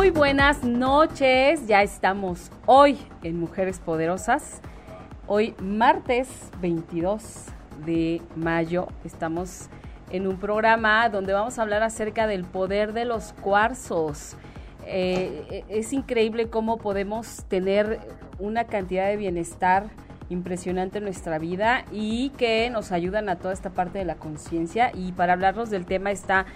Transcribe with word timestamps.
Muy 0.00 0.08
buenas 0.08 0.64
noches, 0.64 1.66
ya 1.66 1.82
estamos 1.82 2.50
hoy 2.64 2.96
en 3.22 3.38
Mujeres 3.38 3.80
Poderosas. 3.80 4.62
Hoy 5.26 5.54
martes 5.62 6.26
22 6.62 7.44
de 7.84 8.22
mayo 8.34 8.88
estamos 9.04 9.68
en 10.08 10.26
un 10.26 10.38
programa 10.38 11.10
donde 11.10 11.34
vamos 11.34 11.58
a 11.58 11.62
hablar 11.62 11.82
acerca 11.82 12.26
del 12.26 12.46
poder 12.46 12.94
de 12.94 13.04
los 13.04 13.34
cuarzos. 13.42 14.38
Eh, 14.86 15.64
es 15.68 15.92
increíble 15.92 16.48
cómo 16.48 16.78
podemos 16.78 17.44
tener 17.48 18.00
una 18.38 18.64
cantidad 18.64 19.06
de 19.06 19.18
bienestar 19.18 19.90
impresionante 20.30 20.96
en 20.96 21.04
nuestra 21.04 21.38
vida 21.38 21.84
y 21.92 22.30
que 22.38 22.70
nos 22.70 22.90
ayudan 22.90 23.28
a 23.28 23.36
toda 23.36 23.52
esta 23.52 23.68
parte 23.68 23.98
de 23.98 24.06
la 24.06 24.14
conciencia. 24.14 24.92
Y 24.94 25.12
para 25.12 25.34
hablarnos 25.34 25.68
del 25.68 25.84
tema 25.84 26.10
está 26.10 26.46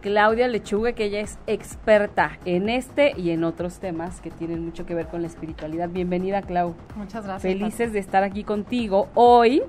Claudia 0.00 0.48
Lechuga, 0.48 0.92
que 0.92 1.04
ella 1.04 1.20
es 1.20 1.38
experta 1.46 2.38
en 2.44 2.68
este 2.68 3.12
y 3.18 3.30
en 3.30 3.44
otros 3.44 3.80
temas 3.80 4.20
que 4.20 4.30
tienen 4.30 4.64
mucho 4.64 4.86
que 4.86 4.94
ver 4.94 5.08
con 5.08 5.20
la 5.20 5.28
espiritualidad. 5.28 5.88
Bienvenida, 5.90 6.42
Clau. 6.42 6.74
Muchas 6.96 7.24
gracias. 7.24 7.42
Felices 7.42 7.92
de 7.92 7.98
estar 7.98 8.22
aquí 8.22 8.42
contigo 8.42 9.08
hoy. 9.14 9.62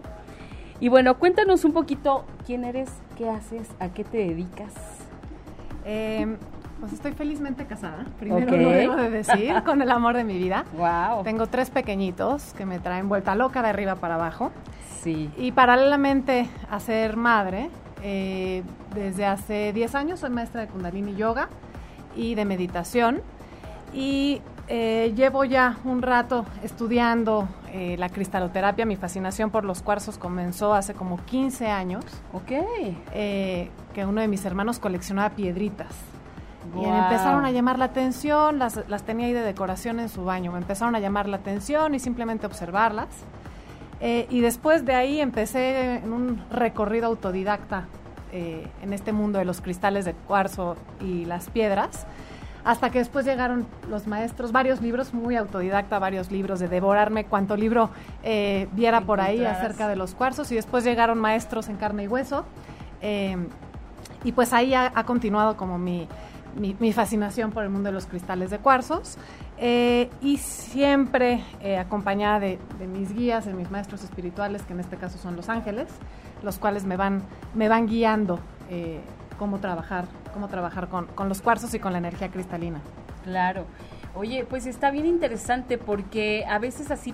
Y 0.80 0.88
bueno, 0.88 1.18
cuéntanos 1.20 1.66
un 1.66 1.74
poquito 1.74 2.26
quién 2.46 2.64
eres, 2.64 2.90
qué 3.18 3.30
haces, 3.30 3.70
a 3.80 3.90
qué 3.90 4.04
te 4.04 4.18
dedicas. 4.18 4.74
Eh, 5.86 6.38
pues 6.80 6.94
estoy 6.94 7.12
felizmente 7.12 7.68
casada, 7.68 8.08
primero 8.20 8.58
lo 8.58 8.70
debo 8.72 8.96
de 8.96 9.12
decir, 9.12 9.54
con 9.64 9.84
el 9.84 9.92
amor 9.92 10.16
de 10.16 10.24
mi 10.24 10.38
vida. 10.40 10.66
Wow. 10.76 11.24
Tengo 11.24 11.46
tres 11.46 11.70
pequeñitos 11.70 12.54
que 12.54 12.66
me 12.66 12.80
traen 12.80 13.08
vuelta 13.08 13.36
loca 13.36 13.62
de 13.62 13.70
arriba 13.70 13.96
para 13.96 14.16
abajo. 14.16 14.52
Sí. 15.02 15.30
Y 15.38 15.52
paralelamente 15.52 16.48
a 16.72 16.80
ser 16.80 17.18
madre, 17.18 17.70
eh, 18.02 18.64
desde 18.94 19.26
hace 19.26 19.74
10 19.74 19.96
años 19.96 20.20
soy 20.20 20.30
maestra 20.30 20.62
de 20.62 20.68
Kundalini 20.68 21.16
Yoga 21.16 21.50
y 22.16 22.36
de 22.36 22.46
meditación. 22.46 23.22
Y 23.94 24.42
eh, 24.68 25.14
llevo 25.18 25.44
ya 25.44 25.78
un 25.84 26.02
rato 26.02 26.46
estudiando 26.64 27.48
eh, 27.74 27.98
la 27.98 28.08
cristaloterapia. 28.08 28.86
Mi 28.86 28.96
fascinación 28.96 29.50
por 29.50 29.66
los 29.66 29.82
cuarzos 29.82 30.18
comenzó 30.18 30.74
hace 30.74 30.94
como 30.94 31.18
15 31.26 31.68
años. 31.68 32.06
Ok. 32.32 32.52
Eh, 33.14 33.70
que 33.94 34.06
uno 34.06 34.22
de 34.22 34.30
mis 34.30 34.46
hermanos 34.46 34.80
coleccionaba 34.80 35.32
piedritas. 35.32 35.94
Y 36.74 36.78
Guau. 36.80 36.90
me 36.90 37.00
empezaron 37.00 37.44
a 37.44 37.52
llamar 37.52 37.80
la 37.80 37.86
atención, 37.86 38.60
las, 38.60 38.88
las 38.88 39.04
tenía 39.04 39.28
ahí 39.28 39.34
de 39.34 39.42
decoración 39.42 40.00
en 40.00 40.08
su 40.08 40.24
baño. 40.24 40.54
Me 40.54 40.60
empezaron 40.60 40.96
a 40.96 41.02
llamar 41.02 41.28
la 41.28 41.38
atención 41.38 41.94
y 41.94 42.00
simplemente 42.00 42.46
observarlas. 42.46 43.10
Eh, 44.02 44.26
y 44.32 44.42
después 44.42 44.84
de 44.84 44.96
ahí 44.96 45.22
empecé 45.22 45.98
en 45.98 46.12
un 46.12 46.44
recorrido 46.50 47.06
autodidacta 47.06 47.86
eh, 48.32 48.68
en 48.82 48.94
este 48.94 49.12
mundo 49.12 49.38
de 49.38 49.46
los 49.46 49.62
cristales 49.62 50.06
de 50.06 50.14
cuarzo 50.14 50.76
y 51.00 51.26
las 51.26 51.50
piedras, 51.52 52.08
hasta 52.64 52.90
que 52.90 52.98
después 52.98 53.26
llegaron 53.26 53.68
los 53.90 54.08
maestros, 54.08 54.52
varios 54.52 54.82
libros, 54.82 55.14
muy 55.14 55.36
autodidacta, 55.36 56.00
varios 56.00 56.32
libros 56.32 56.60
de 56.60 56.68
devorarme 56.68 57.26
cuanto 57.26 57.56
libro 57.56 57.92
eh, 58.24 58.68
viera 58.72 59.02
por 59.02 59.22
ahí 59.22 59.46
acerca 59.46 59.88
de 59.88 59.96
los 59.96 60.16
cuarzos, 60.16 60.52
y 60.52 60.56
después 60.56 60.84
llegaron 60.84 61.20
maestros 61.20 61.70
en 61.70 61.78
carne 61.78 62.04
y 62.04 62.08
hueso, 62.08 62.46
y 64.24 64.32
pues 64.32 64.54
ahí 64.54 64.74
ha, 64.74 64.92
ha 64.94 65.04
continuado 65.06 65.58
como 65.58 65.78
mi, 65.78 66.08
mi, 66.56 66.76
mi 66.80 66.94
fascinación 66.94 67.52
por 67.52 67.64
el 67.64 67.70
mundo 67.70 67.90
de 67.90 67.94
los 67.94 68.06
cristales 68.06 68.50
de 68.50 68.60
cuarzos. 68.60 69.18
Eh, 69.64 70.10
y 70.22 70.38
siempre 70.38 71.44
eh, 71.60 71.78
acompañada 71.78 72.40
de, 72.40 72.58
mis 72.88 73.14
guías, 73.14 73.46
de 73.46 73.54
mis 73.54 73.70
maestros 73.70 74.04
espirituales, 74.04 74.64
que 74.64 74.74
en 74.74 74.80
este 74.80 74.98
caso 74.98 75.20
son 75.20 75.36
los 75.36 75.50
ángeles, 75.50 75.88
los 76.42 76.58
cuales 76.58 76.84
me 76.84 76.98
van, 76.98 77.22
me 77.54 77.70
van 77.70 77.86
guiando 77.86 78.40
eh, 78.72 79.02
cómo 79.38 79.60
trabajar, 79.60 80.06
cómo 80.34 80.48
trabajar 80.48 80.90
con, 80.90 81.06
con 81.06 81.30
los 81.30 81.44
cuarzos 81.44 81.76
y 81.76 81.80
con 81.80 81.92
la 81.92 82.00
energía 82.00 82.30
cristalina. 82.30 82.82
Claro. 83.24 83.66
Oye, 84.16 84.46
pues 84.50 84.66
está 84.66 84.90
bien 84.90 85.06
interesante 85.06 85.78
porque 85.78 86.44
a 86.50 86.58
veces 86.58 86.90
así 86.90 87.14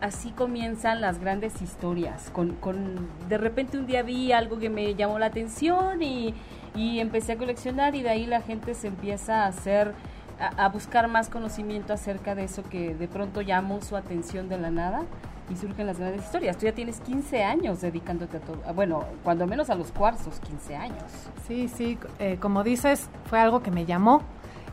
así 0.00 0.32
comienzan 0.32 1.00
las 1.00 1.20
grandes 1.20 1.62
historias. 1.62 2.28
Con, 2.30 2.56
con 2.56 3.08
de 3.28 3.38
repente 3.38 3.78
un 3.78 3.86
día 3.86 4.02
vi 4.02 4.32
algo 4.32 4.58
que 4.58 4.68
me 4.68 4.96
llamó 4.96 5.20
la 5.20 5.26
atención 5.26 6.02
y, 6.02 6.34
y 6.74 6.98
empecé 6.98 7.32
a 7.32 7.38
coleccionar 7.38 7.94
y 7.94 8.02
de 8.02 8.10
ahí 8.10 8.26
la 8.26 8.42
gente 8.42 8.74
se 8.74 8.88
empieza 8.88 9.44
a 9.44 9.46
hacer 9.46 9.94
a, 10.38 10.68
buscar 10.68 11.08
más 11.08 11.28
conocimiento 11.28 11.92
acerca 11.92 12.34
de 12.34 12.44
eso 12.44 12.62
que 12.62 12.94
de 12.94 13.08
pronto 13.08 13.40
llamó 13.40 13.80
su 13.82 13.96
atención 13.96 14.48
de 14.48 14.58
la 14.58 14.70
nada 14.70 15.02
y 15.50 15.56
surgen 15.56 15.86
las 15.86 15.98
grandes 15.98 16.24
historias. 16.24 16.56
Tú 16.56 16.66
ya 16.66 16.72
tienes 16.72 17.00
15 17.00 17.42
años 17.42 17.80
dedicándote 17.80 18.38
a 18.38 18.40
todo, 18.40 18.56
bueno, 18.74 19.04
cuando 19.22 19.46
menos 19.46 19.70
a 19.70 19.74
los 19.74 19.92
cuarzos, 19.92 20.40
15 20.40 20.76
años. 20.76 21.04
Sí, 21.46 21.68
sí, 21.68 21.98
eh, 22.18 22.38
como 22.40 22.64
dices, 22.64 23.08
fue 23.26 23.38
algo 23.38 23.62
que 23.62 23.70
me 23.70 23.84
llamó. 23.84 24.22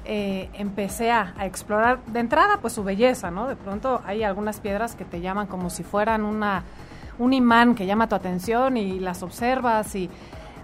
Eh, 0.04 0.50
empecé 0.54 1.12
a, 1.12 1.36
a 1.38 1.46
explorar 1.46 2.04
de 2.06 2.20
entrada 2.20 2.58
pues 2.60 2.74
su 2.74 2.84
belleza, 2.84 3.30
¿no? 3.30 3.48
De 3.48 3.56
pronto 3.56 4.02
hay 4.06 4.24
algunas 4.24 4.60
piedras 4.60 4.96
que 4.96 5.06
te 5.06 5.22
llaman 5.22 5.46
como 5.46 5.70
si 5.70 5.84
fueran 5.84 6.24
una, 6.24 6.64
un 7.20 7.34
imán 7.34 7.76
que 7.76 7.86
llama 7.86 8.10
tu 8.10 8.16
atención 8.16 8.78
y 8.78 9.00
las 9.00 9.22
observas 9.22 9.94
y 9.96 10.10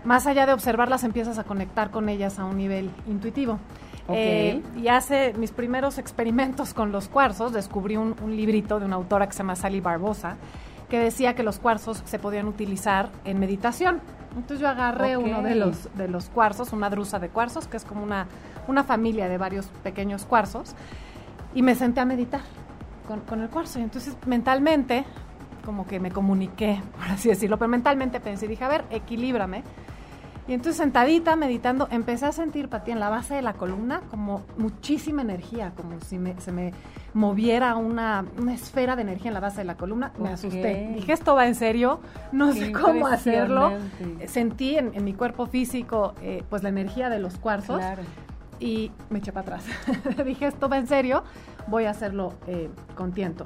más 0.04 0.26
allá 0.26 0.46
de 0.46 0.54
observarlas 0.54 1.04
empiezas 1.04 1.38
a 1.38 1.44
conectar 1.44 1.92
con 1.92 2.10
ellas 2.10 2.40
a 2.40 2.46
un 2.46 2.58
nivel 2.58 2.90
intuitivo. 3.08 3.60
Ok. 4.08 4.16
Eh, 4.18 4.64
y 4.78 4.88
hace 4.88 5.34
mis 5.38 5.52
primeros 5.52 5.98
experimentos 5.98 6.74
con 6.74 6.92
los 6.92 7.10
cuarzos, 7.10 7.52
descubrí 7.54 7.98
un, 7.98 8.16
un 8.22 8.36
librito 8.36 8.80
de 8.80 8.86
una 8.86 8.96
autora 8.96 9.28
que 9.28 9.34
se 9.34 9.40
llama 9.40 9.56
Sally 9.56 9.82
Barbosa, 9.82 10.38
que 10.90 10.98
decía 11.00 11.36
que 11.36 11.44
los 11.44 11.60
cuarzos 11.60 12.02
se 12.06 12.18
podían 12.18 12.48
utilizar 12.48 13.10
en 13.26 13.40
meditación. 13.40 14.00
Entonces 14.36 14.60
yo 14.60 14.70
agarré 14.70 15.18
Ok. 15.18 15.26
uno 15.26 15.42
de 15.42 15.56
los, 15.56 15.90
de 15.98 16.08
los 16.08 16.30
cuarzos, 16.30 16.72
una 16.72 16.90
drusa 16.90 17.20
de 17.20 17.30
cuarzos, 17.30 17.68
que 17.68 17.76
es 17.78 17.84
como 17.84 18.04
una, 18.04 18.28
una 18.68 18.84
familia 18.84 19.28
de 19.28 19.38
varios 19.38 19.66
pequeños 19.84 20.26
cuarzos, 20.26 20.76
y 21.54 21.62
me 21.62 21.76
senté 21.76 22.00
a 22.00 22.06
meditar 22.06 22.42
con, 23.08 23.22
con 23.22 23.42
el 23.42 23.50
cuarzo. 23.50 23.80
Y 23.80 23.82
entonces 23.84 24.16
mentalmente, 24.26 25.04
como 25.66 25.86
que 25.86 26.00
me 26.00 26.12
comuniqué, 26.12 26.82
por 26.98 27.08
así 27.12 27.28
decirlo, 27.30 27.58
pero 27.58 27.68
mentalmente 27.68 28.20
pensé, 28.22 28.48
dije, 28.48 28.64
a 28.64 28.70
ver, 28.70 28.86
equilíbrame. 28.90 29.64
Y 30.48 30.54
entonces 30.54 30.78
sentadita, 30.78 31.36
meditando, 31.36 31.90
empecé 31.92 32.26
a 32.26 32.32
sentir, 32.32 32.70
Pati, 32.70 32.92
en 32.92 33.02
la 33.02 33.10
base 33.10 33.34
de 33.36 33.42
la 33.42 33.54
columna 33.54 34.02
como 34.10 34.44
muchísima 34.58 35.22
energía, 35.22 35.74
como 35.76 36.00
si 36.00 36.18
me- 36.18 36.40
se 36.40 36.54
me 36.54 36.74
moviera 37.14 37.76
una, 37.76 38.24
una 38.40 38.54
esfera 38.54 38.96
de 38.96 39.02
energía 39.02 39.28
en 39.30 39.34
la 39.34 39.40
base 39.42 39.58
de 39.58 39.64
la 39.66 39.76
columna. 39.76 40.14
Me 40.20 40.30
asusté. 40.30 40.92
Dije, 40.96 41.12
esto 41.12 41.36
va 41.36 41.48
en 41.48 41.56
serio, 41.56 42.00
no 42.32 42.54
Qué 42.54 42.60
sé 42.68 42.72
cómo 42.72 43.08
hacerlo. 43.08 43.72
impresionante. 43.72 44.28
Sentí 44.30 44.78
en, 44.78 44.92
en 44.94 45.04
mi 45.04 45.14
cuerpo 45.14 45.48
físico 45.48 46.14
eh, 46.22 46.44
pues 46.50 46.64
la 46.64 46.70
energía 46.70 47.10
de 47.10 47.20
los 47.20 47.38
cuarzos 47.38 47.80
Claro. 47.80 48.04
y 48.62 48.92
me 49.10 49.20
eché 49.20 49.34
para 49.34 49.58
atrás. 49.58 49.66
Dije, 50.26 50.48
esto 50.48 50.70
va 50.70 50.78
en 50.78 50.88
serio, 50.88 51.24
voy 51.68 51.84
a 51.86 51.90
hacerlo 51.90 52.34
eh, 52.48 52.70
con 52.96 53.12
tiento. 53.12 53.46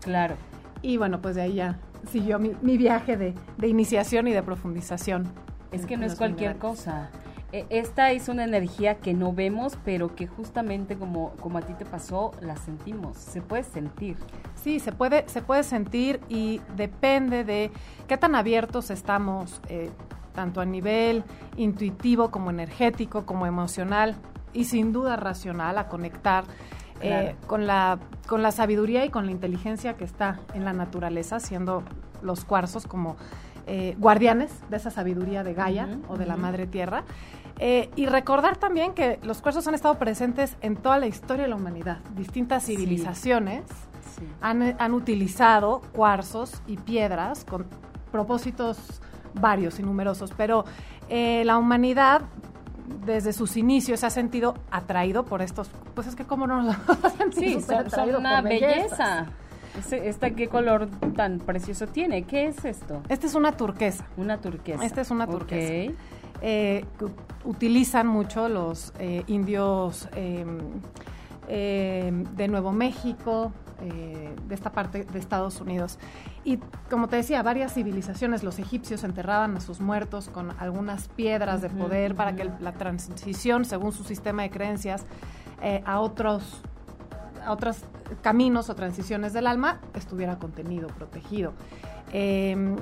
Claro. 0.00 0.34
Y 0.82 0.96
bueno, 0.96 1.20
pues 1.22 1.36
de 1.36 1.42
ahí 1.42 1.54
ya 1.54 1.78
siguió 2.10 2.40
mi, 2.40 2.52
mi 2.60 2.76
viaje 2.76 3.16
de, 3.16 3.34
de 3.56 3.68
iniciación 3.68 4.26
y 4.26 4.32
de 4.32 4.42
profundización. 4.42 5.28
Es 5.74 5.86
que 5.86 5.96
no 5.96 6.06
es 6.06 6.14
cualquier 6.16 6.56
cosa. 6.58 7.10
E- 7.52 7.66
Esta 7.70 8.10
es 8.10 8.28
una 8.28 8.44
energía 8.44 8.96
que 8.96 9.14
no 9.14 9.32
vemos, 9.32 9.78
pero 9.84 10.14
que 10.14 10.26
justamente 10.26 10.96
como, 10.96 11.30
como 11.40 11.58
a 11.58 11.62
ti 11.62 11.72
te 11.74 11.84
pasó, 11.84 12.32
la 12.40 12.56
sentimos. 12.56 13.16
Se 13.16 13.40
puede 13.42 13.62
sentir. 13.62 14.16
Sí, 14.62 14.80
se 14.80 14.92
puede, 14.92 15.28
se 15.28 15.40
puede 15.42 15.62
sentir 15.62 16.20
y 16.28 16.60
depende 16.76 17.44
de 17.44 17.70
qué 18.08 18.16
tan 18.16 18.34
abiertos 18.34 18.90
estamos, 18.90 19.60
eh, 19.68 19.90
tanto 20.34 20.60
a 20.60 20.64
nivel 20.64 21.22
intuitivo 21.56 22.30
como 22.30 22.50
energético, 22.50 23.24
como 23.24 23.46
emocional 23.46 24.16
y 24.52 24.64
sin 24.64 24.92
duda 24.92 25.16
racional, 25.16 25.78
a 25.78 25.88
conectar 25.88 26.44
eh, 27.00 27.34
con, 27.46 27.66
la, 27.66 27.98
con 28.26 28.42
la 28.42 28.50
sabiduría 28.52 29.04
y 29.04 29.10
con 29.10 29.26
la 29.26 29.32
inteligencia 29.32 29.94
que 29.94 30.04
está 30.04 30.40
en 30.54 30.64
la 30.64 30.72
naturaleza, 30.72 31.38
siendo 31.40 31.82
los 32.22 32.44
cuarzos 32.44 32.86
como 32.86 33.16
eh, 33.66 33.96
guardianes 33.98 34.50
de 34.70 34.76
esa 34.76 34.90
sabiduría 34.90 35.42
de 35.44 35.54
Gaia 35.54 35.88
o 36.08 36.16
de 36.16 36.26
la 36.26 36.36
Madre 36.36 36.66
Tierra. 36.66 37.04
Eh, 37.58 37.90
y 37.94 38.06
recordar 38.06 38.56
también 38.56 38.94
que 38.94 39.20
los 39.22 39.40
cuarzos 39.40 39.66
han 39.68 39.74
estado 39.74 39.96
presentes 39.96 40.56
en 40.60 40.76
toda 40.76 40.98
la 40.98 41.06
historia 41.06 41.44
de 41.44 41.50
la 41.50 41.56
humanidad. 41.56 41.98
Distintas 42.16 42.64
civilizaciones 42.66 43.62
Han, 44.40 44.76
han, 44.78 44.92
utilizado 44.92 45.80
cuarzos 45.92 46.62
y 46.66 46.76
piedras 46.76 47.44
con 47.44 47.66
propósitos 48.10 49.00
varios 49.34 49.78
y 49.78 49.82
numerosos, 49.82 50.32
pero 50.36 50.64
eh, 51.08 51.42
la 51.44 51.58
humanidad 51.58 52.22
desde 53.06 53.32
sus 53.32 53.56
inicios 53.56 54.00
se 54.00 54.06
ha 54.06 54.10
sentido 54.10 54.54
atraído 54.70 55.24
por 55.24 55.42
estos, 55.42 55.70
pues 55.94 56.06
es 56.06 56.14
que 56.14 56.24
cómo 56.24 56.46
no 56.46 56.62
nos 56.62 56.76
Sí, 57.34 57.60
son, 57.60 58.14
una 58.14 58.40
belleza. 58.42 59.26
¿Esta 59.90 60.30
qué 60.30 60.48
color 60.48 60.88
tan 61.16 61.38
precioso 61.38 61.86
tiene? 61.86 62.24
¿Qué 62.24 62.46
es 62.46 62.64
esto? 62.64 63.02
Esta 63.08 63.26
es 63.26 63.34
una 63.34 63.52
turquesa. 63.56 64.06
Una 64.16 64.40
turquesa. 64.40 64.84
Esta 64.84 65.00
es 65.00 65.10
una 65.10 65.26
turquesa. 65.26 65.92
Eh, 66.42 66.84
utilizan 67.44 68.06
mucho 68.06 68.48
los 68.48 68.92
eh, 68.98 69.24
indios 69.28 70.08
em, 70.14 70.58
em, 71.48 72.24
de 72.24 72.48
Nuevo 72.48 72.72
México, 72.72 73.52
eh, 73.80 74.34
de 74.46 74.54
esta 74.54 74.70
parte 74.70 75.04
de 75.04 75.18
Estados 75.18 75.60
Unidos. 75.60 75.98
Y 76.44 76.58
como 76.90 77.08
te 77.08 77.16
decía, 77.16 77.42
varias 77.42 77.74
civilizaciones, 77.74 78.42
los 78.42 78.58
egipcios 78.58 79.04
enterraban 79.04 79.56
a 79.56 79.60
sus 79.60 79.80
muertos 79.80 80.28
con 80.28 80.52
algunas 80.58 81.08
piedras 81.08 81.62
de 81.62 81.70
poder 81.70 82.14
para 82.14 82.36
que 82.36 82.50
la 82.60 82.72
transición, 82.72 83.64
según 83.64 83.92
su 83.92 84.04
sistema 84.04 84.42
de 84.42 84.50
creencias, 84.50 85.06
a 85.86 86.00
otros 86.00 86.62
otros 87.48 87.78
caminos 88.22 88.70
o 88.70 88.74
transiciones 88.74 89.32
del 89.32 89.46
alma 89.46 89.80
estuviera 89.94 90.38
contenido, 90.38 90.88
protegido. 90.88 91.52
Em, 92.12 92.76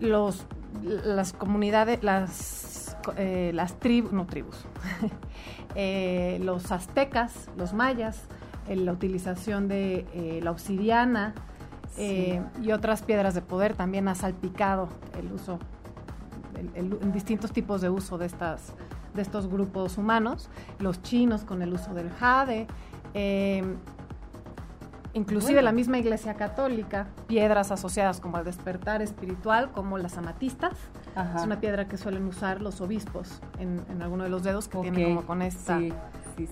los 0.00 0.46
las 0.82 1.32
comunidades, 1.32 2.02
las, 2.02 2.96
eh, 3.16 3.50
las 3.54 3.78
tribus, 3.78 4.12
no 4.12 4.26
tribus, 4.26 4.56
eh, 5.74 6.40
los 6.42 6.72
aztecas, 6.72 7.48
los 7.56 7.72
mayas, 7.72 8.24
la 8.68 8.92
utilización 8.92 9.68
de 9.68 10.06
eh, 10.12 10.40
la 10.42 10.50
obsidiana 10.50 11.34
y 11.98 12.72
otras 12.72 13.00
piedras 13.00 13.32
de 13.32 13.40
poder 13.40 13.72
también 13.74 14.06
ha 14.08 14.14
salpicado 14.14 14.90
el 15.18 15.32
uso, 15.32 15.58
en 16.74 17.10
distintos 17.10 17.52
tipos 17.52 17.80
de 17.80 17.88
uso 17.88 18.18
de, 18.18 18.26
estas, 18.26 18.74
de 19.14 19.22
estos 19.22 19.48
grupos 19.48 19.96
humanos, 19.96 20.50
los 20.78 21.00
chinos 21.00 21.44
con 21.44 21.62
el 21.62 21.72
uso 21.72 21.94
del 21.94 22.10
jade, 22.10 22.66
inclusive 25.14 25.62
la 25.62 25.72
misma 25.72 25.98
Iglesia 25.98 26.34
Católica, 26.34 27.08
piedras 27.26 27.70
asociadas 27.70 28.20
como 28.20 28.36
al 28.36 28.44
despertar 28.44 29.02
espiritual, 29.02 29.72
como 29.72 29.98
las 29.98 30.18
amatistas. 30.18 30.74
Es 31.34 31.42
una 31.42 31.60
piedra 31.60 31.88
que 31.88 31.96
suelen 31.96 32.26
usar 32.26 32.60
los 32.60 32.82
obispos 32.82 33.40
en, 33.58 33.80
en 33.88 34.02
alguno 34.02 34.24
de 34.24 34.30
los 34.30 34.42
dedos 34.42 34.68
que 34.68 34.78
tienen 34.78 35.14
como 35.14 35.26
con 35.26 35.40
esta, 35.40 35.80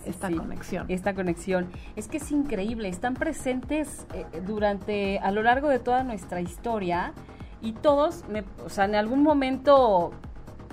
esta 0.06 0.30
conexión. 0.30 0.86
Esta 0.88 1.14
conexión. 1.14 1.68
Es 1.96 2.08
que 2.08 2.16
es 2.16 2.30
increíble, 2.30 2.88
están 2.88 3.14
presentes 3.14 4.06
eh, 4.14 4.24
durante, 4.46 5.18
a 5.18 5.30
lo 5.30 5.42
largo 5.42 5.68
de 5.68 5.78
toda 5.78 6.02
nuestra 6.02 6.40
historia 6.40 7.12
y 7.60 7.72
todos, 7.72 8.24
o 8.64 8.68
sea, 8.68 8.86
en 8.86 8.94
algún 8.94 9.22
momento 9.22 10.12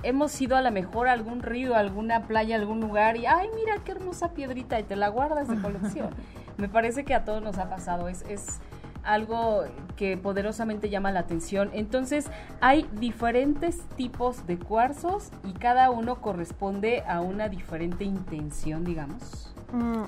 hemos 0.02 0.40
ido 0.40 0.56
a 0.56 0.62
lo 0.62 0.70
mejor 0.70 1.08
a 1.08 1.12
algún 1.12 1.42
río, 1.42 1.74
a 1.74 1.78
alguna 1.78 2.26
playa, 2.26 2.56
a 2.56 2.58
algún 2.58 2.80
lugar 2.80 3.16
y, 3.16 3.26
ay, 3.26 3.48
mira 3.54 3.76
qué 3.84 3.92
hermosa 3.92 4.32
piedrita 4.32 4.78
y 4.78 4.82
te 4.82 4.96
la 4.96 5.08
guardas 5.08 5.48
de 5.48 5.60
colección. 5.60 6.10
Me 6.56 6.68
parece 6.68 7.04
que 7.04 7.14
a 7.14 7.24
todos 7.24 7.42
nos 7.42 7.58
ha 7.58 7.68
pasado, 7.68 8.08
es, 8.08 8.22
es 8.28 8.60
algo 9.04 9.64
que 9.96 10.16
poderosamente 10.16 10.88
llama 10.88 11.12
la 11.12 11.20
atención. 11.20 11.70
Entonces, 11.72 12.26
hay 12.60 12.88
diferentes 12.92 13.80
tipos 13.96 14.46
de 14.46 14.58
cuarzos 14.58 15.30
y 15.44 15.52
cada 15.52 15.90
uno 15.90 16.20
corresponde 16.20 17.02
a 17.06 17.20
una 17.20 17.48
diferente 17.48 18.04
intención, 18.04 18.84
digamos. 18.84 19.52
Mm. 19.72 20.04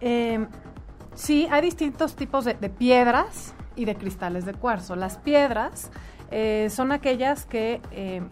Em, 0.00 0.48
sí, 1.14 1.46
hay 1.50 1.62
distintos 1.62 2.16
tipos 2.16 2.44
de, 2.44 2.54
piedras 2.54 3.54
y 3.76 3.84
de 3.84 3.94
cristales 3.94 4.44
de 4.44 4.54
cuarzo. 4.54 4.96
Las 4.96 5.18
piedras 5.18 5.90
eh, 6.30 6.68
son 6.70 6.90
aquellas 6.92 7.46
que, 7.46 7.80
eh, 7.92 8.22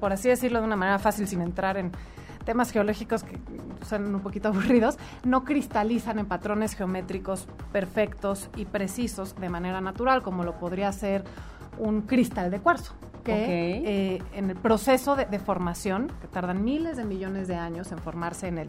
por 0.00 0.12
así 0.12 0.28
decirlo 0.28 0.60
de 0.60 0.66
una 0.66 0.76
manera 0.76 0.98
fácil, 0.98 1.26
sin 1.26 1.40
entrar 1.42 1.76
en 1.76 1.92
temas 2.44 2.70
geológicos 2.70 3.24
que 3.24 3.38
son 3.86 4.14
un 4.14 4.20
poquito 4.20 4.48
aburridos, 4.52 4.98
no 5.24 5.44
cristalizan 5.44 6.18
en 6.18 6.26
patrones 6.26 6.74
geométricos 6.74 7.46
perfectos 7.72 8.48
y 8.56 8.64
precisos 8.64 9.36
de 9.36 9.48
manera 9.48 9.80
natural, 9.80 10.22
como 10.22 10.44
lo 10.44 10.58
podría 10.58 10.90
ser 10.92 11.24
un 11.78 12.02
cristal 12.02 12.50
de 12.50 12.58
cuarzo, 12.60 12.94
que 13.22 14.14
eh, 14.14 14.22
en 14.34 14.50
el 14.50 14.56
proceso 14.56 15.14
de, 15.14 15.38
formación, 15.38 16.10
que 16.20 16.26
tardan 16.28 16.64
miles 16.64 16.96
de 16.96 17.04
millones 17.04 17.46
de 17.46 17.56
años 17.56 17.92
en 17.92 17.98
formarse 17.98 18.48
en 18.48 18.58
el, 18.58 18.68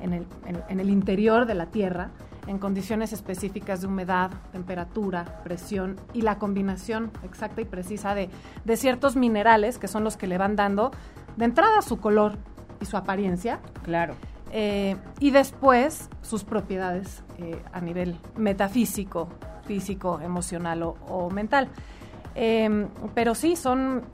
en 0.00 0.12
el, 0.12 0.26
en 0.68 0.80
el 0.80 0.90
interior 0.90 1.46
de 1.46 1.54
la 1.54 1.66
Tierra, 1.66 2.10
en 2.46 2.58
condiciones 2.58 3.12
específicas 3.12 3.80
de 3.80 3.86
humedad, 3.86 4.30
temperatura, 4.52 5.42
presión 5.42 6.00
y 6.12 6.22
la 6.22 6.38
combinación 6.38 7.10
exacta 7.22 7.60
y 7.60 7.64
precisa 7.64 8.14
de, 8.14 8.30
de, 8.64 8.76
ciertos 8.76 9.16
minerales 9.16 9.78
que 9.78 9.88
son 9.88 10.04
los 10.04 10.16
que 10.16 10.26
le 10.26 10.38
van 10.38 10.56
dando 10.56 10.92
de 11.36 11.44
entrada 11.44 11.82
su 11.82 11.98
color 11.98 12.38
y 12.80 12.86
su 12.86 12.96
apariencia. 12.96 13.60
Claro. 13.82 14.14
Eh, 14.52 14.96
y 15.18 15.32
después 15.32 16.08
sus 16.22 16.44
propiedades 16.44 17.24
eh, 17.38 17.60
a 17.72 17.80
nivel 17.80 18.16
metafísico, 18.36 19.28
físico, 19.66 20.20
emocional 20.20 20.82
o, 20.82 21.30
mental. 21.30 21.68
Em, 22.34 22.88
pero 23.14 23.34
sí, 23.34 23.56
son 23.56 24.04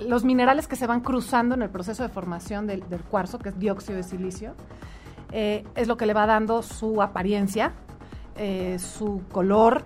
los 0.00 0.24
minerales 0.24 0.66
que 0.66 0.76
se 0.76 0.86
van 0.86 1.00
cruzando 1.00 1.54
en 1.54 1.62
el 1.62 1.70
proceso 1.70 2.02
de 2.02 2.08
formación 2.08 2.66
del, 2.66 2.82
cuarzo, 3.10 3.38
que 3.38 3.50
es 3.50 3.58
dióxido 3.58 3.96
de 3.96 4.02
silicio, 4.02 4.54
eh, 5.32 5.64
es 5.74 5.88
lo 5.88 5.96
que 5.96 6.06
le 6.06 6.14
va 6.14 6.26
dando 6.26 6.62
su 6.62 7.02
apariencia, 7.02 7.72
su 8.78 9.22
color, 9.32 9.84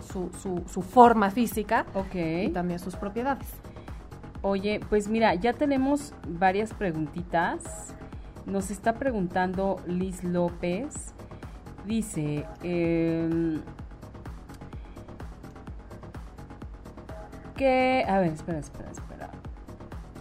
su, 0.00 0.30
su, 0.66 0.82
forma 0.82 1.30
física 1.30 1.84
y 2.14 2.48
también 2.48 2.78
sus 2.78 2.96
propiedades. 2.96 3.60
Oye, 4.42 4.80
pues 4.88 5.08
mira, 5.08 5.34
ya 5.34 5.52
tenemos 5.52 6.14
varias 6.26 6.72
preguntitas. 6.72 7.94
Nos 8.46 8.70
está 8.70 8.94
preguntando 8.94 9.76
Liz 9.86 10.24
López. 10.24 11.14
Dice, 11.86 12.46
eh, 12.62 13.58
que, 17.54 18.04
a 18.08 18.18
ver, 18.20 18.32
espera, 18.32 18.58
espera, 18.60 18.90
espera. 18.90 19.09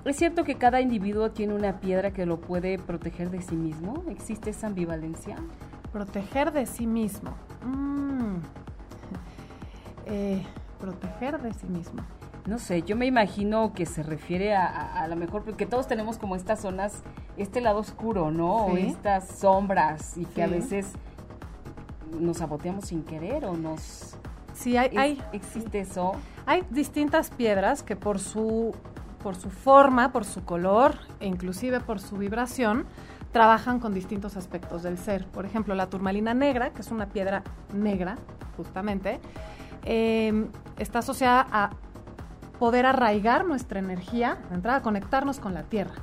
¿Es 0.06 0.16
cierto 0.16 0.44
que 0.44 0.56
cada 0.56 0.82
individuo 0.82 1.32
tiene 1.32 1.54
una 1.54 1.80
piedra 1.80 2.12
que 2.12 2.26
lo 2.26 2.40
puede 2.40 2.80
proteger 2.80 3.30
de 3.30 3.42
sí 3.42 3.56
mismo? 3.56 4.04
¿Existe 4.10 4.50
esa 4.52 4.68
ambivalencia? 4.68 5.36
Proteger 5.92 6.52
de 6.52 6.66
sí 6.66 6.88
mismo. 6.88 7.32
Mm. 7.66 8.38
Eh, 10.12 10.42
proteger 10.80 11.40
de 11.40 11.54
sí 11.54 11.68
mismo 11.68 12.02
no 12.50 12.58
sé, 12.58 12.82
yo 12.82 12.96
me 12.96 13.06
imagino 13.06 13.74
que 13.74 13.86
se 13.86 14.02
refiere 14.02 14.56
a, 14.56 15.02
a, 15.02 15.08
lo 15.08 15.16
mejor, 15.16 15.44
porque 15.44 15.68
todos 15.68 15.88
tenemos 15.88 16.18
como 16.18 16.36
estas 16.36 16.62
zonas, 16.62 17.04
este 17.38 17.62
lado 17.62 17.80
oscuro, 17.80 18.32
¿no? 18.32 18.66
O 18.66 18.78
estas 18.78 19.28
sombras 19.28 20.18
y 20.18 20.26
que 20.26 20.44
a 20.44 20.48
veces 20.48 20.94
nos 22.20 22.38
saboteamos 22.38 22.86
sin 22.86 23.04
querer 23.04 23.46
o 23.46 23.56
nos... 23.56 24.18
Sí, 24.54 24.76
hay, 24.78 24.90
hay... 24.98 25.22
¿Existe 25.32 25.80
eso? 25.82 26.14
Hay 26.46 26.64
distintas 26.72 27.30
piedras 27.30 27.84
que 27.84 27.96
por 27.96 28.20
su, 28.20 28.76
por 29.22 29.36
su 29.36 29.50
forma, 29.50 30.12
por 30.12 30.26
su 30.26 30.44
color 30.44 30.96
e 31.20 31.28
inclusive 31.28 31.80
por 31.80 32.00
su 32.00 32.18
vibración, 32.18 32.86
trabajan 33.32 33.80
con 33.80 33.94
distintos 33.94 34.38
aspectos 34.38 34.84
del 34.84 34.98
ser. 34.98 35.26
Por 35.28 35.46
ejemplo, 35.46 35.76
la 35.76 35.88
turmalina 35.88 36.34
negra, 36.34 36.72
que 36.72 36.82
es 36.82 36.92
una 36.92 37.08
piedra 37.08 37.44
negra, 37.74 38.18
justamente, 38.58 39.20
eh, 39.86 40.48
está 40.78 41.00
asociada 41.00 41.48
a 41.52 41.70
poder 42.58 42.86
arraigar 42.86 43.46
nuestra 43.46 43.80
energía, 43.80 44.38
de 44.50 44.56
entrada, 44.56 44.82
conectarnos 44.82 45.40
con 45.40 45.54
la 45.54 45.64
Tierra. 45.64 45.96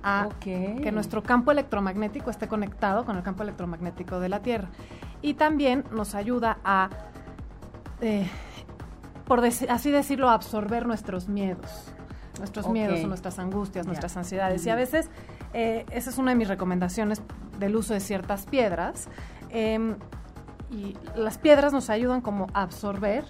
A 0.00 0.28
que 0.38 0.90
nuestro 0.92 1.24
campo 1.24 1.50
electromagnético 1.50 2.30
esté 2.30 2.46
conectado 2.46 3.04
con 3.04 3.16
el 3.16 3.22
campo 3.24 3.42
electromagnético 3.42 4.20
de 4.20 4.28
la 4.28 4.40
Tierra. 4.40 4.68
Y 5.22 5.34
también 5.34 5.84
nos 5.90 6.14
ayuda 6.14 6.58
a, 6.64 6.88
eh, 8.00 8.28
por 9.26 9.44
así 9.44 9.90
decirlo, 9.90 10.30
absorber 10.30 10.86
nuestros 10.86 11.28
miedos. 11.28 11.92
Nuestros 12.38 12.68
miedos, 12.68 13.00
nuestras 13.04 13.38
angustias, 13.38 13.86
nuestras 13.86 14.16
ansiedades. 14.16 14.64
Y 14.66 14.70
a 14.70 14.74
veces, 14.74 15.10
eh, 15.52 15.84
esa 15.90 16.10
es 16.10 16.18
una 16.18 16.30
de 16.30 16.36
mis 16.36 16.48
recomendaciones 16.48 17.22
del 17.58 17.76
uso 17.76 17.94
de 17.94 18.00
ciertas 18.00 18.46
piedras. 18.46 19.08
Em, 19.50 19.96
y 20.70 20.96
las 21.16 21.38
piedras 21.38 21.72
nos 21.72 21.90
ayudan 21.90 22.20
como 22.20 22.46
a 22.52 22.62
absorber, 22.62 23.24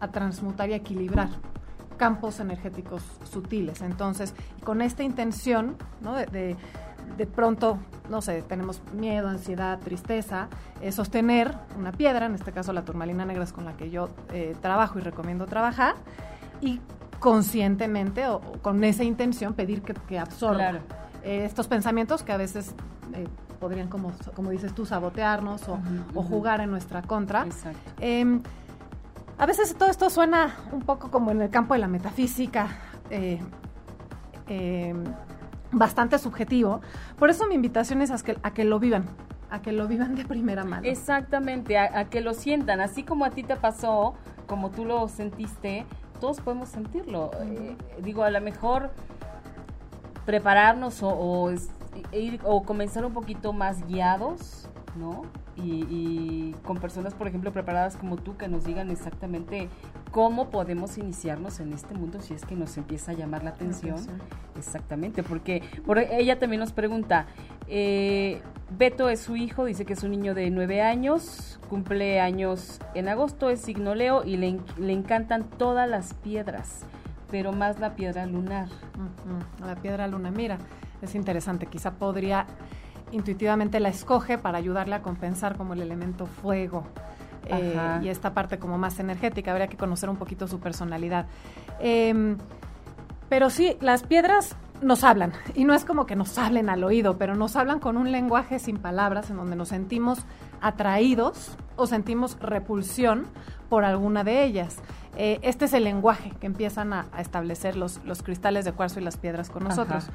a 0.00 0.08
transmutar 0.08 0.68
y 0.70 0.74
a 0.74 0.76
equilibrar 0.76 1.28
campos 1.96 2.40
energéticos 2.40 3.02
sutiles. 3.24 3.80
Entonces, 3.80 4.34
con 4.64 4.82
esta 4.82 5.02
intención, 5.02 5.76
¿no? 6.00 6.14
de, 6.14 6.56
de, 7.16 7.26
pronto, 7.26 7.78
no 8.10 8.20
sé, 8.20 8.42
tenemos 8.42 8.82
miedo, 8.92 9.28
ansiedad, 9.28 9.78
tristeza, 9.78 10.48
eh, 10.80 10.90
sostener 10.90 11.54
una 11.78 11.92
piedra, 11.92 12.26
en 12.26 12.34
este 12.34 12.52
caso 12.52 12.72
la 12.72 12.84
turmalina 12.84 13.24
negra 13.24 13.44
es 13.44 13.52
con 13.52 13.64
la 13.64 13.76
que 13.76 13.90
yo 13.90 14.08
eh, 14.32 14.56
trabajo 14.60 14.98
y 14.98 15.02
recomiendo 15.02 15.46
trabajar, 15.46 15.94
y 16.60 16.80
conscientemente 17.22 18.26
o, 18.26 18.36
o 18.36 18.58
con 18.60 18.82
esa 18.84 19.04
intención 19.04 19.54
pedir 19.54 19.80
que, 19.82 19.94
que 19.94 20.18
absorba 20.18 20.56
Claro. 20.58 20.78
eh, 21.22 21.44
estos 21.46 21.68
pensamientos 21.68 22.22
que 22.24 22.32
a 22.32 22.36
veces 22.36 22.74
eh, 23.14 23.28
podrían, 23.60 23.88
como, 23.88 24.12
como 24.34 24.50
dices 24.50 24.74
tú, 24.74 24.84
sabotearnos 24.84 25.62
o, 25.68 25.78
jugar 26.24 26.60
en 26.60 26.70
nuestra 26.72 27.00
contra. 27.02 27.44
Exacto. 27.44 27.78
Eh, 28.00 28.40
a 29.38 29.46
veces 29.46 29.74
todo 29.76 29.88
esto 29.88 30.10
suena 30.10 30.56
un 30.72 30.82
poco 30.82 31.10
como 31.12 31.30
en 31.30 31.40
el 31.40 31.48
campo 31.48 31.74
de 31.74 31.80
la 31.80 31.86
metafísica, 31.88 32.66
eh, 33.08 33.40
eh, 34.48 34.92
bastante 35.70 36.18
subjetivo. 36.18 36.80
Por 37.18 37.30
eso 37.30 37.46
mi 37.46 37.54
invitación 37.54 38.02
es 38.02 38.10
a 38.10 38.18
que, 38.18 38.36
a 38.42 38.52
que 38.52 38.64
lo 38.64 38.80
vivan, 38.80 39.04
a 39.50 39.62
que 39.62 39.70
lo 39.70 39.86
vivan 39.86 40.16
de 40.16 40.24
primera 40.24 40.64
mano. 40.64 40.82
Exactamente, 40.86 41.78
a, 41.78 42.00
a 42.00 42.04
que 42.06 42.20
lo 42.20 42.34
sientan, 42.34 42.80
así 42.80 43.04
como 43.04 43.24
a 43.24 43.30
ti 43.30 43.44
te 43.44 43.54
pasó, 43.54 44.14
como 44.48 44.70
tú 44.70 44.84
lo 44.84 45.06
sentiste, 45.08 45.86
todos 46.22 46.40
podemos 46.40 46.68
sentirlo. 46.68 47.32
Eh, 47.40 47.76
digo, 48.00 48.22
a 48.22 48.30
lo 48.30 48.40
mejor 48.40 48.90
prepararnos 50.24 51.02
o, 51.02 51.08
o 51.08 51.50
e 51.50 52.20
ir 52.20 52.40
o 52.44 52.62
comenzar 52.62 53.04
un 53.04 53.12
poquito 53.12 53.52
más 53.52 53.84
guiados, 53.88 54.68
¿no? 54.96 55.22
Y, 55.56 55.86
y 55.88 56.56
con 56.64 56.78
personas, 56.78 57.14
por 57.14 57.28
ejemplo, 57.28 57.52
preparadas 57.52 57.96
como 57.96 58.16
tú 58.16 58.36
que 58.36 58.48
nos 58.48 58.64
digan 58.64 58.90
exactamente 58.90 59.68
cómo 60.10 60.50
podemos 60.50 60.98
iniciarnos 60.98 61.60
en 61.60 61.72
este 61.72 61.94
mundo 61.94 62.20
si 62.20 62.34
es 62.34 62.44
que 62.44 62.54
nos 62.54 62.76
empieza 62.76 63.12
a 63.12 63.14
llamar 63.14 63.44
la 63.44 63.50
atención. 63.50 63.94
atención. 63.94 64.20
Exactamente, 64.56 65.22
porque 65.22 65.62
por, 65.86 65.98
ella 65.98 66.38
también 66.38 66.60
nos 66.60 66.72
pregunta, 66.72 67.26
eh, 67.68 68.42
Beto 68.76 69.08
es 69.08 69.20
su 69.20 69.36
hijo, 69.36 69.64
dice 69.64 69.84
que 69.84 69.94
es 69.94 70.02
un 70.02 70.10
niño 70.10 70.34
de 70.34 70.50
nueve 70.50 70.82
años, 70.82 71.58
cumple 71.68 72.20
años 72.20 72.80
en 72.94 73.08
agosto, 73.08 73.50
es 73.50 73.60
signo 73.60 73.94
Leo 73.94 74.24
y 74.24 74.36
le, 74.36 74.60
le 74.78 74.92
encantan 74.92 75.44
todas 75.44 75.88
las 75.88 76.14
piedras, 76.14 76.84
pero 77.30 77.52
más 77.52 77.80
la 77.80 77.94
piedra 77.96 78.26
lunar. 78.26 78.68
La 79.60 79.76
piedra 79.76 80.06
luna, 80.06 80.30
mira, 80.30 80.58
es 81.00 81.14
interesante, 81.14 81.66
quizá 81.66 81.92
podría 81.92 82.46
intuitivamente 83.12 83.80
la 83.80 83.88
escoge 83.88 84.38
para 84.38 84.58
ayudarle 84.58 84.94
a 84.94 85.02
compensar 85.02 85.56
como 85.56 85.74
el 85.74 85.82
elemento 85.82 86.26
fuego 86.26 86.84
eh, 87.46 88.00
y 88.02 88.08
esta 88.08 88.34
parte 88.34 88.58
como 88.58 88.78
más 88.78 88.98
energética, 88.98 89.50
habría 89.50 89.66
que 89.66 89.76
conocer 89.76 90.08
un 90.08 90.16
poquito 90.16 90.46
su 90.46 90.60
personalidad. 90.60 91.26
Em, 91.80 92.36
pero 93.28 93.50
sí, 93.50 93.76
las 93.80 94.02
piedras 94.04 94.56
nos 94.80 95.04
hablan, 95.04 95.32
y 95.54 95.64
no 95.64 95.74
es 95.74 95.84
como 95.84 96.06
que 96.06 96.16
nos 96.16 96.36
hablen 96.38 96.68
al 96.68 96.82
oído, 96.82 97.16
pero 97.16 97.36
nos 97.36 97.56
hablan 97.56 97.78
con 97.78 97.96
un 97.96 98.10
lenguaje 98.10 98.58
sin 98.58 98.78
palabras 98.78 99.30
en 99.30 99.36
donde 99.36 99.54
nos 99.56 99.68
sentimos 99.68 100.24
atraídos 100.60 101.56
o 101.76 101.86
sentimos 101.86 102.36
repulsión 102.40 103.26
por 103.68 103.84
alguna 103.84 104.24
de 104.24 104.44
ellas. 104.44 104.78
Eh, 105.16 105.38
este 105.42 105.66
es 105.66 105.72
el 105.72 105.84
lenguaje 105.84 106.32
que 106.40 106.46
empiezan 106.46 106.92
a, 106.92 107.06
a 107.12 107.20
establecer 107.20 107.76
los, 107.76 108.04
los 108.04 108.22
cristales 108.22 108.64
de 108.64 108.72
cuarzo 108.72 108.98
y 108.98 109.04
las 109.04 109.16
piedras 109.16 109.50
con 109.50 109.64
nosotros. 109.64 110.06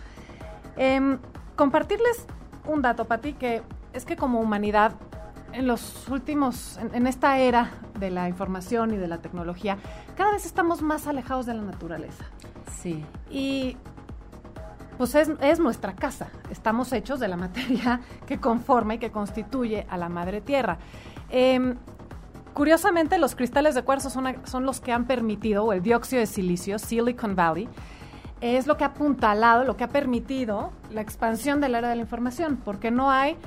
Em, 0.75 1.17
compartirles 1.55 2.27
un 2.67 2.81
dato, 2.81 3.05
Pati, 3.05 3.33
que 3.33 3.63
es 3.93 4.05
que 4.05 4.15
como 4.15 4.39
humanidad, 4.39 4.93
en 5.53 5.65
los 5.65 6.07
últimos, 6.09 6.77
en, 6.77 6.93
en 6.93 7.07
esta 7.07 7.39
era 7.39 7.71
de 7.99 8.11
la 8.11 8.29
información 8.29 8.93
y 8.93 8.97
de 8.97 9.07
la 9.07 9.19
tecnología, 9.19 9.77
cada 10.15 10.31
vez 10.31 10.45
estamos 10.45 10.81
más 10.81 11.07
alejados 11.07 11.45
de 11.45 11.53
la 11.53 11.63
naturaleza. 11.63 12.25
Sí, 12.81 13.03
Y 13.29 13.77
pues 14.97 15.13
es, 15.15 15.29
es 15.41 15.59
nuestra 15.59 15.93
casa. 15.95 16.27
Estamos 16.49 16.91
hechos 16.91 17.19
de 17.19 17.27
la 17.27 17.37
materia 17.37 18.01
que 18.27 18.39
conforma 18.39 18.95
y 18.95 18.97
que 18.97 19.11
constituye 19.11 19.85
a 19.89 19.97
la 19.97 20.09
madre 20.09 20.41
tierra. 20.41 20.77
Em, 21.29 21.75
curiosamente, 22.53 23.17
los 23.17 23.35
cristales 23.35 23.75
de 23.75 23.83
cuarzo 23.83 24.09
son, 24.09 24.35
son 24.45 24.65
los 24.65 24.81
que 24.81 24.91
han 24.91 25.05
permitido, 25.05 25.65
o 25.65 25.73
el 25.73 25.81
dióxido 25.81 26.19
de 26.19 26.25
silicio, 26.25 26.79
Silicon 26.79 27.35
Valley, 27.35 27.69
es 28.41 28.67
lo 28.67 28.77
que 28.77 28.83
ha 28.83 28.87
apuntalado, 28.87 29.63
lo 29.63 29.77
que 29.77 29.83
ha 29.83 29.89
permitido 29.89 30.71
la 30.91 31.01
expansión 31.01 31.61
del 31.61 31.75
área 31.75 31.89
de 31.89 31.95
la 31.95 32.01
información, 32.01 32.57
porque 32.63 32.91
no 32.91 33.11
hay 33.11 33.37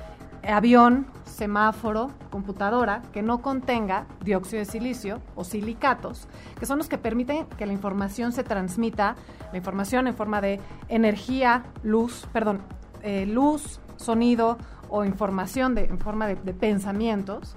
avión, 0.48 1.06
semáforo, 1.24 2.10
computadora 2.30 3.02
que 3.12 3.22
no 3.22 3.42
contenga 3.42 4.06
dióxido 4.24 4.60
de 4.60 4.64
silicio 4.64 5.20
o 5.34 5.44
silicatos, 5.44 6.28
que 6.58 6.66
son 6.66 6.78
los 6.78 6.88
que 6.88 6.98
permiten 6.98 7.46
que 7.58 7.66
la 7.66 7.72
información 7.72 8.32
se 8.32 8.42
transmita, 8.42 9.16
la 9.52 9.58
información 9.58 10.06
en 10.06 10.14
forma 10.14 10.40
de 10.40 10.60
energía, 10.88 11.64
luz, 11.82 12.26
perdón, 12.32 12.60
eh, 13.02 13.26
luz, 13.26 13.80
sonido 13.96 14.56
o 14.88 15.04
información 15.04 15.74
de, 15.74 15.84
en 15.84 15.98
forma 15.98 16.26
de, 16.26 16.34
de 16.34 16.52
pensamientos, 16.52 17.54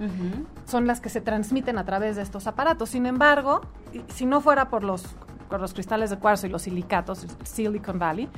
son 0.65 0.85
las 0.85 1.01
que 1.01 1.09
se 1.09 1.19
transmiten 1.19 1.77
a 1.77 1.85
través 1.85 2.15
de 2.15 2.21
estos 2.21 2.45
aparatos. 2.47 2.89
Sin 2.89 3.05
embargo, 3.05 3.61
si 4.09 4.25
no 4.25 4.39
fuera 4.39 4.69
por 4.69 4.83
los, 4.83 5.03
por 5.49 5.59
los 5.59 5.73
cristales 5.73 6.11
de 6.11 6.17
cuarzo 6.17 6.45
y 6.45 6.49
los 6.49 6.61
silicatos, 6.61 7.25
Silicon 7.43 7.97
Valley, 7.97 8.29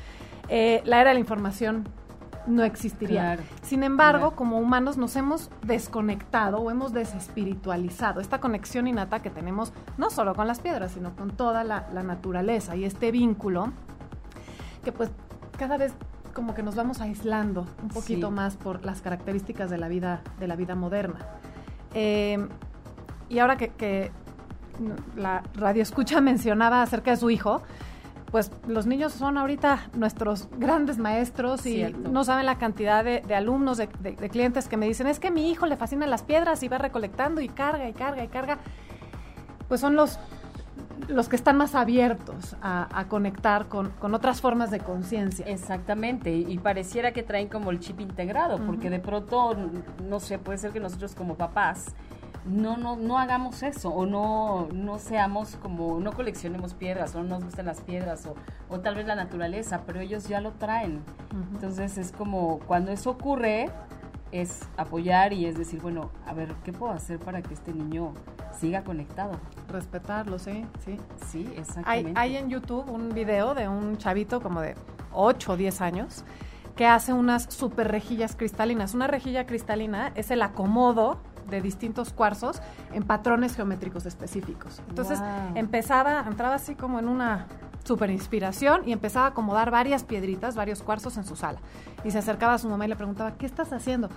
eh, 0.50 0.82
la 0.86 1.02
era 1.02 1.10
de 1.10 1.16
la 1.16 1.20
información 1.20 1.88
no 2.48 2.64
existiría. 2.64 3.22
Claro. 3.22 3.44
Sin 3.64 3.82
embargo, 3.84 4.20
Claro. 4.28 4.36
como 4.36 4.60
humanos 4.60 4.98
nos 4.98 5.16
hemos 5.16 5.50
desconectado 5.64 6.58
o 6.60 6.70
hemos 6.70 6.94
desespiritualizado 6.94 8.22
esta 8.22 8.40
conexión 8.40 8.88
innata 8.88 9.22
que 9.22 9.32
tenemos 9.32 9.74
no 9.98 10.10
solo 10.12 10.36
con 10.36 10.48
las 10.48 10.60
piedras, 10.60 10.92
sino 10.92 11.16
con 11.16 11.32
toda 11.32 11.64
la, 11.64 11.88
la 11.94 12.04
naturaleza 12.04 12.76
y 12.76 12.86
este 12.86 13.12
vínculo 13.12 13.72
que 14.84 14.92
pues 14.92 15.10
cada 15.58 15.78
vez 15.78 15.94
como 16.36 16.54
que 16.54 16.62
nos 16.62 16.76
vamos 16.76 17.02
aislando 17.02 17.66
un 17.82 17.88
poquito 17.90 18.28
Sí. 18.28 18.34
más 18.34 18.58
por 18.58 18.86
las 18.86 19.02
características 19.02 19.70
de 19.72 19.78
la 19.80 19.88
vida, 19.88 20.22
de 20.40 20.48
la 20.48 20.56
vida 20.56 20.76
moderna. 20.76 21.16
Eh, 21.96 22.46
y 23.30 23.40
ahora 23.40 23.56
que, 23.58 23.70
que 23.70 24.12
la 25.16 25.42
radio 25.56 25.82
escucha 25.82 26.22
mencionaba 26.22 26.82
acerca 26.84 27.12
de 27.12 27.18
su 27.18 27.30
hijo, 27.32 27.62
pues 28.32 28.52
los 28.68 28.86
niños 28.86 29.14
son 29.14 29.38
ahorita 29.38 29.90
nuestros 29.94 30.50
grandes 30.58 30.98
maestros 30.98 31.66
y 31.66 31.76
Cierto. 31.76 32.10
no 32.10 32.24
saben 32.24 32.46
la 32.46 32.58
cantidad 32.58 33.04
de, 33.04 33.22
de 33.22 33.36
alumnos, 33.36 33.78
de, 33.78 33.88
de- 34.00 34.16
de 34.16 34.30
clientes 34.30 34.68
que 34.68 34.78
me 34.78 34.88
dicen, 34.88 35.08
es 35.08 35.20
que 35.20 35.32
mi 35.32 35.50
hijo 35.52 35.66
le 35.66 35.78
fascinan 35.78 36.10
las 36.10 36.24
piedras 36.24 36.62
y 36.64 36.68
va 36.68 36.78
recolectando 36.78 37.40
y 37.42 37.48
carga 37.50 37.88
y 37.88 37.94
carga 37.94 38.24
y 38.24 38.28
carga. 38.28 38.58
Pues 39.68 39.80
son 39.82 39.96
los, 39.96 40.20
los 41.08 41.30
que 41.30 41.36
están 41.36 41.58
más 41.58 41.76
abiertos 41.76 42.56
a, 42.62 42.88
a 43.00 43.08
conectar 43.08 43.68
con, 43.68 43.90
con 44.00 44.14
otras 44.14 44.42
formas 44.42 44.70
de 44.70 44.80
conciencia. 44.80 45.46
Exactamente, 45.48 46.36
y 46.36 46.58
pareciera 46.60 47.14
que 47.14 47.24
traen 47.24 47.48
como 47.48 47.72
el 47.72 47.80
chip 47.80 48.00
integrado, 48.02 48.58
porque 48.66 48.90
de 48.90 49.00
pronto, 49.00 49.56
no 50.04 50.20
sé, 50.20 50.40
puede 50.40 50.58
ser 50.58 50.72
que 50.72 50.80
nosotros 50.80 51.16
como 51.16 51.36
papás 51.36 51.96
no, 52.46 52.78
no, 52.78 52.96
no 52.96 53.18
hagamos 53.18 53.64
eso, 53.64 53.90
o 53.90 54.06
no, 54.06 54.68
no 54.72 55.00
seamos 55.00 55.56
como, 55.58 56.00
no 56.00 56.14
coleccionemos 56.14 56.74
piedras, 56.74 57.16
o 57.16 57.24
no 57.24 57.30
nos 57.30 57.46
gusten 57.46 57.66
las 57.66 57.82
piedras, 57.82 58.26
o, 58.26 58.36
o 58.70 58.80
tal 58.80 58.96
vez 58.96 59.08
la 59.08 59.16
naturaleza, 59.16 59.82
pero 59.86 60.00
ellos 60.00 60.28
ya 60.28 60.42
lo 60.42 60.52
traen. 60.54 61.02
Entonces 61.54 61.98
es 61.98 62.12
como, 62.12 62.60
cuando 62.60 62.92
eso 62.92 63.10
ocurre, 63.10 63.70
es 64.32 64.68
apoyar 64.78 65.34
y 65.34 65.46
es 65.46 65.58
decir, 65.58 65.82
bueno, 65.82 66.12
a 66.26 66.34
ver, 66.34 66.54
¿qué 66.64 66.74
puedo 66.74 66.92
hacer 66.92 67.20
para 67.20 67.42
que 67.42 67.54
este 67.54 67.74
niño 67.74 68.14
siga 68.60 68.84
conectado? 68.84 69.32
Respetarlo, 69.70 70.40
sí, 70.40 70.66
sí. 70.84 70.98
Sí, 71.28 71.48
Hay, 71.48 71.60
exactamente. 71.60 72.20
hay 72.20 72.38
en 72.38 72.50
YouTube 72.50 72.90
un 72.90 73.14
video 73.14 73.56
de 73.56 73.68
un 73.68 73.98
chavito 73.98 74.42
como 74.42 74.62
de 74.62 74.76
8 75.14 75.54
o 75.54 75.58
10 75.58 75.82
años 75.82 76.24
que 76.76 76.86
hace 76.86 77.14
unas 77.14 77.44
super 77.54 77.90
rejillas 77.90 78.36
cristalinas. 78.36 78.94
Una 78.94 79.08
rejilla 79.08 79.46
cristalina 79.46 80.12
es 80.16 80.30
el 80.30 80.42
acomodo 80.42 81.20
de 81.50 81.62
distintos 81.62 82.12
cuarzos 82.14 82.62
en 82.94 83.04
patrones 83.04 83.56
geométricos 83.56 84.06
específicos. 84.06 84.82
Entonces 84.90 85.20
Wow. 85.20 85.28
empezaba, 85.56 86.24
entraba 86.28 86.56
así 86.56 86.76
como 86.76 87.00
en 87.00 87.08
una 87.08 87.48
super 87.84 88.10
inspiración 88.10 88.82
y 88.86 88.92
empezaba 88.92 89.28
a 89.28 89.30
acomodar 89.30 89.70
varias 89.72 90.04
piedritas, 90.04 90.56
varios 90.56 90.82
cuarzos 90.82 91.18
en 91.18 91.26
su 91.26 91.36
sala. 91.36 91.60
Y 92.04 92.12
se 92.12 92.18
acercaba 92.18 92.54
a 92.56 92.58
su 92.58 92.68
mamá 92.68 92.86
y 92.86 92.88
le 92.90 92.96
preguntaba, 92.96 93.34
¿qué 93.34 93.46
estás 93.46 93.72
haciendo? 93.74 94.10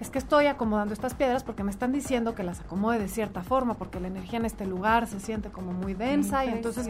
Es 0.00 0.08
que 0.08 0.18
estoy 0.18 0.46
acomodando 0.46 0.94
estas 0.94 1.12
piedras 1.12 1.44
porque 1.44 1.62
me 1.62 1.70
están 1.70 1.92
diciendo 1.92 2.34
que 2.34 2.42
las 2.42 2.60
acomode 2.60 2.98
de 2.98 3.08
cierta 3.08 3.42
forma, 3.42 3.74
porque 3.74 4.00
la 4.00 4.08
energía 4.08 4.38
en 4.38 4.46
este 4.46 4.64
lugar 4.64 5.06
se 5.06 5.20
siente 5.20 5.50
como 5.50 5.72
muy 5.72 5.92
densa 5.92 6.46
y 6.46 6.48
entonces 6.48 6.88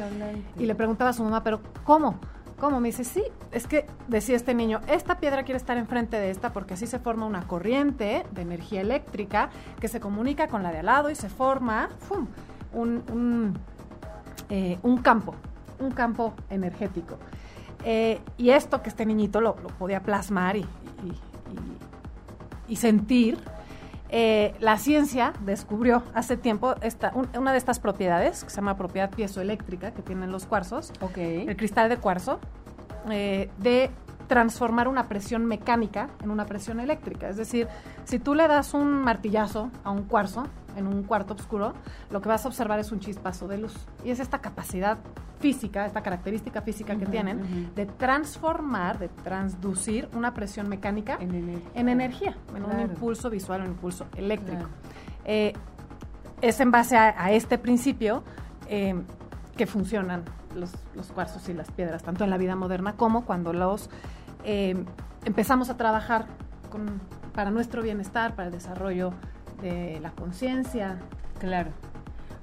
y 0.56 0.66
le 0.66 0.75
preguntaba 0.76 1.11
a 1.11 1.12
su 1.12 1.25
mamá, 1.25 1.42
pero 1.42 1.61
¿cómo? 1.82 2.20
¿Cómo? 2.61 2.79
Me 2.79 2.88
dice, 2.88 3.05
sí, 3.05 3.23
es 3.52 3.67
que 3.67 3.87
decía 4.07 4.37
este 4.37 4.55
niño, 4.55 4.81
esta 4.87 5.19
piedra 5.19 5.45
quiere 5.45 5.57
estar 5.57 5.79
enfrente 5.79 6.19
de 6.19 6.31
esta 6.31 6.52
porque 6.52 6.75
así 6.75 6.87
se 6.87 6.99
forma 6.99 7.25
una 7.26 7.47
corriente 7.49 8.25
de 8.31 8.43
energía 8.43 8.83
eléctrica 8.83 9.49
que 9.81 9.88
se 9.88 9.99
comunica 9.99 10.47
con 10.49 10.62
la 10.62 10.71
de 10.71 10.79
al 10.81 10.87
lado 10.87 11.11
y 11.11 11.14
se 11.14 11.29
forma. 11.31 11.88
Un, 12.73 13.55
eh, 14.50 14.79
un 14.83 14.99
campo, 14.99 15.35
un 15.81 15.90
campo 15.90 16.35
energético. 16.50 17.17
Eh, 17.85 18.21
y 18.37 18.50
esto 18.50 18.83
que 18.83 18.90
este 18.90 19.07
niñito 19.07 19.40
lo, 19.40 19.57
podía 19.57 20.00
plasmar 20.02 20.57
y- 20.57 20.67
y 22.69 22.76
sentir, 22.76 23.38
eh, 24.12 24.55
la 24.61 24.76
ciencia 24.79 25.33
descubrió 25.45 26.02
hace 26.14 26.37
tiempo 26.37 26.75
esta, 26.83 27.12
un- 27.14 27.29
una 27.38 27.52
de 27.52 27.59
estas 27.59 27.79
propiedades, 27.79 28.45
que 28.45 28.50
se 28.50 28.57
llama 28.57 28.76
propiedad 28.76 29.11
piezoeléctrica, 29.11 29.93
que 29.93 30.02
tienen 30.02 30.33
los 30.33 30.47
cuarzos, 30.47 30.93
el 31.49 31.57
cristal 31.57 31.88
de 31.88 31.97
cuarzo, 31.97 32.40
eh, 33.11 33.49
de 33.59 33.90
transformar 34.31 34.87
una 34.87 35.09
presión 35.09 35.45
mecánica 35.45 36.09
en 36.23 36.31
una 36.31 36.47
presión 36.47 36.79
eléctrica. 36.79 37.29
Es 37.29 37.37
decir, 37.37 37.67
si 38.05 38.21
tú 38.21 38.37
le 38.37 38.47
das 38.47 38.75
un 38.75 38.93
martillazo 38.93 39.73
a 39.83 39.91
un 39.91 40.05
cuarzo 40.05 40.47
en 40.77 40.87
un 40.87 41.03
cuarto 41.03 41.35
oscuro, 41.35 41.75
lo 42.13 42.21
que 42.21 42.29
vas 42.29 42.45
a 42.45 42.49
observar 42.49 42.79
es 42.79 42.93
un 42.93 43.01
chispazo 43.01 43.49
de 43.49 43.59
luz. 43.59 43.75
Y 44.05 44.11
es 44.11 44.21
esta 44.21 44.39
capacidad 44.39 44.99
física, 45.41 45.85
esta 45.85 46.05
característica 46.05 46.63
física 46.63 46.95
que 46.95 47.07
tienen 47.07 47.75
de 47.75 47.87
transformar, 47.87 49.01
de 49.01 49.09
transducir 49.09 50.09
una 50.13 50.33
presión 50.33 50.69
mecánica 50.69 51.19
en, 51.19 51.61
energía, 51.75 52.37
en 52.55 52.65
un 52.65 52.81
impulso 52.83 53.31
visual, 53.31 53.63
un 53.63 53.67
impulso 53.67 54.07
eléctrico. 54.17 54.67
Eh, 55.25 55.55
es 56.41 56.61
en 56.61 56.71
base 56.71 56.97
a, 56.97 57.33
este 57.33 57.59
principio 57.59 58.23
eh, 58.69 58.95
que 59.57 59.67
funcionan 59.67 60.23
los, 60.55 60.73
los, 60.95 61.11
cuarzos 61.11 61.49
y 61.49 61.53
las 61.53 61.71
piedras, 61.73 62.05
tanto 62.05 62.23
en 62.23 62.31
la 62.31 62.39
vida 62.39 62.55
moderna 62.55 62.95
como 62.95 63.25
cuando 63.25 63.53
los 63.53 63.91
eh, 64.44 64.76
empezamos 65.25 65.70
a 65.70 65.76
trabajar 65.76 66.26
con, 66.70 67.00
para 67.35 67.50
nuestro 67.50 67.82
bienestar, 67.82 68.35
para 68.35 68.49
el 68.49 68.52
desarrollo 68.52 69.12
de 69.62 69.99
la 70.00 70.11
conciencia. 70.11 70.99
Claro. 71.38 71.70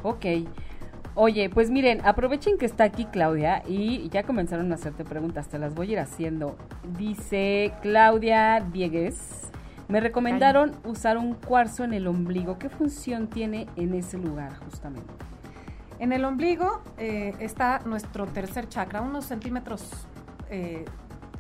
Ok. 0.03 0.25
Oye, 1.15 1.49
pues 1.49 1.71
miren, 1.71 2.05
aprovechen 2.05 2.59
que 2.59 2.67
está 2.67 2.83
aquí 2.83 3.05
Claudia 3.05 3.63
y 3.67 4.07
ya 4.09 4.21
comenzaron 4.21 4.71
a 4.71 4.75
hacerte 4.75 5.03
preguntas, 5.03 5.47
te 5.47 5.57
las 5.57 5.73
voy 5.73 5.89
a 5.89 5.91
ir 5.93 5.99
haciendo. 5.99 6.55
Dice 6.95 7.73
Claudia 7.81 8.59
Diegues, 8.71 9.49
me 9.87 9.99
recomendaron 9.99 10.73
usar 10.83 11.17
un 11.17 11.33
cuarzo 11.33 11.83
en 11.83 11.93
el 11.93 12.05
ombligo. 12.05 12.59
¿Qué 12.59 12.69
función 12.69 13.27
tiene 13.27 13.67
en 13.75 13.95
ese 13.95 14.19
lugar 14.19 14.57
justamente? 14.57 15.11
En 15.97 16.13
el 16.13 16.23
ombligo 16.23 16.83
eh, 16.99 17.33
está 17.39 17.79
nuestro 17.85 18.27
tercer 18.27 18.69
chakra, 18.69 19.01
unos 19.01 19.25
centímetros 19.25 19.89
eh, 20.51 20.85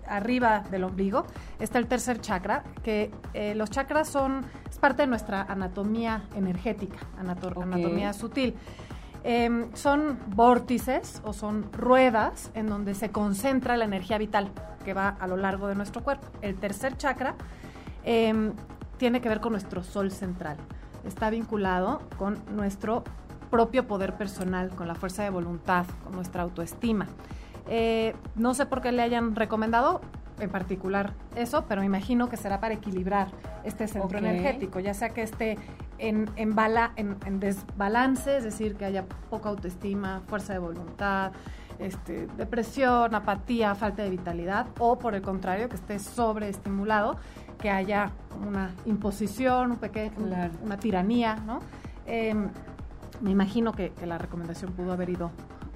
arriba 0.07 0.63
del 0.71 0.83
ombligo 0.83 1.25
está 1.59 1.79
el 1.79 1.87
tercer 1.87 2.21
chakra, 2.21 2.63
que 2.83 3.11
eh, 3.33 3.55
los 3.55 3.69
chakras 3.69 4.09
son, 4.09 4.45
es 4.69 4.77
parte 4.77 5.03
de 5.03 5.07
nuestra 5.07 5.41
anatomía 5.43 6.23
energética, 6.35 6.99
anatomía 7.19 8.13
sutil. 8.13 8.55
Em, 9.23 9.73
son 9.73 10.19
vórtices 10.27 11.21
o 11.25 11.33
son 11.33 11.71
ruedas 11.73 12.51
en 12.53 12.67
donde 12.67 12.95
se 12.95 13.09
concentra 13.09 13.75
la 13.75 13.85
energía 13.85 14.17
vital 14.17 14.51
que 14.85 14.93
va 14.93 15.09
a 15.19 15.27
lo 15.27 15.35
largo 15.35 15.67
de 15.67 15.75
nuestro 15.75 16.01
cuerpo. 16.01 16.27
El 16.41 16.55
tercer 16.55 16.95
chakra 16.95 17.35
em, 18.05 18.53
tiene 18.97 19.19
que 19.19 19.27
ver 19.27 19.41
con 19.41 19.51
nuestro 19.51 19.83
sol 19.83 20.11
central. 20.11 20.57
Está 21.05 21.29
vinculado 21.29 22.01
con 22.17 22.37
nuestro 22.55 23.03
propio 23.49 23.87
poder 23.87 24.15
personal, 24.15 24.69
con 24.69 24.87
la 24.87 24.95
fuerza 24.95 25.23
de 25.23 25.29
voluntad, 25.29 25.85
con 26.03 26.13
nuestra 26.13 26.43
autoestima. 26.43 27.07
Eh, 27.69 28.15
no 28.35 28.53
sé 28.53 28.65
por 28.65 28.81
qué 28.81 28.91
le 28.91 29.01
hayan 29.01 29.35
recomendado 29.35 30.01
en 30.39 30.49
particular 30.49 31.13
eso, 31.35 31.65
pero 31.67 31.81
me 31.81 31.87
imagino 31.87 32.29
que 32.29 32.37
será 32.37 32.59
para 32.59 32.73
equilibrar 32.73 33.29
este 33.63 33.87
centro 33.87 34.19
energético, 34.19 34.79
ya 34.79 34.93
sea 34.93 35.09
que 35.09 35.23
esté 35.23 35.57
en, 35.97 36.29
en, 36.35 36.55
en, 37.25 37.39
desbalance, 37.39 38.37
es 38.37 38.43
decir, 38.43 38.75
que 38.75 38.85
haya 38.85 39.05
poca 39.29 39.49
autoestima, 39.49 40.21
fuerza 40.27 40.53
de 40.53 40.59
voluntad, 40.59 41.31
este, 41.79 42.27
depresión, 42.37 43.15
apatía, 43.15 43.73
falta 43.75 44.03
de 44.03 44.11
vitalidad, 44.11 44.67
o 44.79 44.99
por 44.99 45.15
el 45.15 45.21
contrario, 45.21 45.69
que 45.69 45.75
esté 45.75 45.97
sobreestimulado, 45.99 47.17
que 47.59 47.71
haya 47.71 48.11
una 48.47 48.71
imposición, 48.85 49.71
un 49.71 49.77
pequeño, 49.77 50.13
una 50.63 50.77
tiranía, 50.77 51.35
¿no? 51.35 51.59
Em, 52.05 52.49
me 53.21 53.31
imagino 53.31 53.73
que, 53.73 53.91
la 54.05 54.17
recomendación 54.17 54.71
pudo 54.73 54.93
haber 54.93 55.09
ido 55.09 55.31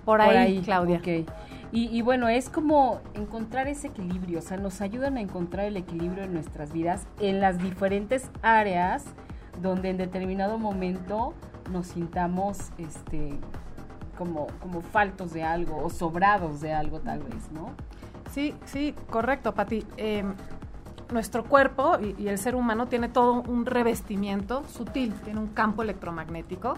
por, 0.06 0.22
ahí, 0.22 0.62
Claudia. 0.62 1.00
Okay. 1.00 1.26
Y, 1.74 2.02
bueno, 2.02 2.28
es 2.28 2.50
como 2.50 3.00
encontrar 3.14 3.70
ese 3.70 3.88
equilibrio, 3.88 4.40
o 4.40 4.42
sea, 4.42 4.58
nos 4.58 4.82
ayudan 4.82 5.16
a 5.16 5.22
encontrar 5.22 5.66
el 5.66 5.78
equilibrio 5.78 6.26
en 6.26 6.34
nuestras 6.34 6.74
vidas 6.74 7.08
en 7.22 7.40
las 7.40 7.60
diferentes 7.60 8.30
áreas 8.42 9.06
donde 9.62 9.90
en 9.90 9.98
determinado 9.98 10.58
momento 10.58 11.34
nos 11.72 11.88
sintamos 11.88 12.72
este 12.78 13.40
como, 14.18 14.48
como 14.60 14.82
faltos 14.82 15.32
de 15.32 15.44
algo 15.44 15.82
o 15.82 15.90
sobrados 15.90 16.60
de 16.60 16.74
algo 16.74 17.00
tal 17.00 17.20
vez, 17.20 17.50
¿no? 17.54 17.72
Sí, 18.32 18.54
sí, 18.66 18.94
correcto, 19.10 19.54
Pati. 19.54 19.86
Em, 19.96 20.34
nuestro 21.12 21.46
cuerpo 21.46 21.98
y, 22.00 22.28
el 22.28 22.38
ser 22.38 22.56
humano 22.56 22.88
tiene 22.88 23.08
todo 23.08 23.44
un 23.44 23.66
revestimiento 23.66 24.66
sutil, 24.68 25.14
tiene 25.24 25.40
un 25.40 25.48
campo 25.48 25.84
electromagnético, 25.84 26.74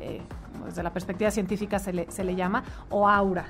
eh, 0.00 0.22
desde 0.64 0.82
la 0.82 0.92
perspectiva 0.92 1.30
científica 1.30 1.78
se 1.78 1.92
le, 1.92 2.10
se 2.10 2.24
le 2.24 2.34
llama, 2.34 2.64
o 2.88 3.06
aura 3.08 3.44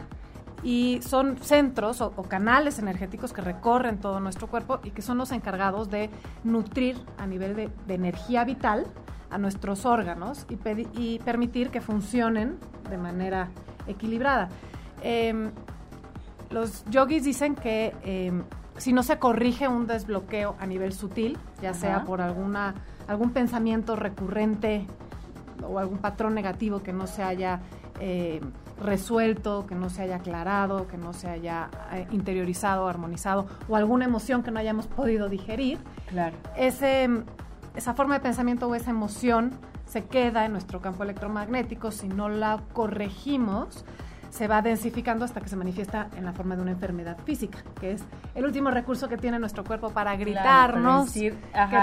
y 0.62 1.00
son 1.02 1.38
centros 1.38 2.00
o, 2.00 2.10
canales 2.22 2.78
energéticos 2.78 3.32
que 3.32 3.40
recorren 3.40 3.98
todo 3.98 4.20
nuestro 4.20 4.46
cuerpo 4.46 4.80
y 4.84 4.90
que 4.90 5.02
son 5.02 5.18
los 5.18 5.32
encargados 5.32 5.90
de 5.90 6.10
nutrir 6.44 6.98
a 7.18 7.26
nivel 7.26 7.56
de, 7.56 7.70
energía 7.88 8.44
vital 8.44 8.86
a 9.30 9.38
nuestros 9.38 9.86
órganos 9.86 10.46
y, 10.48 11.18
permitir 11.18 11.70
que 11.70 11.80
funcionen 11.80 12.58
de 12.88 12.98
manera 12.98 13.48
equilibrada. 13.86 14.48
Em, 15.02 15.50
los 16.50 16.84
yogis 16.90 17.24
dicen 17.24 17.54
que 17.54 17.94
em, 18.04 18.44
si 18.76 18.92
no 18.92 19.02
se 19.02 19.18
corrige 19.18 19.68
un 19.68 19.86
desbloqueo 19.86 20.54
a 20.60 20.66
nivel 20.66 20.92
sutil, 20.92 21.38
ya 21.60 21.74
sea 21.74 22.04
por 22.04 22.20
alguna, 22.20 22.74
algún 23.08 23.30
pensamiento 23.30 23.96
recurrente 23.96 24.86
o 25.66 25.78
algún 25.78 25.98
patrón 25.98 26.34
negativo 26.34 26.82
que 26.82 26.92
no 26.92 27.06
se 27.06 27.22
haya 27.22 27.60
eh, 28.00 28.40
resuelto, 28.82 29.66
que 29.66 29.74
no 29.74 29.90
se 29.90 30.02
haya 30.02 30.16
aclarado, 30.16 30.86
que 30.88 30.96
no 30.96 31.12
se 31.12 31.28
haya 31.28 31.68
eh, 31.92 32.06
interiorizado, 32.10 32.88
armonizado, 32.88 33.46
o 33.68 33.76
alguna 33.76 34.04
emoción 34.04 34.42
que 34.42 34.50
no 34.50 34.58
hayamos 34.58 34.86
podido 34.86 35.28
digerir, 35.28 35.78
claro. 36.08 36.36
ese, 36.56 37.08
esa 37.74 37.94
forma 37.94 38.14
de 38.14 38.20
pensamiento 38.20 38.68
o 38.68 38.74
esa 38.74 38.90
emoción 38.90 39.52
se 39.86 40.04
queda 40.04 40.44
en 40.44 40.52
nuestro 40.52 40.80
campo 40.80 41.02
electromagnético. 41.02 41.90
Si 41.90 42.08
no 42.08 42.28
la 42.28 42.62
corregimos, 42.72 43.84
se 44.32 44.48
va 44.48 44.62
densificando 44.62 45.26
hasta 45.26 45.42
que 45.42 45.48
se 45.48 45.56
manifiesta 45.56 46.08
en 46.16 46.24
la 46.24 46.32
forma 46.32 46.56
de 46.56 46.62
una 46.62 46.70
enfermedad 46.70 47.18
física, 47.24 47.58
que 47.78 47.92
es 47.92 48.02
el 48.34 48.46
último 48.46 48.70
recurso 48.70 49.06
que 49.06 49.18
tiene 49.18 49.38
nuestro 49.38 49.62
cuerpo 49.62 49.90
para 49.90 50.16
gritarnos 50.16 51.12
que 51.12 51.34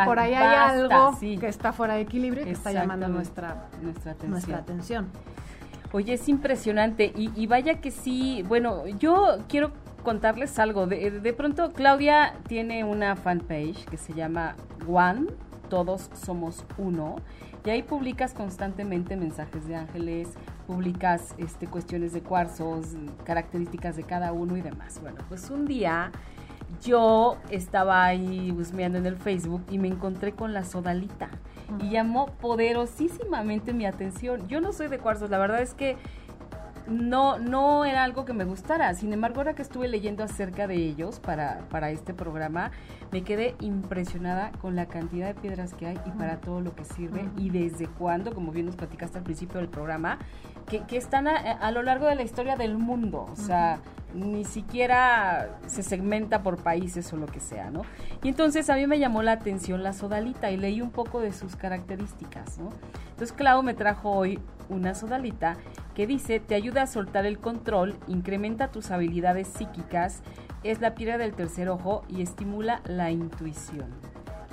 por 0.06 0.18
ahí 0.18 0.34
hay 0.34 0.56
algo 0.56 1.16
que 1.20 1.48
está 1.48 1.72
fuera 1.72 1.94
de 1.94 2.02
equilibrio 2.02 2.42
y 2.42 2.46
que 2.46 2.52
está 2.54 2.72
llamando 2.72 3.08
nuestra, 3.08 3.68
nuestra 3.84 4.14
atención. 4.14 4.32
Nuestra 4.32 4.58
atención. 4.58 5.08
Oye, 5.92 6.14
es 6.14 6.30
impresionante 6.30 7.12
y, 7.16 7.48
vaya 7.48 7.82
que 7.82 7.90
sí, 7.90 8.44
bueno, 8.48 8.86
yo 8.88 9.40
quiero 9.48 9.72
contarles 10.04 10.60
algo. 10.60 10.86
De, 10.86 11.34
pronto 11.34 11.72
Claudia 11.74 12.36
tiene 12.48 12.84
una 12.84 13.16
fanpage 13.16 13.86
que 13.86 13.98
se 13.98 14.14
llama 14.14 14.56
One, 14.88 15.28
Todos 15.68 16.12
Somos 16.14 16.64
Uno, 16.78 17.16
y 17.66 17.72
ahí 17.72 17.84
publicas 17.84 18.34
constantemente 18.34 19.16
mensajes 19.16 19.68
de 19.68 19.76
ángeles, 19.76 20.30
publicas 20.68 21.34
este, 21.40 21.66
cuestiones 21.66 22.14
de 22.14 22.22
cuarzos, 22.22 22.96
características 23.24 23.96
de 23.96 24.04
cada 24.04 24.32
uno 24.32 24.58
y 24.58 24.62
demás. 24.62 25.00
Bueno, 25.02 25.18
pues 25.28 25.50
un 25.50 25.66
día 25.66 26.12
yo 26.84 27.38
estaba 27.50 28.06
ahí 28.06 28.52
busmeando 28.52 29.00
en 29.00 29.08
el 29.08 29.18
Facebook 29.18 29.64
y 29.70 29.80
me 29.80 29.88
encontré 29.88 30.34
con 30.34 30.54
la 30.54 30.64
sodalita 30.64 31.30
y 31.80 31.90
llamó 31.90 32.28
poderosísimamente 32.28 33.74
mi 33.74 33.86
atención. 33.86 34.48
Yo 34.48 34.62
no 34.62 34.74
soy 34.74 34.88
de 34.88 35.00
cuarzos, 35.00 35.30
la 35.30 35.38
verdad 35.38 35.62
es 35.62 35.74
que 35.74 35.98
no, 36.90 37.38
no 37.38 37.86
era 37.86 38.04
algo 38.04 38.26
que 38.26 38.34
me 38.34 38.44
gustara. 38.44 38.94
Sin 38.94 39.14
embargo, 39.14 39.38
ahora 39.38 39.54
que 39.54 39.62
estuve 39.62 39.88
leyendo 39.88 40.24
acerca 40.24 40.68
de 40.68 40.76
ellos 40.76 41.20
para, 41.20 41.60
para 41.70 41.92
este 41.92 42.14
programa, 42.14 42.72
me 43.12 43.24
quedé 43.24 43.56
impresionada 43.60 44.52
con 44.62 44.76
la 44.76 44.88
cantidad 44.88 45.28
de 45.28 45.36
piedras 45.36 45.74
que 45.74 45.88
hay 45.88 46.00
y 46.06 46.12
para 46.12 46.42
todo 46.42 46.62
lo 46.62 46.76
que 46.76 46.84
sirve 46.84 47.30
y 47.38 47.50
desde 47.50 47.88
cuándo, 47.88 48.34
como 48.34 48.52
bien 48.52 48.66
nos 48.66 48.76
platicaste 48.76 49.18
al 49.18 49.24
principio 49.24 49.60
del 49.60 49.70
programa, 49.70 50.20
que, 50.70 50.82
que 50.84 50.98
están 50.98 51.28
a, 51.28 51.72
lo 51.72 51.84
largo 51.84 52.06
de 52.06 52.16
la 52.16 52.24
historia 52.24 52.56
del 52.56 52.78
mundo. 52.78 53.26
O 53.32 53.36
sea, 53.36 53.80
ni 54.14 54.46
siquiera 54.46 55.60
se 55.68 55.84
segmenta 55.84 56.42
por 56.42 56.62
países 56.64 57.12
o 57.14 57.18
lo 57.18 57.28
que 57.28 57.40
sea, 57.40 57.70
¿no? 57.70 57.82
Y 58.24 58.30
entonces 58.30 58.70
a 58.70 58.76
mí 58.76 58.88
me 58.88 59.00
llamó 59.00 59.22
la 59.22 59.34
atención 59.34 59.84
la 59.84 59.94
sodalita 59.94 60.52
y 60.52 60.58
leí 60.58 60.82
un 60.82 60.92
poco 60.92 61.20
de 61.20 61.32
sus 61.34 61.56
características, 61.56 62.58
¿no? 62.58 62.70
Entonces 63.12 63.34
Clau 63.34 63.62
me 63.64 63.74
trajo 63.74 64.12
hoy 64.12 64.40
una 64.70 64.96
sodalita 64.96 65.58
que 65.94 66.08
dice, 66.08 66.40
te 66.40 66.56
ayuda 66.56 66.84
a 66.84 66.88
soltar 66.88 67.26
el 67.26 67.40
control, 67.40 67.98
incrementa 68.08 68.72
tus 68.72 68.92
habilidades 68.92 69.48
psíquicas, 69.48 70.22
es 70.64 70.82
la 70.82 70.96
piedra 70.96 71.18
del 71.18 71.34
tercer 71.34 71.70
ojo 71.70 72.04
y 72.08 72.22
estimula 72.22 72.82
la 72.86 73.12
intuición. 73.12 73.90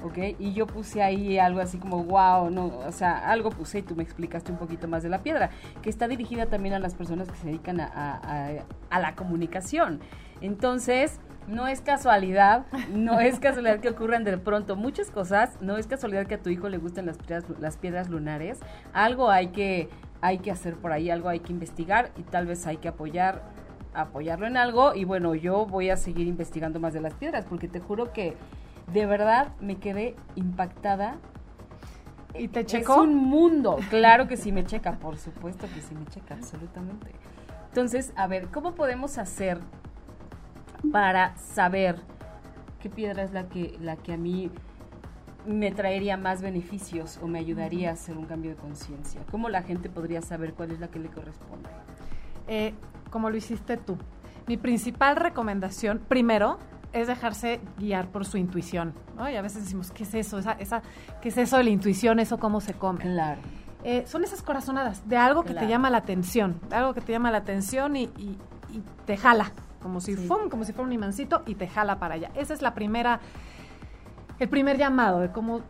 ¿Ok? 0.03 0.19
Y 0.39 0.53
yo 0.53 0.67
puse 0.67 1.03
ahí 1.03 1.39
algo 1.39 1.61
así 1.61 1.79
como, 1.79 2.05
wow, 2.05 2.51
no, 2.51 2.67
o 2.67 2.93
sea, 2.93 3.31
algo 3.31 3.51
puse 3.51 3.81
y 3.81 3.83
tú 3.83 3.95
me 3.95 4.03
explicaste 4.03 4.53
un 4.53 4.59
poquito 4.59 4.89
más 4.89 5.03
de 5.03 5.09
la 5.09 5.23
piedra, 5.23 5.51
que 5.83 5.91
está 5.91 6.09
dirigida 6.09 6.47
también 6.47 6.75
a 6.75 6.79
las 6.79 6.95
personas 6.95 7.29
que 7.29 7.37
se 7.37 7.47
dedican 7.47 7.81
a, 7.81 8.65
la 8.91 9.15
comunicación. 9.15 10.01
Entonces, 10.41 11.21
no 11.49 11.69
es 11.69 11.81
casualidad, 11.81 12.67
no 12.93 13.21
es 13.21 13.39
casualidad 13.39 13.81
que 13.81 13.89
ocurran 13.89 14.25
de 14.25 14.37
pronto 14.39 14.77
muchas 14.77 15.11
cosas, 15.11 15.59
no 15.61 15.77
es 15.77 15.87
casualidad 15.87 16.27
que 16.27 16.35
a 16.35 16.43
tu 16.43 16.51
hijo 16.51 16.69
le 16.69 16.79
gusten 16.79 17.07
las 17.07 17.19
piedras, 17.19 17.45
las 17.61 17.77
piedras 17.77 18.09
lunares, 18.09 18.59
algo 18.93 19.31
hay 19.31 19.49
que, 19.49 19.89
hay 20.21 20.39
que 20.39 20.51
hacer 20.51 20.75
por 20.75 20.93
ahí, 20.93 21.11
algo 21.11 21.29
hay 21.29 21.41
que 21.41 21.53
investigar 21.53 22.11
y 22.17 22.23
tal 22.23 22.47
vez 22.47 22.67
hay 22.67 22.79
que 22.79 22.89
apoyar 22.89 23.43
apoyarlo 23.97 24.47
en 24.47 24.59
algo 24.59 24.95
y 24.95 25.05
bueno, 25.05 25.35
yo 25.35 25.65
voy 25.65 25.89
a 25.89 25.97
seguir 25.97 26.27
investigando 26.27 26.79
más 26.79 26.93
de 26.93 27.01
las 27.01 27.15
piedras 27.15 27.47
porque 27.47 27.67
te 27.67 27.81
juro 27.81 28.13
que 28.13 28.37
de 28.93 29.07
verdad 29.07 29.49
me 29.61 29.77
quedé 29.77 30.17
impactada. 30.35 31.17
¿Y 32.35 32.49
te 32.49 32.61
Es 32.61 32.67
checó? 32.67 33.03
un 33.03 33.15
mundo, 33.15 33.79
claro 33.89 34.29
que 34.29 34.37
sí 34.37 34.53
me 34.53 34.65
checa, 34.65 34.93
por 34.99 35.17
supuesto 35.17 35.67
que 35.75 35.81
sí 35.81 35.95
me 35.95 36.05
checa, 36.07 36.35
absolutamente. 36.35 37.13
Entonces, 37.69 38.13
a 38.17 38.27
ver, 38.27 38.49
¿cómo 38.49 38.75
podemos 38.75 39.17
hacer 39.19 39.59
para 40.93 41.37
saber 41.39 41.97
qué 42.81 42.91
piedra 42.91 43.23
es 43.23 43.33
la 43.33 43.49
que, 43.49 43.77
la 43.81 43.97
que 43.97 44.13
a 44.13 44.17
mí 44.19 44.51
me 45.47 45.71
traería 45.71 46.17
más 46.17 46.43
beneficios 46.43 47.19
o 47.23 47.27
me 47.27 47.39
ayudaría 47.39 47.91
a 47.91 47.93
hacer 47.95 48.17
un 48.19 48.27
cambio 48.27 48.51
de 48.51 48.57
conciencia? 48.57 49.23
¿Cómo 49.31 49.49
la 49.49 49.63
gente 49.63 49.89
podría 49.89 50.21
saber 50.21 50.53
cuál 50.55 50.73
es 50.73 50.81
la 50.81 50.89
que 50.89 50.99
le 50.99 51.09
corresponde? 51.09 51.69
Eh, 52.49 52.75
como 53.11 53.31
lo 53.31 53.37
hiciste 53.37 53.77
tú. 53.79 53.97
Mi 54.47 54.57
principal 54.57 55.17
recomendación, 55.17 56.01
primero, 56.07 56.59
es 57.01 57.07
dejarse 57.09 57.61
guiar 57.79 58.09
por 58.09 58.25
su 58.25 58.37
intuición. 58.39 58.95
¿no? 59.17 59.29
Y 59.31 59.37
a 59.37 59.43
veces 59.43 59.65
decimos, 59.65 59.91
¿qué 59.91 60.03
es 60.05 60.15
eso? 60.15 60.39
Esa, 60.39 60.53
esa, 60.53 60.83
¿Qué 61.21 61.29
es 61.29 61.39
eso 61.39 61.57
de 61.59 61.65
la 61.65 61.71
intuición? 61.71 62.19
¿Eso 62.21 62.39
cómo 62.39 62.61
se 62.61 62.75
come? 62.75 63.01
Claro. 63.01 63.41
Eh, 63.85 64.05
son 64.07 64.25
esas 64.25 64.43
corazonadas 64.43 65.09
de 65.09 65.17
algo 65.17 65.43
que 65.45 65.53
Claro. 65.53 65.67
te 65.67 65.71
llama 65.71 65.91
la 65.91 65.99
atención, 65.99 66.61
de 66.69 66.75
algo 66.77 66.93
que 66.95 67.01
te 67.01 67.13
llama 67.13 67.31
la 67.31 67.39
atención 67.39 67.95
y, 67.97 68.05
y- 68.17 68.39
y 68.73 68.83
te 69.05 69.17
jala, 69.17 69.53
como 69.81 70.01
si, 70.01 70.17
Sí. 70.17 70.27
¡fum! 70.27 70.49
como 70.51 70.65
si 70.65 70.73
fuera 70.73 70.87
un 70.87 70.93
imancito 70.93 71.43
y 71.47 71.55
te 71.55 71.69
jala 71.69 71.99
para 72.01 72.15
allá. 72.15 72.31
Esa 72.35 72.53
es 72.55 72.63
la 72.63 72.75
primera, 72.75 73.21
el 74.39 74.49
primer 74.49 74.77
llamado 74.77 75.21
de 75.21 75.31
cómo 75.31 75.61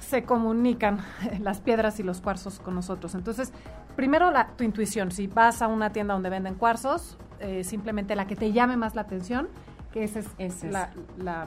se 0.00 0.24
comunican 0.24 0.98
las 1.40 1.60
piedras 1.60 1.98
y 1.98 2.02
los 2.02 2.20
cuarzos 2.20 2.60
con 2.60 2.74
nosotros. 2.74 3.14
Entonces, 3.14 3.52
primero 3.96 4.30
la, 4.30 4.48
tu 4.48 4.62
intuición. 4.64 5.10
Si 5.10 5.26
vas 5.26 5.62
a 5.62 5.66
una 5.68 5.90
tienda 5.90 6.12
donde 6.14 6.28
venden 6.30 6.54
cuarzos, 6.56 7.16
eh, 7.40 7.64
simplemente 7.64 8.14
la 8.16 8.26
que 8.26 8.36
te 8.36 8.52
llame 8.52 8.76
más 8.76 8.94
la 8.94 9.02
atención, 9.02 9.48
que 9.92 10.04
esa 10.04 10.20
es, 10.20 10.26
Esa 10.38 10.66
es. 10.66 10.72
la, 10.72 10.90
la- 11.18 11.46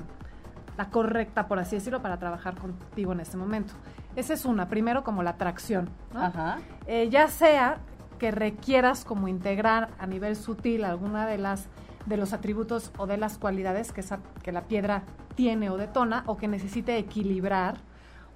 la 0.77 0.89
correcta, 0.89 1.47
por 1.49 1.59
así 1.59 1.75
decirlo, 1.75 2.01
para 2.01 2.19
trabajar 2.19 2.55
contigo 2.55 3.11
en 3.11 3.19
este 3.19 3.35
momento. 3.35 3.73
Esa 4.15 4.33
es 4.33 4.45
una, 4.45 4.69
primero 4.69 5.03
como 5.03 5.23
la 5.23 5.31
atracción. 5.31 5.89
¿no? 6.13 6.21
Ajá. 6.21 6.59
Eh, 6.87 7.09
ya 7.09 7.27
sea 7.27 7.79
que 8.17 8.31
requieras 8.31 9.03
como 9.03 9.27
integrar 9.27 9.89
a 9.99 10.07
nivel 10.07 10.35
sutil 10.37 10.85
alguna 10.85 11.25
de 11.27 11.37
las 11.37 11.67
de 12.05 12.15
los 12.17 12.31
atributos 12.33 12.91
o 12.97 13.07
de 13.07 13.17
las 13.17 13.37
cualidades 13.37 13.91
que, 13.91 13.99
esa, 13.99 14.19
que 14.41 14.51
la 14.53 14.61
piedra 14.63 15.03
tiene 15.35 15.69
o 15.69 15.75
detona 15.77 16.23
o 16.27 16.37
que 16.37 16.47
necesite 16.47 16.97
equilibrar 16.97 17.75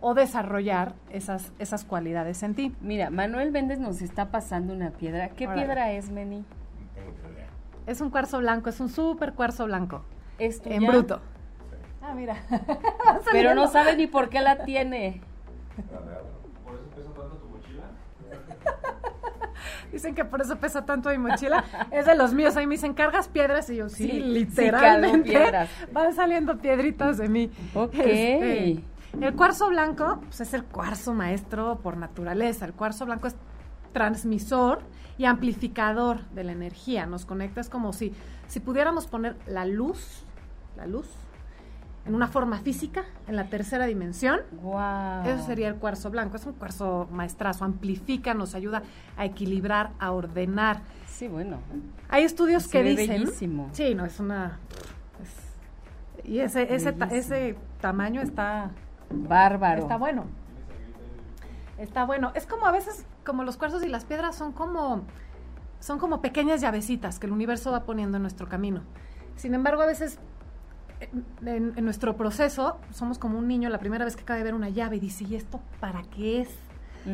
o 0.02 0.13
desarrollar 0.13 0.94
esas, 1.10 1.54
esas 1.60 1.86
cualidades 1.86 2.44
en 2.44 2.56
ti. 2.56 2.76
Mira, 2.82 3.10
Manuel 3.10 3.52
Méndez 3.52 3.80
nos 3.80 4.02
está 4.02 4.32
pasando 4.32 4.74
una 4.74 4.92
piedra. 4.92 5.30
¿Qué 5.30 5.48
Órale. 5.48 5.62
piedra 5.63 5.92
es, 5.94 6.10
Meni? 6.12 6.44
Es 7.86 8.02
un 8.02 8.10
cuarzo 8.10 8.39
blanco, 8.39 8.69
es 8.69 8.80
un 8.80 8.89
súper 8.89 9.34
cuarzo 9.34 9.65
blanco, 9.65 10.04
Es 10.38 10.62
en 10.65 10.86
bruto. 10.86 11.22
Ah, 12.02 12.13
mira. 12.13 12.43
Pero 13.32 13.56
no 13.56 13.67
sabe 13.67 13.96
ni 13.96 14.08
por 14.08 14.30
qué 14.30 14.41
la 14.41 14.65
tiene. 14.65 15.22
Dicen 19.91 20.15
que 20.15 20.26
por 20.26 20.41
eso 20.41 20.58
pesa 20.58 20.86
tanto 20.86 21.12
mi 21.12 21.19
mochila. 21.19 21.63
Es 21.91 22.08
de 22.08 22.15
los 22.15 22.34
míos. 22.34 22.58
Ahí 22.58 22.65
me 22.65 22.76
dicen, 22.76 22.93
¿cargas 22.93 23.28
piedras? 23.28 23.69
Y 23.69 23.76
yo, 23.78 23.89
sí, 23.89 24.12
literalmente. 24.12 25.30
piedras. 25.30 25.69
Van 25.91 26.13
saliendo 26.13 26.58
piedritas 26.58 27.17
de 27.17 27.30
mí. 27.30 27.52
Ok. 27.76 27.93
Este, 27.93 28.84
el 29.22 29.36
cuarzo 29.36 29.69
blanco 29.69 30.19
pues, 30.22 30.41
es 30.41 30.54
el 30.56 30.65
cuarzo 30.65 31.13
maestro 31.13 31.80
por 31.84 31.98
naturaleza. 31.98 32.65
El 32.65 32.74
cuarzo 32.74 33.06
blanco 33.06 33.28
es 33.28 33.36
transmisor 33.93 34.82
y 35.17 35.26
amplificador 35.26 36.21
de 36.30 36.43
la 36.43 36.52
energía. 36.54 37.06
Nos 37.06 37.26
conecta, 37.26 37.62
es 37.62 37.69
como 37.69 37.93
si, 37.93 38.13
si 38.47 38.60
pudiéramos 38.60 39.08
poner 39.08 39.36
la 39.47 39.65
luz, 39.65 40.23
la 40.76 40.86
luz, 40.88 41.08
en 42.06 42.15
una 42.15 42.28
forma 42.28 42.58
física, 42.60 43.04
en 43.28 43.36
la 43.38 43.45
tercera 43.45 43.86
dimensión. 43.86 44.41
Wow. 44.62 45.23
Eso 45.26 45.45
sería 45.45 45.69
el 45.69 45.76
cuarzo 45.76 46.10
blanco. 46.10 46.36
Es 46.36 46.45
un 46.45 46.54
cuarzo 46.54 47.08
maestrazo, 47.12 47.63
amplifica, 47.63 48.34
nos 48.34 48.56
ayuda 48.56 48.84
a 49.15 49.23
equilibrar, 49.26 49.91
a 49.99 50.12
ordenar. 50.12 50.82
Sí, 51.08 51.28
bueno. 51.30 51.60
Hay 52.10 52.23
estudios 52.23 52.63
Se 52.63 52.69
que 52.71 52.84
ve 52.84 52.89
dicen. 52.97 53.21
bellísimo. 53.23 53.69
Sí, 53.71 53.95
no, 53.95 54.06
es 54.06 54.19
una. 54.19 54.60
es- 55.21 56.28
y 56.28 56.39
ese, 56.39 56.73
ese, 56.76 56.91
ta- 56.91 57.06
ese 57.06 57.56
tamaño 57.80 58.21
está, 58.21 58.71
Bárbaro. 59.10 59.84
está 59.84 59.95
bueno. 59.97 60.26
Está 61.78 62.06
bueno. 62.06 62.32
Es 62.36 62.45
como 62.45 62.65
a 62.65 62.71
veces, 62.71 63.06
como 63.23 63.43
los 63.43 63.57
cuarzos 63.57 63.83
y 63.83 63.88
las 63.88 64.05
piedras 64.05 64.36
son 64.36 64.51
como. 64.51 65.03
Son 65.79 65.99
como 65.99 66.21
pequeñas 66.21 66.62
llavecitas 66.62 67.19
que 67.19 67.25
el 67.25 67.33
universo 67.33 67.71
va 67.71 67.83
poniendo 67.83 68.15
en 68.17 68.21
nuestro 68.23 68.47
camino. 68.47 68.81
Sin 69.36 69.53
embargo, 69.53 69.81
a 69.81 69.86
veces 69.86 70.17
en, 71.45 71.73
en- 71.75 71.83
nuestro 71.83 72.15
proceso 72.15 72.79
somos 72.91 73.19
como 73.19 73.38
un 73.38 73.47
niño 73.49 73.67
la 73.69 73.79
primera 73.79 74.05
vez 74.05 74.15
que 74.15 74.21
acaba 74.21 74.38
de 74.38 74.43
ver 74.45 74.53
una 74.53 74.69
llave 74.69 74.95
y 74.95 74.99
dice, 75.01 75.25
¿y 75.25 75.36
esto 75.36 75.59
para 75.81 76.03
qué 76.03 76.41
es? 76.41 76.49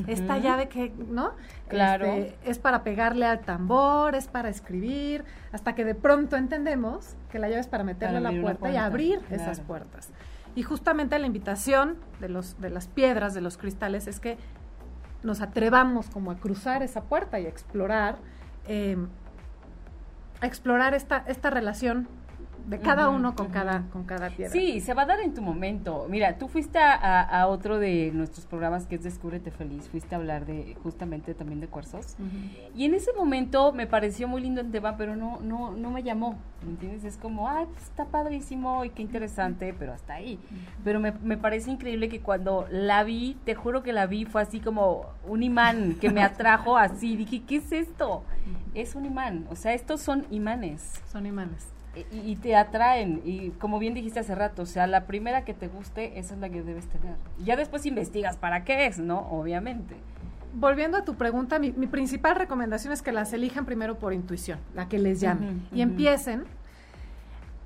Esta 0.06 0.38
llave 0.38 0.68
que, 0.70 0.94
¿no? 1.10 1.32
Claro. 1.68 2.06
Este, 2.06 2.38
es 2.48 2.60
para 2.60 2.84
pegarle 2.84 3.26
al 3.26 3.40
tambor, 3.40 4.14
es 4.14 4.28
para 4.28 4.48
escribir, 4.50 5.26
hasta 5.52 5.74
que 5.74 5.84
de 5.84 5.96
pronto 5.96 6.36
entendemos 6.38 7.16
que 7.32 7.40
la 7.40 7.50
llave 7.50 7.62
es 7.62 7.68
para 7.68 7.84
meterle 7.84 8.18
a 8.18 8.22
la 8.22 8.40
puerta 8.40 8.70
y 8.72 8.78
abrir 8.78 9.18
claro. 9.22 9.42
esas 9.42 9.62
puertas. 9.62 10.12
Y 10.54 10.62
justamente 10.62 11.18
la 11.18 11.26
invitación 11.26 11.96
de, 12.20 12.30
los, 12.30 12.62
de 12.62 12.70
las 12.70 12.88
piedras, 12.88 13.34
de 13.34 13.42
los 13.42 13.58
cristales, 13.58 14.06
es 14.06 14.20
que 14.20 14.38
nos 15.24 15.42
atrevamos 15.42 16.10
como 16.10 16.32
a 16.32 16.36
cruzar 16.36 16.84
esa 16.84 17.02
puerta 17.02 17.40
y 17.40 17.46
a 17.46 17.50
explorar, 17.50 18.18
eh, 18.68 18.98
a 20.42 20.46
explorar 20.48 20.94
esta, 20.94 21.24
esta 21.28 21.50
relación 21.50 22.08
de 22.70 22.80
cada 22.80 23.10
uno 23.10 23.36
con, 23.36 23.48
cada, 23.50 23.84
con 23.92 24.04
cada 24.04 24.30
piedra. 24.30 24.52
Sí, 24.54 24.80
se 24.80 24.94
va 24.94 25.02
a 25.02 25.06
dar 25.06 25.20
en 25.22 25.34
tu 25.34 25.42
momento. 25.42 26.06
Mira, 26.10 26.38
tú 26.38 26.48
fuiste 26.48 26.78
a, 26.80 26.94
a- 26.94 27.42
a 27.42 27.48
otro 27.48 27.80
de 27.80 28.12
nuestros 28.14 28.46
programas 28.46 28.86
que 28.86 28.96
es 28.96 29.04
Descúbrete 29.04 29.50
Feliz. 29.52 29.90
Fuiste 29.90 30.14
a 30.14 30.18
hablar 30.20 30.46
de 30.46 30.76
justamente 30.84 31.34
también 31.34 31.60
de 31.62 31.68
cuarzos. 31.68 32.16
Y 32.76 32.86
en 32.86 32.94
ese 32.94 33.12
momento 33.14 33.72
me 33.74 33.88
pareció 33.88 34.28
muy 34.28 34.42
lindo 34.42 34.62
el 34.62 34.72
tema, 34.72 34.98
pero 34.98 35.16
no, 35.16 35.40
no, 35.42 35.72
no 35.72 35.90
me 35.90 36.04
llamó. 36.04 36.38
¿Me 36.64 36.72
entiendes? 36.72 37.04
Es 37.06 37.18
como, 37.18 37.50
ay, 37.50 37.66
pues 37.72 37.84
está 37.86 38.06
padrísimo 38.06 38.86
y 38.86 38.90
qué 38.92 39.02
interesante, 39.02 39.74
pero 39.78 39.94
hasta 39.94 40.14
ahí. 40.14 40.38
Pero 40.84 41.00
me, 41.00 41.12
me 41.24 41.38
parece 41.38 41.72
increíble 41.72 42.08
que 42.10 42.20
cuando 42.22 42.68
la 42.70 43.04
vi, 43.04 43.38
te 43.46 43.56
juro 43.56 43.82
que 43.82 43.94
la 43.94 44.06
vi, 44.06 44.26
fue 44.26 44.42
así 44.42 44.60
como 44.60 45.06
un 45.28 45.42
imán 45.42 45.96
que 46.00 46.10
me 46.12 46.22
atrajo 46.22 46.78
así. 46.78 47.16
Dije, 47.16 47.42
¿qué 47.48 47.56
es 47.58 47.72
esto? 47.72 48.24
Es 48.76 48.94
un 48.96 49.06
imán. 49.06 49.48
O 49.50 49.56
sea, 49.56 49.74
estos 49.74 50.02
son 50.02 50.26
imanes. 50.30 51.02
Son 51.12 51.26
imanes. 51.26 51.68
Y, 51.96 52.32
y 52.32 52.36
te 52.36 52.56
atraen, 52.56 53.22
y 53.26 53.50
como 53.52 53.80
bien 53.80 53.94
dijiste 53.96 54.20
hace 54.20 54.36
rato, 54.36 54.62
o 54.62 54.66
sea, 54.66 54.86
la 54.88 55.06
primera 55.08 55.44
que 55.44 55.54
te 55.54 55.68
guste, 55.68 56.20
esa 56.20 56.36
es 56.36 56.40
la 56.40 56.50
que 56.50 56.62
debes 56.62 56.88
tener. 56.88 57.16
Ya 57.44 57.56
después 57.56 57.86
investigas 57.86 58.38
para 58.38 58.64
qué 58.64 58.86
es, 58.86 59.00
¿no? 59.00 59.20
Obviamente. 59.32 59.96
Volviendo 60.54 60.98
a 60.98 61.04
tu 61.06 61.16
pregunta, 61.16 61.58
mi, 61.60 61.72
mi 61.72 61.88
principal 61.88 62.36
recomendación 62.36 62.94
es 62.94 63.02
que 63.02 63.12
las 63.12 63.34
elijan 63.34 63.66
primero 63.66 63.98
por 64.00 64.14
intuición, 64.14 64.60
la 64.76 64.88
que 64.88 64.98
les 65.00 65.20
llame, 65.20 65.54
y 65.74 65.82
empiecen 65.82 66.44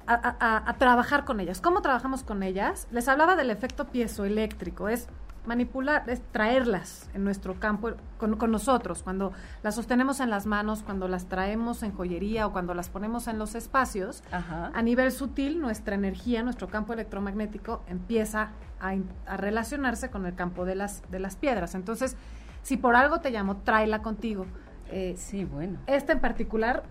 a- 0.08 0.64
a 0.70 0.74
trabajar 0.78 1.24
con 1.26 1.40
ellas. 1.40 1.62
¿Cómo 1.62 1.82
trabajamos 1.82 2.24
con 2.24 2.44
ellas? 2.44 2.88
Les 2.92 3.08
hablaba 3.08 3.36
del 3.36 3.50
efecto 3.50 3.86
piezoeléctrico, 3.88 4.90
es 4.90 5.08
manipular, 5.46 6.04
es 6.10 6.22
traerlas 6.32 7.10
en 7.14 7.24
nuestro 7.24 7.60
campo 7.60 7.92
con, 8.18 8.38
con 8.38 8.52
nosotros, 8.52 9.04
cuando 9.04 9.34
las 9.62 9.76
sostenemos 9.76 10.20
en 10.20 10.30
las 10.30 10.46
manos, 10.46 10.84
cuando 10.84 11.08
las 11.08 11.26
traemos 11.26 11.84
en 11.84 11.92
joyería 11.92 12.48
o 12.48 12.52
cuando 12.54 12.74
las 12.74 12.90
ponemos 12.90 13.28
en 13.28 13.38
los 13.40 13.56
espacios, 13.56 14.24
Ajá. 14.32 14.72
a 14.74 14.82
nivel 14.82 15.12
sutil, 15.12 15.60
nuestra 15.60 15.96
energía, 15.96 16.44
nuestro 16.44 16.68
campo 16.70 16.94
electromagnético 16.94 17.84
empieza 17.88 18.50
a, 18.80 18.94
a 19.28 19.38
relacionarse 19.38 20.10
con 20.10 20.26
el 20.26 20.36
campo 20.36 20.66
de 20.66 20.76
las, 20.76 21.04
de 21.12 21.20
las 21.20 21.36
piedras. 21.36 21.76
Entonces, 21.76 22.16
si 22.62 22.78
por 22.78 22.96
algo 22.96 23.20
te 23.20 23.30
llamo, 23.32 23.58
tráela 23.58 24.02
contigo. 24.02 24.46
Eh, 24.90 25.16
Sí, 25.18 25.44
bueno. 25.44 25.80
esta 25.88 26.14
en 26.14 26.20
particular, 26.20 26.84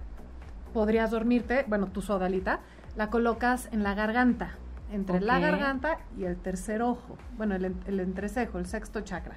podrías 0.74 1.10
dormirte, 1.10 1.64
bueno, 1.68 1.86
tu 1.86 2.02
sodalita, 2.02 2.60
la 2.96 3.08
colocas 3.08 3.68
en 3.72 3.82
la 3.82 3.94
garganta, 3.94 4.56
entre 4.92 5.20
la 5.20 5.38
garganta 5.38 5.98
y 6.18 6.24
el 6.24 6.36
tercer 6.36 6.82
ojo, 6.82 7.16
bueno, 7.36 7.54
el, 7.54 7.64
en- 7.64 7.80
el 7.86 8.00
entrecejo, 8.00 8.58
el 8.58 8.66
sexto 8.66 9.00
chakra. 9.00 9.36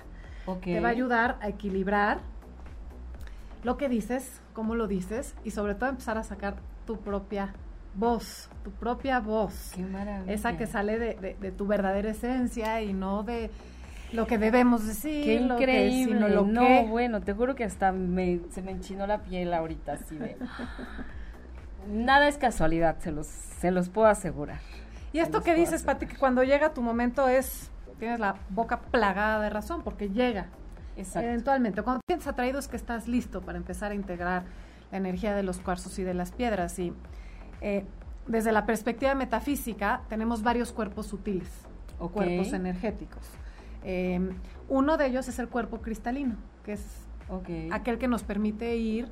Te 0.64 0.80
va 0.80 0.90
a 0.90 0.92
ayudar 0.92 1.38
a 1.42 1.48
equilibrar 1.48 2.20
lo 3.64 3.78
que 3.78 3.90
dices, 3.90 4.42
cómo 4.54 4.76
lo 4.76 4.88
dices 4.88 5.34
y 5.44 5.52
sobre 5.52 5.74
todo 5.76 5.90
empezar 5.90 6.18
a 6.20 6.24
sacar 6.24 6.56
tu 6.86 6.98
propia 7.00 7.54
voz, 7.96 8.50
tu 8.64 8.72
propia 8.72 9.20
voz. 9.20 9.72
Qué 9.76 9.82
maravilla. 9.84 10.32
Esa 10.32 10.56
que 10.58 10.68
sale 10.68 11.00
de, 11.00 11.16
de- 11.16 11.36
de 11.40 11.52
tu 11.52 11.66
verdadera 11.66 12.10
esencia 12.12 12.82
y 12.84 12.94
no 12.94 13.24
de 13.24 13.50
lo 14.14 14.28
que 14.28 14.38
debemos 14.38 14.86
decir, 14.86 15.24
Qué 15.26 15.40
lo 15.40 15.56
que- 15.58 15.64
increíble. 15.64 16.14
sino 16.14 16.28
lo 16.28 16.46
no, 16.46 16.62
que... 16.62 16.86
bueno, 16.90 17.22
te 17.22 17.34
juro 17.34 17.56
que 17.56 17.64
hasta 17.64 17.92
me, 17.92 18.42
se 18.52 18.62
me 18.62 18.70
enchinó 18.72 19.08
la 19.08 19.24
piel 19.24 19.52
ahorita, 19.54 19.94
así 19.94 20.16
de... 20.18 20.38
Nada 21.90 22.28
es 22.28 22.38
casualidad, 22.38 22.98
se 23.00 23.12
los, 23.12 23.28
se 23.28 23.72
los 23.72 23.90
puedo 23.90 24.08
asegurar. 24.08 24.60
Y 25.16 25.20
esto 25.20 25.42
que 25.42 25.56
dices. 25.56 25.84
Pati, 25.84 26.08
que 26.08 26.18
cuando 26.18 26.44
llega 26.44 26.74
tu 26.74 26.82
momento 26.82 27.30
es, 27.30 27.72
tienes 28.00 28.20
la 28.20 28.36
boca 28.50 28.82
plagada 28.82 29.42
de 29.42 29.50
razón, 29.50 29.82
porque 29.82 30.10
llega 30.10 30.48
Exacto. 30.98 31.28
eventualmente. 31.28 31.82
Cuando 31.84 32.02
te 32.02 32.12
sientes 32.12 32.28
atraído 32.28 32.60
es 32.60 32.68
que 32.68 32.76
estás 32.76 33.08
listo 33.08 33.42
para 33.42 33.58
empezar 33.58 33.92
a 33.94 33.96
integrar 33.96 34.44
la 34.92 34.98
energía 34.98 35.34
de 35.34 35.44
los 35.44 35.60
cuarzos 35.60 35.98
y 36.00 36.04
de 36.04 36.14
las 36.14 36.34
piedras. 36.34 36.78
Y 36.80 36.94
eh, 37.62 37.86
desde 38.28 38.52
la 38.52 38.66
perspectiva 38.66 39.16
metafísica 39.16 40.02
tenemos 40.10 40.44
varios 40.44 40.74
cuerpos 40.74 41.08
sutiles 41.08 41.50
o 41.98 42.10
cuerpos 42.10 42.52
energéticos. 42.52 43.26
Eh, 43.86 44.20
uno 44.68 44.98
de 44.98 45.06
ellos 45.06 45.30
es 45.30 45.40
el 45.40 45.48
cuerpo 45.48 45.80
cristalino, 45.80 46.36
que 46.66 46.74
es 46.74 46.86
aquel 47.72 47.98
que 47.98 48.10
nos 48.10 48.24
permite 48.24 48.76
ir 48.76 49.08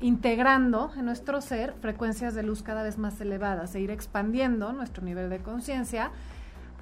integrando 0.00 0.90
en 0.96 1.04
nuestro 1.04 1.40
ser 1.40 1.74
frecuencias 1.80 2.34
de 2.34 2.42
luz 2.42 2.62
cada 2.62 2.82
vez 2.82 2.98
más 2.98 3.20
elevadas 3.20 3.74
e 3.74 3.80
ir 3.80 3.90
expandiendo 3.90 4.72
nuestro 4.72 5.04
nivel 5.04 5.30
de 5.30 5.38
conciencia 5.38 6.10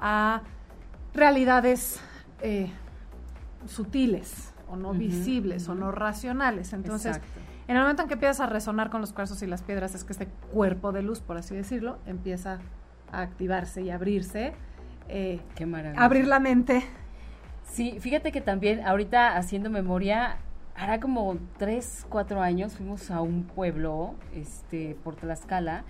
a 0.01 0.43
realidades 1.15 2.01
eh, 2.41 2.71
sutiles 3.67 4.53
o 4.69 4.77
no 4.77 4.93
visibles 4.93 5.69
o 5.69 5.75
no 5.75 5.93
racionales. 5.93 6.73
Entonces, 6.73 7.21
en 7.69 7.77
el 7.77 7.83
momento 7.83 8.03
en 8.03 8.09
que 8.09 8.15
empiezas 8.15 8.41
a 8.41 8.47
resonar 8.47 8.91
con 8.91 9.01
los 9.01 9.13
cuarzos 9.13 9.43
y 9.43 9.47
las 9.47 9.63
piedras, 9.63 9.95
es 9.95 10.05
que 10.05 10.13
este 10.13 10.27
cuerpo 10.53 10.93
de 10.93 11.03
luz, 11.03 11.21
por 11.21 11.37
así 11.37 11.55
decirlo, 11.55 11.99
empieza 12.07 12.59
a 13.13 13.21
activarse 13.21 13.83
y 13.83 13.91
abrirse. 13.91 14.55
Eh, 15.09 15.41
Qué 15.55 15.95
Abrir 15.97 16.27
la 16.27 16.41
mente. 16.41 16.83
Sí, 17.65 17.99
fíjate 18.01 18.33
que 18.33 18.41
también 18.41 18.85
ahorita 18.87 19.37
haciendo 19.37 19.71
memoria, 19.71 20.39
hará 20.83 20.99
como 20.99 21.37
tres, 21.59 22.05
cuatro 22.09 22.41
años 22.41 22.75
fuimos 22.75 23.09
a 23.13 23.21
un 23.21 23.45
pueblo, 23.45 24.15
este, 24.35 24.97
por 25.05 25.15
Tlaxcala, 25.15 25.85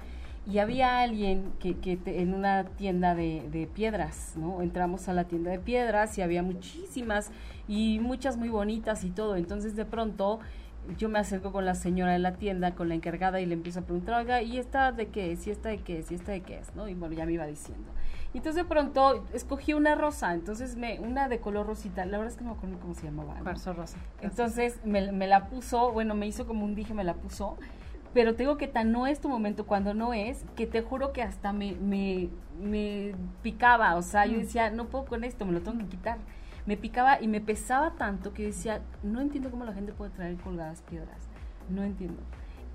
y 0.46 0.58
había 0.58 1.00
alguien 1.00 1.50
que, 1.60 1.78
que 1.78 1.98
en 2.04 2.34
una 2.34 2.64
tienda 2.64 3.14
de, 3.14 3.48
de, 3.50 3.66
piedras, 3.66 4.34
¿no? 4.36 4.60
Entramos 4.60 5.08
a 5.08 5.14
la 5.14 5.24
tienda 5.24 5.50
de 5.50 5.58
piedras 5.58 6.18
y 6.18 6.22
había 6.22 6.42
muchísimas 6.42 7.30
y 7.68 8.00
muchas 8.00 8.36
muy 8.36 8.50
bonitas 8.50 9.02
y 9.04 9.10
todo. 9.10 9.36
Entonces 9.36 9.76
de 9.76 9.86
pronto 9.86 10.40
yo 10.98 11.08
me 11.08 11.18
acerco 11.20 11.52
con 11.52 11.64
la 11.64 11.74
señora 11.74 12.12
de 12.12 12.18
la 12.18 12.34
tienda, 12.34 12.74
con 12.74 12.90
la 12.90 12.94
encargada 12.94 13.40
y 13.40 13.46
le 13.46 13.54
empiezo 13.54 13.80
a 13.80 13.82
preguntar, 13.84 14.20
oiga, 14.20 14.42
¿y 14.42 14.58
esta 14.58 14.92
de 14.92 15.06
qué 15.06 15.32
es? 15.32 15.46
¿Y 15.46 15.52
esta 15.52 15.70
de 15.70 15.78
qué 15.78 16.00
es? 16.00 16.10
¿Y 16.10 16.16
esta 16.16 16.32
de 16.32 16.42
qué 16.42 16.58
es? 16.58 16.74
¿No? 16.74 16.86
Y 16.88 16.94
bueno, 16.94 17.14
ya 17.14 17.24
me 17.24 17.32
iba 17.32 17.46
diciendo. 17.46 17.88
Y 18.34 18.38
entonces 18.38 18.62
de 18.62 18.68
pronto 18.68 19.24
escogí 19.34 19.74
una 19.74 19.94
rosa, 19.94 20.32
entonces 20.32 20.76
me, 20.76 20.98
una 21.00 21.28
de 21.28 21.40
color 21.40 21.66
rosita, 21.66 22.06
la 22.06 22.16
verdad 22.16 22.32
es 22.32 22.38
que 22.38 22.44
no 22.44 22.52
me 22.52 22.56
acuerdo 22.56 22.78
cómo 22.80 22.94
se 22.94 23.04
llamaba. 23.04 23.38
¿no? 23.38 23.72
rosa. 23.74 23.98
Entonces 24.22 24.80
me, 24.84 25.12
me, 25.12 25.26
la 25.26 25.48
puso, 25.48 25.92
bueno, 25.92 26.14
me 26.14 26.26
hizo 26.26 26.46
como 26.46 26.64
un 26.64 26.74
dije, 26.74 26.94
me 26.94 27.04
la 27.04 27.14
puso, 27.14 27.58
pero 28.14 28.34
tengo 28.34 28.56
que 28.56 28.68
tan 28.68 28.90
no 28.90 29.06
es 29.06 29.20
tu 29.20 29.28
momento 29.28 29.66
cuando 29.66 29.92
no 29.92 30.14
es, 30.14 30.44
que 30.56 30.66
te 30.66 30.80
juro 30.80 31.12
que 31.12 31.22
hasta 31.22 31.52
me, 31.52 31.72
me, 31.74 32.30
me 32.58 33.14
picaba, 33.42 33.96
o 33.96 34.02
sea, 34.02 34.24
yo 34.24 34.38
mm. 34.38 34.40
decía, 34.40 34.70
no 34.70 34.86
puedo 34.86 35.04
con 35.04 35.24
esto, 35.24 35.44
me 35.44 35.52
lo 35.52 35.60
tengo 35.60 35.78
que 35.78 35.86
quitar. 35.86 36.18
Me 36.64 36.76
picaba 36.76 37.20
y 37.20 37.26
me 37.26 37.40
pesaba 37.40 37.92
tanto 37.96 38.32
que 38.32 38.44
decía, 38.44 38.80
no 39.02 39.20
entiendo 39.20 39.50
cómo 39.50 39.64
la 39.64 39.72
gente 39.72 39.92
puede 39.92 40.10
traer 40.12 40.36
colgadas 40.36 40.80
piedras, 40.82 41.28
no 41.68 41.82
entiendo. 41.82 42.22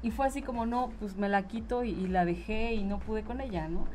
Y 0.08 0.12
fue 0.12 0.26
así 0.26 0.42
como, 0.42 0.66
no, 0.66 0.90
pues 1.02 1.18
me 1.18 1.28
la 1.28 1.50
quito 1.50 1.84
y, 1.84 1.94
la 2.08 2.24
dejé 2.24 2.74
y 2.76 2.86
no 2.86 2.98
pude 2.98 3.24
con 3.24 3.42
ella, 3.42 3.68
¿no? 3.68 3.88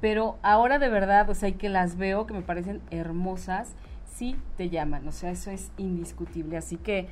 Pero 0.00 0.38
ahora 0.42 0.78
de 0.78 0.88
verdad, 0.88 1.28
o 1.28 1.34
sea, 1.34 1.50
que 1.50 1.68
las 1.68 1.96
veo, 1.96 2.28
que 2.28 2.34
me 2.34 2.42
parecen 2.42 2.80
hermosas, 2.92 3.74
sí 4.06 4.36
te 4.56 4.70
llaman, 4.70 5.08
o 5.08 5.10
sea, 5.10 5.32
eso 5.32 5.50
es 5.50 5.72
indiscutible. 5.76 6.56
Así 6.56 6.76
que, 6.76 7.08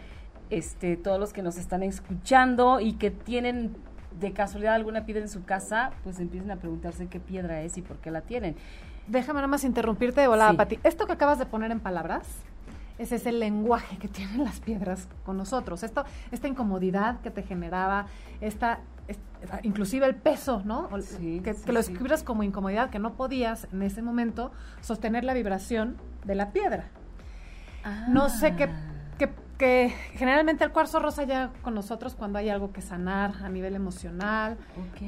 este, 0.50 0.96
todos 0.96 1.18
los 1.18 1.32
que 1.32 1.42
nos 1.42 1.56
están 1.56 1.82
escuchando 1.82 2.78
y 2.78 2.92
que 2.92 3.11
tienen 3.11 3.74
de 4.20 4.32
casualidad 4.32 4.76
alguna 4.76 5.06
piedra 5.06 5.22
en 5.22 5.28
su 5.28 5.44
casa, 5.44 5.90
pues 6.04 6.20
empiecen 6.20 6.52
a 6.52 6.56
preguntarse 6.56 7.09
qué 7.09 7.18
piedra 7.18 7.62
es 7.62 7.76
y 7.78 7.82
por 7.82 7.96
qué 7.96 8.12
la 8.12 8.20
tienen. 8.20 8.54
Déjame 9.09 9.38
nada 9.38 9.48
más 9.48 9.64
interrumpirte, 9.64 10.24
hola, 10.28 10.52
Pati. 10.52 10.78
Esto 10.85 11.09
que 11.09 11.14
acabas 11.14 11.40
de 11.40 11.46
poner 11.46 11.72
en 11.72 11.80
palabras, 11.80 12.28
ese 12.98 13.16
es 13.16 13.26
el 13.26 13.40
lenguaje 13.40 13.98
que 13.98 14.09
tienen 14.09 14.44
las 14.44 14.61
piedras 14.61 15.09
con 15.24 15.37
nosotros. 15.37 15.82
Esto, 15.82 16.04
esta 16.30 16.48
incomodidad 16.48 17.20
que 17.20 17.30
te 17.30 17.42
generaba, 17.42 18.06
esta, 18.40 18.80
inclusive 19.62 20.06
el 20.06 20.14
peso, 20.14 20.62
¿no? 20.64 20.88
que, 20.88 21.54
lo 21.66 21.78
escribieras 21.78 22.22
como 22.22 22.42
incomodidad, 22.42 22.90
que 22.90 22.98
no 22.98 23.14
podías 23.14 23.68
en 23.72 23.82
ese 23.82 24.02
momento 24.02 24.52
sostener 24.80 25.24
la 25.24 25.35
vibración 25.35 25.96
de 26.24 26.35
la 26.35 26.52
piedra. 26.52 26.88
No 28.09 28.28
sé 28.28 28.56
qué, 28.56 28.68
qué, 29.16 29.30
que 29.59 29.94
generalmente 30.14 30.64
el 30.64 30.72
cuarzo 30.72 30.98
rosa 30.98 31.22
ya 31.22 31.52
con 31.62 31.74
nosotros 31.74 32.16
cuando 32.16 32.38
hay 32.38 32.48
algo 32.48 32.72
que 32.72 32.80
sanar 32.80 33.35
a 33.44 33.48
nivel 33.48 33.76
emocional 33.76 34.56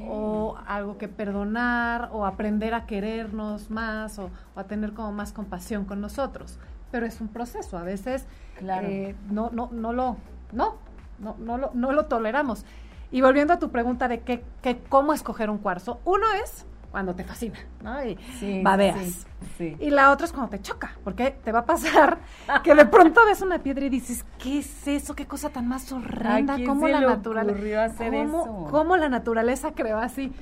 o 0.07 0.57
algo 0.65 0.97
que 0.97 1.09
perdonar 1.09 2.11
o 2.13 2.25
aprender 2.25 2.75
a 2.75 2.87
querernos 2.87 3.69
más 3.69 4.21
o, 4.21 4.31
a 4.55 4.65
tener 4.65 4.93
como 4.93 5.11
más 5.11 5.33
compasión 5.33 5.85
con 5.87 6.01
nosotros 6.01 6.61
pero 6.91 7.07
es 7.07 7.21
un 7.21 7.29
proceso. 7.29 7.79
A 7.79 7.83
veces 7.83 8.27
eh, 8.61 9.15
no, 9.31 9.51
no, 9.51 9.69
no 9.73 9.93
lo, 9.93 10.17
no, 10.53 10.77
no, 11.19 11.37
no 11.39 11.59
lo, 11.59 11.71
no 11.75 11.93
lo 11.93 12.07
toleramos. 12.07 12.65
Y 13.11 13.23
volviendo 13.23 13.55
a 13.55 13.59
tu 13.59 13.71
pregunta 13.71 14.09
de 14.09 14.21
qué, 14.21 14.45
qué, 14.63 14.79
cómo 14.89 15.13
escoger 15.13 15.49
un 15.49 15.59
cuarzo, 15.59 16.01
uno 16.05 16.27
es 16.45 16.67
cuando 16.91 17.15
te 17.15 17.25
fascina, 17.25 17.59
¿no? 17.83 18.03
Y 18.05 18.19
babeas. 18.63 19.27
Y 19.59 19.91
la 19.91 20.11
otra 20.11 20.27
es 20.27 20.33
cuando 20.33 20.51
te 20.51 20.61
choca, 20.61 20.97
porque 21.05 21.31
te 21.31 21.53
va 21.53 21.61
a 21.61 21.65
pasar 21.65 22.19
que 22.65 22.75
de 22.75 22.87
pronto 22.87 23.21
ves 23.27 23.43
una 23.43 23.59
piedra 23.63 23.85
y 23.87 23.89
dices, 23.89 24.25
¿qué 24.39 24.61
es 24.61 24.89
eso? 24.89 25.15
¿Qué 25.15 25.27
cosa 25.27 25.51
tan 25.51 25.69
más 25.69 25.91
horrenda? 25.93 26.57
¿Cómo 26.65 26.89
la 26.89 27.01
naturaleza 27.01 28.05
cómo, 28.11 28.69
cómo 28.71 28.97
la 28.97 29.09
naturaleza 29.09 29.73
creó 29.73 29.99
así? 29.99 30.33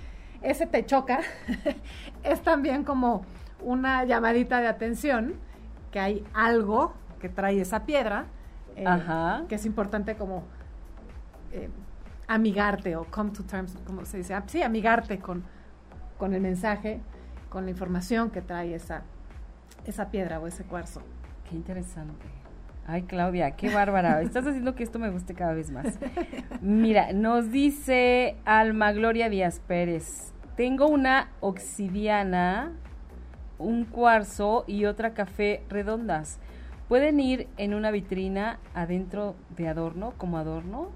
Ese 0.42 0.66
te 0.66 0.84
choca. 0.86 1.20
es 2.22 2.40
también 2.42 2.84
como 2.84 3.24
una 3.60 4.04
llamadita 4.04 4.60
de 4.60 4.68
atención 4.68 5.34
que 5.96 6.00
hay 6.00 6.24
algo 6.34 6.92
que 7.22 7.30
trae 7.30 7.58
esa 7.58 7.86
piedra, 7.86 8.26
eh, 8.76 8.84
que 9.48 9.54
es 9.54 9.64
importante 9.64 10.14
como 10.14 10.42
eh, 11.52 11.70
amigarte 12.28 12.96
o 12.96 13.06
come 13.06 13.30
to 13.30 13.44
terms, 13.44 13.74
como 13.86 14.04
se 14.04 14.18
dice, 14.18 14.34
ah, 14.34 14.44
sí, 14.46 14.62
amigarte 14.62 15.18
con, 15.18 15.42
con 16.18 16.34
el 16.34 16.42
mensaje, 16.42 17.00
con 17.48 17.64
la 17.64 17.70
información 17.70 18.28
que 18.28 18.42
trae 18.42 18.74
esa, 18.74 19.04
esa 19.86 20.10
piedra 20.10 20.38
o 20.38 20.46
ese 20.46 20.64
cuarzo. 20.64 21.00
Qué 21.48 21.56
interesante. 21.56 22.26
Ay, 22.86 23.04
Claudia, 23.04 23.52
qué 23.52 23.72
bárbara. 23.74 24.20
Estás 24.20 24.46
haciendo 24.46 24.74
que 24.74 24.82
esto 24.82 24.98
me 24.98 25.08
guste 25.08 25.32
cada 25.32 25.54
vez 25.54 25.70
más. 25.70 25.98
Mira, 26.60 27.14
nos 27.14 27.50
dice 27.50 28.36
Alma 28.44 28.92
Gloria 28.92 29.30
Díaz 29.30 29.62
Pérez. 29.66 30.34
Tengo 30.56 30.88
una 30.88 31.30
obsidiana 31.40 32.74
un 33.58 33.84
cuarzo 33.84 34.64
y 34.66 34.84
otra 34.84 35.14
café 35.14 35.62
redondas. 35.68 36.38
¿Pueden 36.88 37.18
ir 37.18 37.48
en 37.56 37.74
una 37.74 37.90
vitrina 37.90 38.58
adentro 38.74 39.34
de 39.56 39.68
adorno, 39.68 40.14
como 40.18 40.38
adorno? 40.38 40.90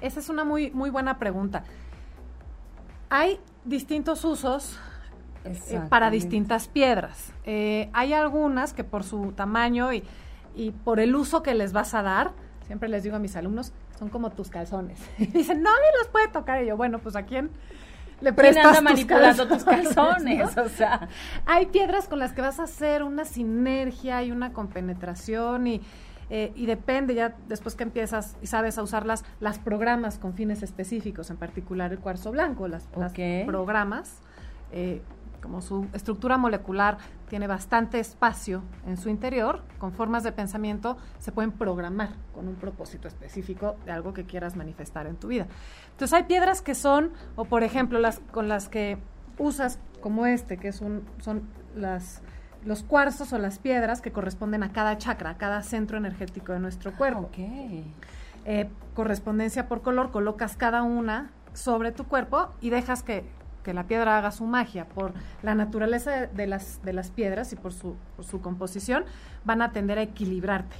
Esa 0.00 0.20
es 0.20 0.28
una 0.28 0.44
muy, 0.44 0.70
muy 0.70 0.90
buena 0.90 1.18
pregunta. 1.18 1.64
Hay 3.10 3.38
distintos 3.64 4.24
usos 4.24 4.78
eh, 5.44 5.80
para 5.88 6.10
distintas 6.10 6.66
piedras. 6.68 7.32
Eh, 7.44 7.90
hay 7.92 8.12
algunas 8.12 8.72
que 8.72 8.84
por 8.84 9.04
su 9.04 9.32
tamaño 9.32 9.92
y, 9.92 10.02
y, 10.54 10.70
por 10.70 10.98
el 10.98 11.14
uso 11.14 11.42
que 11.42 11.54
les 11.54 11.72
vas 11.72 11.94
a 11.94 12.02
dar, 12.02 12.32
siempre 12.66 12.88
les 12.88 13.02
digo 13.02 13.16
a 13.16 13.18
mis 13.18 13.36
alumnos, 13.36 13.72
son 13.98 14.08
como 14.08 14.30
tus 14.30 14.48
calzones. 14.48 14.98
Y 15.18 15.26
dicen, 15.38 15.62
nadie 15.62 15.86
los 15.98 16.08
puede 16.08 16.28
tocar. 16.28 16.62
Y 16.62 16.68
yo, 16.68 16.76
bueno, 16.76 17.00
pues 17.00 17.16
a 17.16 17.24
quién 17.24 17.50
le 18.22 18.32
prestas 18.32 18.82
manipulando 18.82 19.46
tus 19.48 19.64
calzones, 19.64 20.56
o 20.56 20.68
sea. 20.68 21.08
Hay 21.44 21.66
piedras 21.66 22.08
con 22.08 22.18
las 22.18 22.32
que 22.32 22.40
vas 22.40 22.60
a 22.60 22.64
hacer 22.64 23.02
una 23.02 23.24
sinergia 23.24 24.22
y 24.22 24.30
una 24.30 24.52
compenetración 24.52 25.66
y, 25.66 25.80
eh, 26.30 26.52
y 26.54 26.66
depende 26.66 27.14
ya 27.14 27.34
después 27.48 27.74
que 27.74 27.82
empiezas 27.82 28.36
y 28.40 28.46
sabes 28.46 28.78
a 28.78 28.82
usarlas, 28.82 29.24
las 29.40 29.58
programas 29.58 30.18
con 30.18 30.34
fines 30.34 30.62
específicos, 30.62 31.30
en 31.30 31.36
particular 31.36 31.92
el 31.92 31.98
cuarzo 31.98 32.30
blanco, 32.30 32.68
las, 32.68 32.88
programas. 33.46 34.20
Eh, 34.72 35.02
como 35.42 35.60
su 35.60 35.86
estructura 35.92 36.38
molecular 36.38 36.96
tiene 37.28 37.46
bastante 37.46 37.98
espacio 37.98 38.62
en 38.86 38.96
su 38.96 39.10
interior, 39.10 39.62
con 39.78 39.92
formas 39.92 40.22
de 40.22 40.32
pensamiento 40.32 40.96
se 41.18 41.32
pueden 41.32 41.52
programar 41.52 42.10
con 42.34 42.48
un 42.48 42.54
propósito 42.54 43.08
específico 43.08 43.76
de 43.84 43.92
algo 43.92 44.14
que 44.14 44.24
quieras 44.24 44.56
manifestar 44.56 45.06
en 45.06 45.16
tu 45.16 45.28
vida. 45.28 45.46
Entonces 45.90 46.14
hay 46.14 46.24
piedras 46.24 46.62
que 46.62 46.74
son, 46.74 47.12
o 47.36 47.44
por 47.44 47.62
ejemplo, 47.62 47.98
las 47.98 48.20
con 48.30 48.48
las 48.48 48.68
que 48.68 48.98
usas 49.38 49.78
como 50.00 50.24
este, 50.26 50.56
que 50.56 50.72
son, 50.72 51.02
son 51.18 51.42
las 51.74 52.22
los 52.64 52.84
cuarzos 52.84 53.32
o 53.32 53.38
las 53.38 53.58
piedras 53.58 54.00
que 54.00 54.12
corresponden 54.12 54.62
a 54.62 54.72
cada 54.72 54.96
chakra, 54.96 55.30
a 55.30 55.36
cada 55.36 55.62
centro 55.62 55.98
energético 55.98 56.52
de 56.52 56.60
nuestro 56.60 56.92
cuerpo. 56.92 57.28
Eh, 58.44 58.70
correspondencia 58.94 59.68
por 59.68 59.82
color, 59.82 60.10
colocas 60.10 60.56
cada 60.56 60.82
una 60.82 61.30
sobre 61.54 61.92
tu 61.92 62.04
cuerpo 62.04 62.50
y 62.60 62.70
dejas 62.70 63.02
que 63.02 63.24
que 63.62 63.72
la 63.72 63.84
piedra 63.84 64.18
haga 64.18 64.30
su 64.30 64.44
magia, 64.44 64.86
por 64.86 65.12
la 65.42 65.54
naturaleza 65.54 66.26
de, 66.26 66.46
las, 66.46 66.82
de 66.84 66.92
las 66.92 67.10
piedras 67.10 67.52
y 67.52 67.56
por 67.56 67.72
su, 67.72 67.96
su 68.20 68.40
composición, 68.40 69.04
van 69.44 69.62
a 69.62 69.72
tender 69.72 69.98
a 69.98 70.02
equilibrarte 70.02 70.76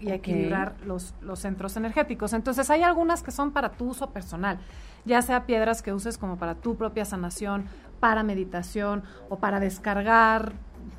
y 0.00 0.10
a 0.10 0.14
equilibrar 0.14 0.74
los, 0.84 1.14
los 1.20 1.40
centros 1.40 1.76
energéticos. 1.76 2.32
Entonces 2.32 2.70
hay 2.70 2.82
algunas 2.82 3.22
que 3.22 3.30
son 3.30 3.52
para 3.52 3.70
tu 3.72 3.88
uso 3.88 4.10
personal, 4.10 4.58
ya 5.04 5.22
sea 5.22 5.46
piedras 5.46 5.82
que 5.82 5.92
uses 5.92 6.18
como 6.18 6.36
para 6.36 6.54
tu 6.54 6.76
propia 6.76 7.04
sanación, 7.04 7.66
para 8.00 8.22
meditación 8.22 9.02
o 9.28 9.38
para 9.38 9.60
descargar 9.60 10.52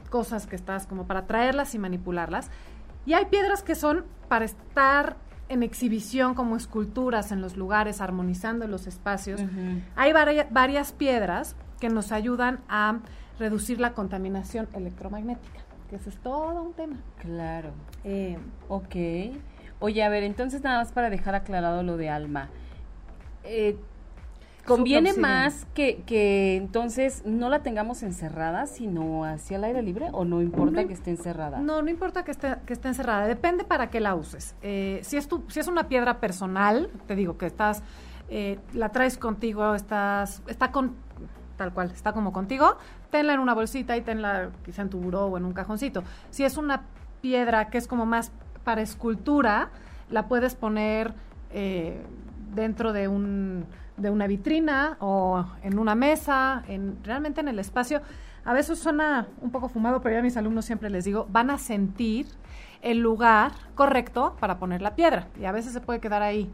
cosas 0.10 0.48
que 0.48 0.56
estás, 0.56 0.88
como 0.88 1.06
para 1.08 1.28
traerlas 1.28 1.76
y 1.76 1.80
manipularlas. 1.80 2.50
Y 3.06 3.14
hay 3.14 3.26
piedras 3.26 3.64
que 3.64 3.76
son 3.76 4.06
para 4.28 4.46
estar 4.46 5.16
en 5.50 5.64
exhibición 5.64 6.36
como 6.36 6.56
esculturas 6.56 7.32
en 7.32 7.42
los 7.42 7.58
lugares, 7.58 8.02
armonizando 8.02 8.68
los 8.68 8.88
espacios. 8.88 9.42
Hay 9.96 10.14
varias 10.14 10.94
piedras 10.94 11.56
que 11.80 11.90
nos 11.90 12.12
ayudan 12.12 12.60
a 12.70 13.00
reducir 13.40 13.80
la 13.80 13.94
contaminación 13.94 14.68
electromagnética, 14.74 15.62
que 15.90 15.96
eso 15.96 16.10
es 16.10 16.18
todo 16.18 16.62
un 16.62 16.74
tema. 16.74 16.98
Claro. 17.18 17.72
Eh, 18.04 18.38
ok. 18.68 18.96
Oye, 19.80 20.04
a 20.04 20.10
ver, 20.10 20.24
entonces 20.24 20.62
nada 20.62 20.80
más 20.80 20.92
para 20.92 21.10
dejar 21.10 21.36
aclarado 21.36 21.84
lo 21.84 21.98
de 21.98 22.10
alma. 22.10 22.50
Eh, 23.44 23.78
¿Conviene 24.70 25.14
más 25.14 25.66
que, 25.74 26.04
que, 26.06 26.56
entonces 26.56 27.24
no 27.26 27.50
la 27.50 27.64
tengamos 27.64 28.04
encerrada, 28.04 28.66
sino 28.68 29.26
hacia 29.26 29.58
el 29.58 29.64
aire 29.64 29.82
libre 29.82 30.10
o 30.12 30.26
no 30.26 30.42
importa 30.42 30.86
que 30.86 30.94
esté 30.94 31.12
encerrada? 31.12 31.60
No, 31.60 31.82
no 31.82 31.90
importa 31.90 32.24
que 32.24 32.32
esté, 32.32 32.56
que 32.66 32.74
esté 32.74 32.88
encerrada, 32.88 33.28
depende 33.28 33.64
para 33.64 33.90
qué 33.90 34.00
la 34.00 34.16
uses. 34.16 34.56
Eh, 34.62 35.00
si, 35.04 35.18
es 35.18 35.28
tu, 35.28 35.44
si 35.50 35.60
es 35.60 35.68
una 35.68 35.88
piedra 35.88 36.20
personal, 36.20 36.90
te 37.08 37.16
digo 37.16 37.38
que 37.38 37.46
estás, 37.46 37.84
eh, 38.30 38.60
la 38.74 38.90
traes 38.90 39.18
contigo, 39.18 39.76
estás, 39.76 40.42
está 40.48 40.72
con, 40.72 40.96
tal 41.58 41.74
cual, 41.74 41.92
está 41.92 42.14
como 42.14 42.32
contigo, 42.32 42.78
tenla 43.10 43.34
en 43.34 43.40
una 43.40 43.54
bolsita 43.54 43.98
y 43.98 44.02
tenla 44.02 44.52
quizá 44.64 44.84
en 44.84 44.90
tu 44.90 45.00
buró 45.00 45.26
o 45.26 45.38
en 45.38 45.46
un 45.46 45.54
cajoncito. 45.54 46.04
Si 46.30 46.44
es 46.44 46.58
una 46.58 46.84
piedra 47.22 47.70
que 47.70 47.78
es 47.78 47.88
como 47.88 48.06
más 48.06 48.32
para 48.64 48.82
escultura, 48.82 49.70
la 50.10 50.28
puedes 50.28 50.56
poner 50.56 51.14
eh, 51.52 52.02
dentro 52.54 52.94
de 52.94 53.08
un 53.08 53.66
de 54.00 54.10
una 54.10 54.28
vitrina 54.28 54.98
o 55.00 55.46
en 55.64 55.80
una 55.80 55.96
mesa, 55.96 56.64
en, 56.68 56.98
realmente 57.04 57.42
en 57.42 57.48
el 57.48 57.60
espacio. 57.60 58.02
A 58.46 58.54
veces 58.54 58.80
suena 58.80 59.28
un 59.42 59.52
poco 59.52 59.70
fumado, 59.70 60.02
pero 60.02 60.14
ya 60.14 60.20
a 60.20 60.24
mis 60.24 60.38
alumnos 60.38 60.66
siempre 60.66 60.90
les 60.90 61.06
digo, 61.06 61.28
van 61.30 61.50
a 61.50 61.58
sentir 61.58 62.26
el 62.82 63.00
lugar 63.00 63.52
correcto 63.76 64.36
para 64.40 64.58
poner 64.58 64.82
la 64.82 64.96
piedra. 64.96 65.28
Y 65.40 65.46
a 65.46 65.52
veces 65.52 65.74
se 65.74 65.82
puede 65.82 66.00
quedar 66.00 66.22
ahí 66.22 66.52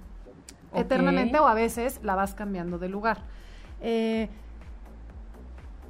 eternamente 0.73 1.39
o 1.39 1.47
a 1.47 1.53
veces 1.53 1.99
la 2.03 2.15
vas 2.15 2.34
cambiando 2.34 2.77
de 2.77 2.89
lugar. 2.89 3.19
Eh, 3.81 4.29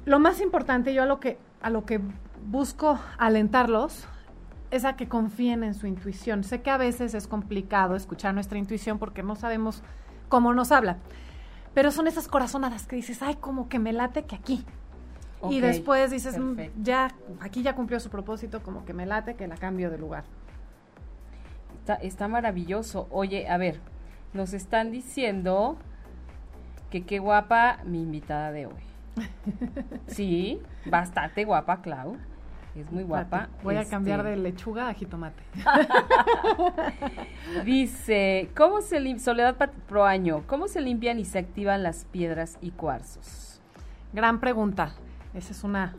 lo 0.04 0.18
más 0.18 0.40
importante, 0.40 0.94
yo 0.94 1.02
a 1.02 1.06
lo 1.06 1.18
que, 1.18 1.38
a 1.62 1.70
lo 1.70 1.84
que 1.84 2.00
busco 2.46 2.98
alentarlos 3.18 4.06
es 4.70 4.84
a 4.84 4.96
que 4.96 5.08
confíen 5.08 5.64
en 5.64 5.74
su 5.74 5.86
intuición. 5.86 6.44
Sé 6.44 6.62
que 6.62 6.70
a 6.70 6.76
veces 6.76 7.14
es 7.14 7.26
complicado 7.26 7.96
escuchar 7.96 8.34
nuestra 8.34 8.58
intuición 8.58 8.98
porque 8.98 9.22
no 9.22 9.36
sabemos 9.36 9.82
cómo 10.28 10.52
nos 10.54 10.72
habla. 10.72 10.98
Pero 11.76 11.90
son 11.90 12.06
esas 12.06 12.26
corazonadas 12.26 12.86
que 12.86 12.96
dices, 12.96 13.20
ay, 13.20 13.34
como 13.34 13.68
que 13.68 13.78
me 13.78 13.92
late 13.92 14.24
que 14.24 14.34
aquí. 14.34 14.64
y 15.50 15.60
después 15.60 16.10
dices, 16.10 16.38
mm, 16.38 16.58
ya, 16.82 17.10
aquí 17.38 17.62
ya 17.62 17.74
cumplió 17.74 18.00
su 18.00 18.08
propósito, 18.08 18.62
como 18.62 18.86
que 18.86 18.94
me 18.94 19.04
late 19.04 19.34
que 19.34 19.46
la 19.46 19.56
cambio 19.56 19.90
de 19.90 19.98
lugar. 19.98 20.24
Está, 21.80 21.96
está 21.96 22.28
maravilloso. 22.28 23.08
Oye, 23.10 23.46
a 23.50 23.58
ver, 23.58 23.78
nos 24.32 24.54
están 24.54 24.90
diciendo 24.90 25.76
que 26.88 27.04
qué 27.04 27.18
guapa 27.18 27.80
mi 27.84 28.00
invitada 28.00 28.52
de 28.52 28.64
hoy. 28.68 28.82
sí, 30.06 30.62
bastante 30.86 31.44
guapa, 31.44 31.82
Clau. 31.82 32.16
Es 32.76 32.92
muy 32.92 33.04
guapa. 33.04 33.48
Voy 33.62 33.76
a 33.76 33.86
cambiar 33.86 34.20
este 34.20 34.30
de 34.30 34.36
lechuga 34.36 34.88
a 34.88 34.94
jitomate. 34.94 35.42
Dice, 37.64 38.50
¿cómo 38.54 38.82
se 38.82 39.00
limpia, 39.00 39.24
Soledad 39.24 39.56
Proaño, 39.88 40.42
cómo 40.46 40.68
se 40.68 40.82
limpian 40.82 41.18
y 41.18 41.24
se 41.24 41.38
activan 41.38 41.82
las 41.82 42.04
piedras 42.04 42.58
y 42.60 42.72
cuarzos? 42.72 43.62
Gran 44.12 44.40
pregunta. 44.40 44.92
Esa 45.32 45.52
es 45.52 45.64
una, 45.64 45.94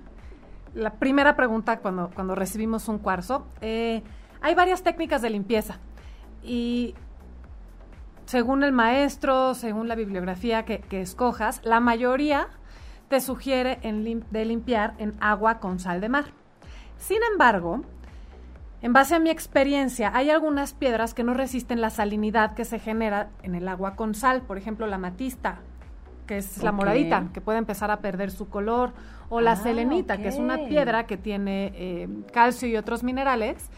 la 0.76 0.94
primera 0.94 1.36
pregunta 1.36 1.80
cuando, 1.80 2.12
cuando 2.14 2.36
recibimos 2.36 2.88
un 2.88 3.00
cuarzo. 3.00 3.48
Eh, 3.62 4.04
hay 4.42 4.54
varias 4.54 4.84
técnicas 4.84 5.24
de 5.24 5.32
limpieza 5.32 5.80
y 6.44 6.94
según 8.26 8.64
el 8.64 8.72
maestro, 8.72 9.54
según 9.54 9.88
la 9.88 9.96
bibliografía 9.96 10.66
que, 10.66 10.84
escojas, 10.92 11.62
la 11.64 11.80
mayoría 11.80 12.50
te 13.08 13.22
sugiere 13.22 13.80
de 13.82 14.46
limpiar 14.46 14.96
en 14.98 15.16
agua 15.22 15.60
con 15.60 15.80
sal 15.80 16.02
de 16.02 16.10
mar. 16.10 16.26
Sin 17.00 17.20
embargo, 17.32 17.82
en 18.82 18.94
base 18.94 19.16
a 19.16 19.20
mi 19.20 19.30
experiencia, 19.30 20.12
hay 20.14 20.30
algunas 20.30 20.74
piedras 20.74 21.14
que 21.14 21.24
no 21.24 21.34
resisten 21.34 21.82
la 21.82 21.90
salinidad 21.90 22.54
que 22.54 22.64
se 22.64 22.80
genera 22.80 23.30
en 23.42 23.56
el 23.56 23.68
agua 23.68 23.96
con 23.96 24.14
sal, 24.14 24.42
por 24.42 24.58
ejemplo, 24.58 24.86
la 24.86 24.98
matista, 24.98 25.60
que 26.28 26.38
es 26.38 26.62
la 26.62 26.72
moradita, 26.72 27.30
que 27.34 27.42
puede 27.42 27.58
empezar 27.58 27.90
a 27.90 28.02
perder 28.02 28.30
su 28.30 28.50
color, 28.50 28.92
o 29.30 29.42
la 29.42 29.54
ah, 29.54 29.56
selenita, 29.56 30.18
que 30.18 30.28
es 30.28 30.38
una 30.38 30.58
piedra 30.68 31.06
que 31.06 31.18
tiene 31.18 31.72
eh, 31.76 32.08
calcio 32.32 32.68
y 32.68 32.78
otros 32.78 33.04
minerales, 33.04 33.70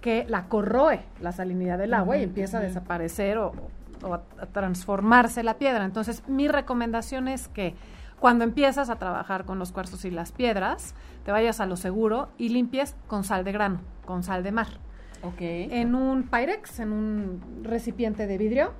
que 0.00 0.26
la 0.28 0.48
corroe 0.48 1.00
la 1.20 1.32
salinidad 1.32 1.78
del 1.78 1.94
agua 1.94 2.18
y 2.18 2.24
empieza 2.24 2.58
a 2.58 2.60
desaparecer 2.60 3.38
o, 3.38 3.52
o 4.02 4.14
a 4.14 4.46
transformarse 4.52 5.42
la 5.42 5.54
piedra. 5.54 5.84
Entonces, 5.84 6.28
mi 6.28 6.48
recomendación 6.48 7.28
es 7.28 7.48
que 7.48 7.74
cuando 8.24 8.44
empiezas 8.44 8.88
a 8.88 8.96
trabajar 8.96 9.44
con 9.44 9.58
los 9.58 9.70
cuarzos 9.70 10.06
y 10.06 10.10
las 10.10 10.32
piedras, 10.32 10.94
te 11.26 11.30
vayas 11.30 11.60
a 11.60 11.66
lo 11.66 11.76
seguro 11.76 12.30
y 12.38 12.48
limpies 12.48 12.96
con 13.06 13.22
sal 13.22 13.44
de 13.44 13.52
grano, 13.52 13.80
con 14.06 14.22
sal 14.22 14.42
de 14.42 14.50
mar. 14.50 14.68
Ok. 15.22 15.42
En 15.42 15.94
un 15.94 16.22
Pyrex, 16.22 16.80
en 16.80 16.92
un 16.92 17.60
recipiente 17.64 18.26
de 18.26 18.38
vidrio, 18.38 18.72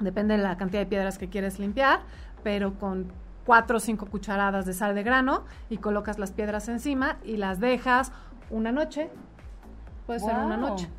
depende 0.00 0.36
de 0.36 0.42
la 0.42 0.58
cantidad 0.58 0.82
de 0.82 0.86
piedras 0.86 1.16
que 1.16 1.30
quieres 1.30 1.58
limpiar, 1.58 2.00
pero 2.42 2.78
con 2.78 3.10
cuatro 3.46 3.78
o 3.78 3.80
cinco 3.80 4.04
cucharadas 4.04 4.66
de 4.66 4.74
sal 4.74 4.94
de 4.94 5.02
grano 5.02 5.46
y 5.70 5.78
colocas 5.78 6.18
las 6.18 6.32
piedras 6.32 6.68
encima 6.68 7.16
y 7.24 7.38
las 7.38 7.60
dejas 7.60 8.12
una 8.50 8.70
noche. 8.70 9.08
Puede 10.04 10.20
ser 10.20 10.36
una 10.36 10.58
noche. 10.58 10.90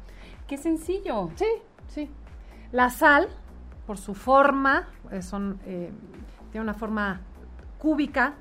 Qué 0.48 0.58
sencillo. 0.58 1.30
Sí, 1.36 1.46
sí. 1.90 2.10
La 2.72 2.90
sal, 2.90 3.28
por 3.86 4.00
su 4.00 4.16
forma, 4.16 4.88
eh, 5.12 5.22
son, 5.22 5.60
eh, 5.68 5.92
tiene 6.52 6.64
una 6.64 6.74
forma 6.74 7.22
cúbica, 7.86 8.34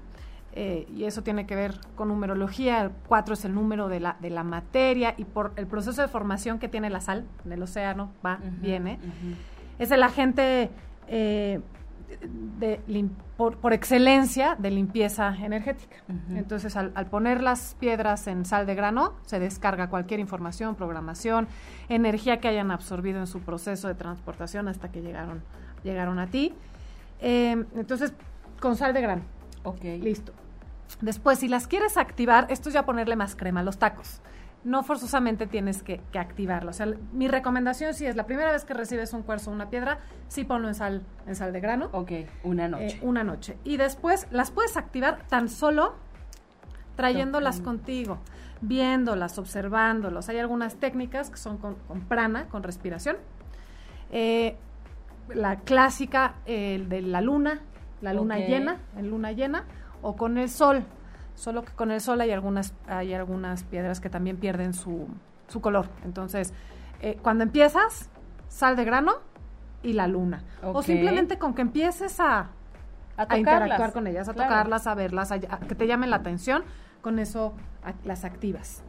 eh, 0.54 0.86
y 0.88 1.04
eso 1.04 1.22
tiene 1.22 1.44
que 1.44 1.54
ver 1.54 1.74
con 1.96 2.08
numerología, 2.08 2.80
el 2.80 2.92
4 3.08 3.34
es 3.34 3.44
el 3.44 3.54
número 3.54 3.88
de 3.88 4.00
la, 4.00 4.16
de 4.20 4.30
la 4.30 4.42
materia 4.42 5.14
y 5.18 5.26
por 5.26 5.52
el 5.56 5.66
proceso 5.66 6.00
de 6.00 6.08
formación 6.08 6.58
que 6.58 6.66
tiene 6.66 6.88
la 6.88 7.02
sal 7.02 7.26
en 7.44 7.52
el 7.52 7.62
océano, 7.62 8.10
va, 8.24 8.38
viene, 8.62 8.98
es 9.78 9.90
el 9.90 10.02
agente 10.02 10.70
eh, 11.08 11.60
de, 12.58 13.10
por, 13.36 13.74
excelencia 13.74 14.56
de 14.58 14.70
limpieza 14.70 15.36
energética. 15.36 15.98
Entonces, 16.30 16.74
al, 16.74 16.92
poner 17.10 17.42
las 17.42 17.76
piedras 17.78 18.26
en 18.26 18.46
sal 18.46 18.64
de 18.64 18.74
grano, 18.74 19.12
se 19.26 19.38
descarga 19.38 19.90
cualquier 19.90 20.20
información, 20.20 20.74
programación, 20.74 21.48
energía 21.90 22.40
que 22.40 22.48
hayan 22.48 22.70
absorbido 22.70 23.20
en 23.20 23.26
su 23.26 23.40
proceso 23.40 23.88
de 23.88 23.94
transportación 23.94 24.68
hasta 24.68 24.90
que 24.90 25.02
llegaron, 25.02 25.42
llegaron 25.82 26.18
a 26.18 26.28
ti. 26.28 26.54
Eh, 27.20 27.62
entonces, 27.76 28.14
con 28.64 28.76
sal 28.76 28.94
de 28.94 29.02
grano. 29.02 29.22
Ok. 29.62 29.84
Listo. 30.00 30.32
Después, 31.02 31.38
si 31.38 31.48
las 31.48 31.66
quieres 31.66 31.98
activar, 31.98 32.46
esto 32.48 32.70
es 32.70 32.74
ya 32.74 32.86
ponerle 32.86 33.14
más 33.14 33.36
crema 33.36 33.60
a 33.60 33.62
los 33.62 33.76
tacos. 33.78 34.22
No 34.64 34.82
forzosamente 34.82 35.46
tienes 35.46 35.82
que, 35.82 36.00
activarlo. 36.18 36.70
O 36.70 36.72
sea, 36.72 36.86
mi 37.12 37.28
recomendación 37.28 37.92
si 37.92 38.06
es 38.06 38.16
la 38.16 38.24
primera 38.24 38.52
vez 38.52 38.64
que 38.64 38.72
recibes 38.72 39.12
un 39.12 39.22
cuarzo 39.22 39.50
o 39.50 39.52
una 39.52 39.68
piedra, 39.68 39.98
sí 40.28 40.44
ponlo 40.44 40.68
en 40.68 40.74
sal, 40.74 41.02
en 41.26 41.36
sal 41.36 41.52
de 41.52 41.60
grano. 41.60 41.90
Ok, 41.92 42.12
una 42.42 42.66
noche. 42.66 42.96
Eh, 42.96 43.00
una 43.02 43.22
noche. 43.22 43.58
Y 43.64 43.76
después 43.76 44.26
las 44.30 44.50
puedes 44.50 44.78
activar 44.78 45.18
tan 45.28 45.50
solo 45.50 45.96
trayéndolas 46.96 47.60
contigo, 47.60 48.16
viéndolas, 48.62 49.36
observándolas. 49.38 50.30
Hay 50.30 50.38
algunas 50.38 50.76
técnicas 50.76 51.28
que 51.28 51.36
son 51.36 51.58
con, 51.58 51.76
prana, 52.08 52.46
con 52.48 52.62
respiración. 52.62 53.18
Eh, 54.10 54.56
la 55.34 55.56
clásica, 55.56 56.36
el 56.46 56.88
de 56.88 57.02
la 57.02 57.20
luna, 57.20 57.60
la 58.00 58.12
luna 58.12 58.38
llena, 58.38 58.78
en 58.96 59.10
luna 59.10 59.32
llena, 59.32 59.64
o 60.02 60.16
con 60.16 60.38
el 60.38 60.48
sol. 60.48 60.84
Solo 61.34 61.64
que 61.64 61.72
con 61.72 61.90
el 61.90 62.00
sol 62.00 62.20
hay 62.20 62.30
algunas, 62.30 62.74
hay 62.86 63.12
algunas 63.14 63.64
piedras 63.64 64.00
que 64.00 64.08
también 64.08 64.36
pierden 64.36 64.72
su, 64.72 65.08
su 65.48 65.60
color. 65.60 65.88
Entonces, 66.04 66.52
eh, 67.00 67.18
cuando 67.22 67.44
empiezas, 67.44 68.08
sal 68.48 68.76
de 68.76 68.84
grano 68.84 69.14
y 69.82 69.94
la 69.94 70.06
luna. 70.06 70.44
O 70.62 70.82
simplemente 70.82 71.38
con 71.38 71.54
que 71.54 71.62
empieces 71.62 72.20
a, 72.20 72.50
a, 73.16 73.38
interactuar 73.38 73.92
con 73.92 74.06
ellas, 74.06 74.28
a 74.28 74.34
tocarlas, 74.34 74.86
a 74.86 74.94
verlas, 74.94 75.32
a, 75.32 75.38
que 75.38 75.74
te 75.74 75.86
llamen 75.86 76.10
la 76.10 76.16
atención, 76.16 76.62
con 77.00 77.18
eso 77.18 77.54
las 78.04 78.24
activas. 78.24 78.82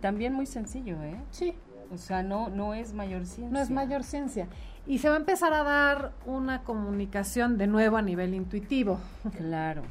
También 0.00 0.32
muy 0.32 0.46
sencillo, 0.46 1.02
¿eh? 1.02 1.20
Sí. 1.30 1.54
O 1.90 1.96
sea, 1.96 2.22
no, 2.22 2.48
no 2.50 2.74
es 2.74 2.92
mayor 2.92 3.24
ciencia. 3.24 3.50
No 3.50 3.60
es 3.60 3.70
mayor 3.70 4.04
ciencia 4.04 4.46
y 4.88 4.98
se 4.98 5.10
va 5.10 5.16
a 5.16 5.18
empezar 5.18 5.52
a 5.52 5.62
dar 5.62 6.12
una 6.24 6.62
comunicación 6.62 7.58
de 7.58 7.66
nuevo 7.66 7.98
a 7.98 8.02
nivel 8.02 8.34
intuitivo. 8.34 8.98
Claro, 9.36 9.82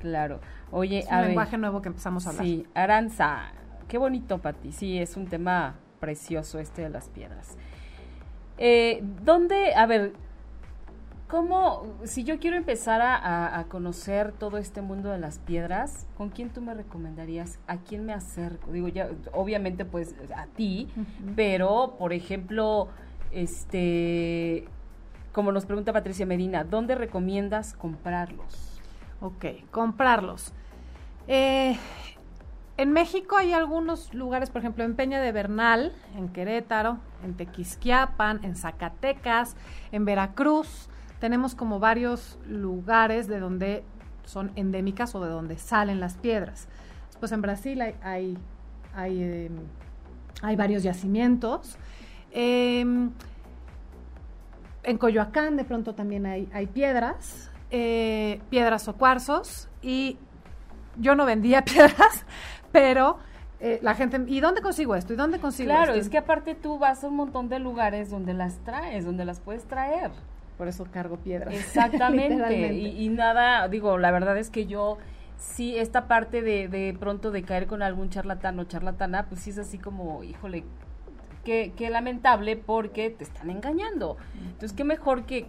claro. 0.00 0.40
Oye, 0.72 0.98
es 0.98 1.10
un 1.10 1.22
lenguaje 1.22 1.56
nuevo 1.56 1.80
que 1.80 1.88
empezamos 1.88 2.26
a 2.26 2.30
hablar. 2.30 2.44
Sí, 2.44 2.66
Aranza, 2.74 3.52
qué 3.86 3.96
bonito, 3.96 4.38
Pati. 4.38 4.72
Sí, 4.72 4.98
es 4.98 5.16
un 5.16 5.28
tema 5.28 5.76
precioso 6.00 6.58
este 6.58 6.82
de 6.82 6.90
las 6.90 7.08
piedras. 7.08 7.56
Eh, 8.58 9.04
¿Dónde, 9.22 9.72
a 9.74 9.86
ver, 9.86 10.14
cómo, 11.28 11.94
si 12.02 12.24
yo 12.24 12.40
quiero 12.40 12.56
empezar 12.56 13.00
a, 13.02 13.64
conocer 13.68 14.32
todo 14.32 14.58
este 14.58 14.82
mundo 14.82 15.10
de 15.10 15.18
las 15.18 15.38
piedras, 15.38 16.06
¿con 16.16 16.28
quién 16.28 16.50
tú 16.50 16.60
me 16.60 16.74
recomendarías? 16.74 17.60
¿A 17.68 17.76
quién 17.76 18.04
me 18.04 18.12
acerco? 18.12 18.72
Digo, 18.72 18.88
ya, 18.88 19.10
obviamente, 19.32 19.84
pues 19.84 20.16
a 20.34 20.46
ti, 20.46 20.88
pero, 21.36 21.94
por 21.98 22.12
ejemplo, 22.12 22.88
Este, 23.32 24.66
como 25.32 25.52
nos 25.52 25.66
pregunta 25.66 25.92
Patricia 25.92 26.26
Medina, 26.26 26.64
¿dónde 26.64 26.94
recomiendas 26.94 27.74
comprarlos? 27.74 28.80
Ok, 29.20 29.46
comprarlos. 29.70 30.52
Eh, 31.28 31.76
en 32.76 32.92
México 32.92 33.36
hay 33.36 33.52
algunos 33.52 34.14
lugares, 34.14 34.48
por 34.50 34.60
ejemplo, 34.60 34.84
en 34.84 34.96
Peña 34.96 35.20
de 35.20 35.32
Bernal, 35.32 35.92
en 36.16 36.28
Querétaro, 36.30 36.98
en 37.22 37.34
Tequisquiapan, 37.34 38.42
en 38.42 38.56
Zacatecas, 38.56 39.54
en 39.92 40.06
Veracruz. 40.06 40.88
Tenemos 41.20 41.54
como 41.54 41.78
varios 41.78 42.38
lugares 42.48 43.28
de 43.28 43.38
donde 43.38 43.84
son 44.24 44.50
endémicas 44.56 45.14
o 45.14 45.22
de 45.22 45.28
donde 45.28 45.58
salen 45.58 46.00
las 46.00 46.14
piedras. 46.14 46.68
Pues 47.18 47.32
en 47.32 47.42
Brasil 47.42 47.82
hay, 47.82 47.94
hay, 48.02 48.38
hay, 48.94 49.22
em, 49.22 49.56
hay 50.40 50.56
varios 50.56 50.82
yacimientos. 50.82 51.76
Em, 52.32 53.10
en 54.82 54.98
Coyoacán 54.98 55.56
de 55.56 55.64
pronto 55.64 55.94
también 55.94 56.26
hay, 56.26 56.48
hay 56.52 56.66
piedras, 56.66 57.50
eh, 57.70 58.40
piedras 58.50 58.88
o 58.88 58.96
cuarzos, 58.96 59.68
y 59.82 60.16
yo 60.96 61.14
no 61.14 61.26
vendía 61.26 61.64
piedras, 61.64 62.24
pero 62.72 63.18
eh, 63.60 63.78
la 63.82 63.94
gente, 63.94 64.20
¿y 64.26 64.40
dónde 64.40 64.62
consigo 64.62 64.94
esto? 64.94 65.12
¿Y 65.12 65.16
dónde 65.16 65.38
consigo 65.38 65.68
Claro, 65.68 65.92
esto? 65.92 66.00
es 66.00 66.08
que 66.08 66.18
aparte 66.18 66.54
tú 66.54 66.78
vas 66.78 67.04
a 67.04 67.08
un 67.08 67.16
montón 67.16 67.48
de 67.48 67.58
lugares 67.58 68.10
donde 68.10 68.32
las 68.32 68.58
traes, 68.64 69.04
donde 69.04 69.24
las 69.24 69.40
puedes 69.40 69.64
traer. 69.64 70.10
Por 70.56 70.68
eso 70.68 70.86
cargo 70.90 71.16
piedras. 71.16 71.54
Exactamente. 71.54 72.72
Y 72.72 73.08
nada, 73.10 73.68
digo, 73.68 73.98
la 73.98 74.10
verdad 74.10 74.36
es 74.38 74.50
que 74.50 74.66
yo 74.66 74.98
sí, 75.36 75.76
esta 75.78 76.06
parte 76.06 76.42
de, 76.42 76.68
de 76.68 76.96
pronto 76.98 77.30
de 77.30 77.42
caer 77.42 77.66
con 77.66 77.82
algún 77.82 78.10
charlatán 78.10 78.58
o 78.58 78.64
charlatana, 78.64 79.26
pues 79.26 79.40
sí 79.42 79.50
es 79.50 79.58
así 79.58 79.78
como, 79.78 80.22
híjole, 80.22 80.64
qué, 81.44 81.72
qué 81.76 81.90
lamentable 81.90 82.56
porque 82.56 83.10
te 83.10 83.24
están 83.24 83.50
engañando. 83.50 84.16
Entonces, 84.42 84.72
qué 84.72 84.84
mejor 84.84 85.24
que 85.24 85.46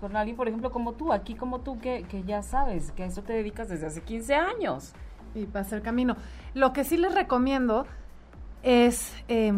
con 0.00 0.16
alguien, 0.16 0.36
por 0.36 0.48
ejemplo, 0.48 0.70
como 0.70 0.92
tú, 0.92 1.12
aquí 1.12 1.34
como 1.34 1.60
tú, 1.60 1.78
que, 1.78 2.04
que 2.04 2.22
ya 2.24 2.42
sabes 2.42 2.92
que 2.92 3.04
a 3.04 3.06
eso 3.06 3.22
te 3.22 3.32
dedicas 3.32 3.68
desde 3.68 3.86
hace 3.86 4.02
15 4.02 4.34
años. 4.34 4.92
y 5.34 5.46
pasa 5.46 5.76
el 5.76 5.82
camino. 5.82 6.16
Lo 6.54 6.72
que 6.72 6.84
sí 6.84 6.96
les 6.96 7.14
recomiendo 7.14 7.86
es, 8.62 9.14
eh, 9.28 9.52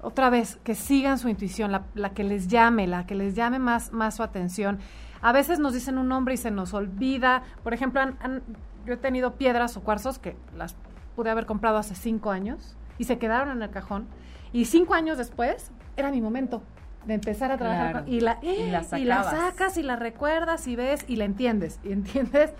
otra 0.00 0.30
vez, 0.30 0.56
que 0.62 0.74
sigan 0.74 1.18
su 1.18 1.28
intuición, 1.28 1.72
la, 1.72 1.84
la, 1.94 2.10
que 2.10 2.22
les 2.22 2.46
llame, 2.46 2.86
la 2.86 3.06
que 3.06 3.14
les 3.14 3.34
llame 3.34 3.58
más, 3.58 3.92
más 3.92 4.16
su 4.16 4.22
atención. 4.22 4.78
A 5.20 5.32
veces 5.32 5.58
nos 5.58 5.72
dicen 5.72 5.98
un 5.98 6.08
nombre 6.08 6.34
y 6.34 6.36
se 6.36 6.50
nos 6.50 6.74
olvida. 6.74 7.42
Por 7.64 7.74
ejemplo, 7.74 8.00
han, 8.00 8.42
yo 8.86 8.94
he 8.94 8.96
tenido 8.96 9.34
piedras 9.34 9.76
o 9.76 9.82
cuarzos 9.82 10.18
que 10.18 10.36
las 10.56 10.76
pude 11.16 11.30
haber 11.30 11.46
comprado 11.46 11.78
hace 11.78 11.94
cinco 11.94 12.30
años 12.30 12.76
y 12.98 13.04
se 13.04 13.18
quedaron 13.18 13.56
en 13.56 13.62
el 13.62 13.70
cajón. 13.70 14.06
Y 14.52 14.64
cinco 14.66 14.94
años 14.94 15.18
después 15.18 15.70
era 15.96 16.10
mi 16.10 16.20
momento 16.20 16.62
de 17.06 17.14
empezar 17.14 17.52
a 17.52 17.56
trabajar 17.56 17.90
Claro. 17.92 18.04
con- 18.06 18.14
y, 18.14 18.20
la, 18.20 18.38
Y 18.42 18.70
la 18.70 18.84
y 18.98 19.04
la 19.04 19.22
sacas 19.22 19.76
y 19.76 19.82
la 19.82 19.96
recuerdas 19.96 20.66
y 20.66 20.74
ves 20.76 21.04
y 21.08 21.16
la 21.16 21.24
entiendes 21.24 21.78
y 21.84 21.92
entiendes 21.92 22.52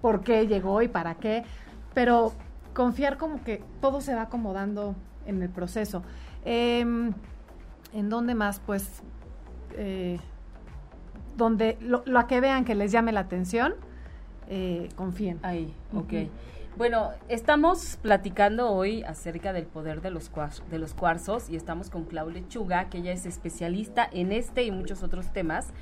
por 0.00 0.22
qué 0.22 0.46
llegó 0.46 0.82
y 0.82 0.88
para 0.88 1.14
qué 1.16 1.42
pero 1.94 2.32
confiar 2.74 3.16
como 3.18 3.42
que 3.42 3.62
todo 3.80 4.00
se 4.00 4.14
va 4.14 4.22
acomodando 4.22 4.94
en 5.26 5.42
el 5.42 5.48
proceso 5.50 6.02
Em, 6.44 7.12
en 7.92 8.08
dónde 8.08 8.34
más 8.36 8.60
pues 8.60 9.02
eh, 9.76 10.20
donde 11.36 11.76
lo, 11.80 12.02
lo 12.06 12.26
que 12.28 12.40
vean 12.40 12.64
que 12.64 12.74
les 12.76 12.92
llame 12.92 13.10
la 13.12 13.20
atención 13.20 13.74
eh, 14.48 14.88
confíen 14.94 15.40
Ahí, 15.42 15.74
ok. 15.92 16.12
Ujú. 16.12 16.28
Bueno, 16.78 17.10
estamos 17.28 17.98
platicando 18.02 18.70
hoy 18.70 19.02
acerca 19.02 19.52
del 19.52 19.66
poder 19.66 20.00
de 20.00 20.12
los, 20.12 20.30
de 20.70 20.78
los 20.78 20.94
cuarzos 20.94 21.50
y 21.50 21.56
estamos 21.56 21.90
con 21.90 22.04
Clau 22.04 22.30
Lechuga, 22.30 22.88
que 22.88 22.98
ella 22.98 23.10
es 23.10 23.26
especialista 23.26 24.08
en 24.12 24.30
este 24.30 24.62
y 24.62 24.70
muchos 24.70 25.02
otros 25.02 25.32
temas 25.32 25.72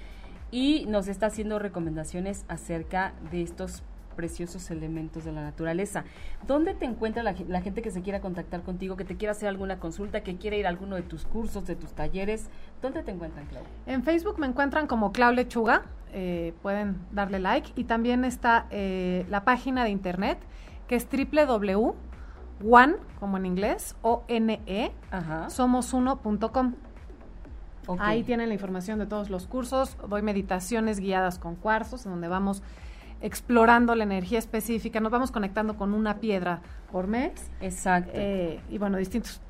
y 0.50 0.86
nos 0.88 1.08
está 1.08 1.26
haciendo 1.26 1.58
recomendaciones 1.58 2.46
acerca 2.48 3.12
de 3.30 3.42
estos 3.42 3.82
preciosos 4.16 4.70
elementos 4.70 5.26
de 5.26 5.32
la 5.32 5.42
naturaleza. 5.42 6.04
¿Dónde 6.46 6.72
te 6.72 6.86
encuentra 6.86 7.22
la, 7.22 7.34
la 7.46 7.60
gente 7.60 7.82
que 7.82 7.90
se 7.90 8.00
quiera 8.00 8.22
contactar 8.22 8.62
contigo, 8.62 8.96
que 8.96 9.04
te 9.04 9.18
quiera 9.18 9.32
hacer 9.32 9.50
alguna 9.50 9.78
consulta, 9.78 10.22
que 10.22 10.36
quiera 10.36 10.56
ir 10.56 10.64
a 10.64 10.70
alguno 10.70 10.96
de 10.96 11.02
tus 11.02 11.26
cursos, 11.26 11.66
de 11.66 11.76
tus 11.76 11.92
talleres? 11.92 12.48
¿Dónde 12.80 13.02
te 13.02 13.10
encuentran, 13.10 13.44
Clau? 13.48 13.64
En 13.84 14.02
Facebook 14.02 14.38
me 14.38 14.46
encuentran 14.46 14.86
como 14.86 15.12
Clau 15.12 15.34
Lechuga, 15.34 15.82
eh, 16.14 16.54
pueden 16.62 16.96
darle 17.12 17.38
like 17.38 17.72
y 17.76 17.84
también 17.84 18.24
está 18.24 18.66
eh, 18.70 19.26
la 19.28 19.44
página 19.44 19.84
de 19.84 19.90
internet 19.90 20.38
que 20.86 20.96
es 20.96 21.06
www.one, 21.10 22.94
como 23.20 23.36
en 23.36 23.46
inglés, 23.46 23.96
o 24.02 24.24
n 24.28 24.60
e 24.66 24.92
somosuno.com. 25.48 26.74
Ahí 27.98 28.24
tienen 28.24 28.48
la 28.48 28.54
información 28.54 28.98
de 28.98 29.06
todos 29.06 29.30
los 29.30 29.46
cursos. 29.46 29.96
Doy 30.08 30.22
meditaciones 30.22 30.98
guiadas 30.98 31.38
con 31.38 31.54
cuarzos, 31.54 32.04
en 32.04 32.12
donde 32.12 32.28
vamos 32.28 32.62
explorando 33.20 33.94
la 33.94 34.04
energía 34.04 34.38
específica. 34.38 35.00
Nos 35.00 35.12
vamos 35.12 35.30
conectando 35.30 35.76
con 35.76 35.94
una 35.94 36.18
piedra 36.18 36.60
por 36.90 37.06
mes. 37.06 37.50
Exacto. 37.60 38.10
eh, 38.14 38.60
y 38.68 38.78
bueno, 38.78 38.98
distintos. 38.98 39.40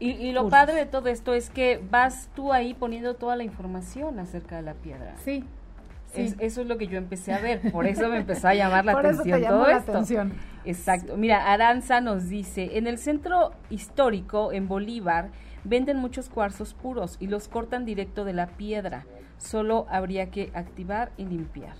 Y, 0.00 0.10
y 0.10 0.32
lo 0.32 0.42
cursos. 0.42 0.58
padre 0.58 0.74
de 0.74 0.86
todo 0.86 1.08
esto 1.08 1.34
es 1.34 1.50
que 1.50 1.82
vas 1.90 2.28
tú 2.34 2.52
ahí 2.52 2.74
poniendo 2.74 3.14
toda 3.14 3.34
la 3.36 3.42
información 3.42 4.18
acerca 4.18 4.56
de 4.56 4.62
la 4.62 4.74
piedra. 4.74 5.16
Sí. 5.24 5.44
Sí. 6.18 6.34
Es- 6.38 6.52
eso 6.52 6.60
es 6.62 6.66
lo 6.68 6.76
que 6.78 6.86
yo 6.88 6.98
empecé 6.98 7.32
a 7.32 7.38
ver, 7.38 7.72
por 7.72 7.86
eso 7.86 8.08
me 8.08 8.18
empezó 8.18 8.48
a 8.48 8.54
llamar 8.54 8.84
la 8.84 8.92
por 8.94 9.06
eso 9.06 9.20
atención 9.20 9.40
te 9.40 9.44
llamó 9.46 9.58
todo 9.62 9.68
la 9.72 9.78
esto. 9.78 9.92
atención. 9.92 10.32
Exacto. 10.64 11.16
Mira, 11.16 11.52
Aranza 11.52 12.00
nos 12.00 12.28
dice, 12.28 12.76
en 12.78 12.86
el 12.86 12.98
centro 12.98 13.52
histórico, 13.70 14.52
en 14.52 14.68
Bolívar, 14.68 15.30
venden 15.64 15.96
muchos 15.98 16.28
cuarzos 16.28 16.74
puros 16.74 17.16
y 17.20 17.26
los 17.28 17.48
cortan 17.48 17.84
directo 17.84 18.24
de 18.24 18.32
la 18.32 18.46
piedra. 18.48 19.04
Solo 19.38 19.86
habría 19.90 20.30
que 20.30 20.50
activar 20.54 21.10
y 21.16 21.24
limpiar. 21.24 21.74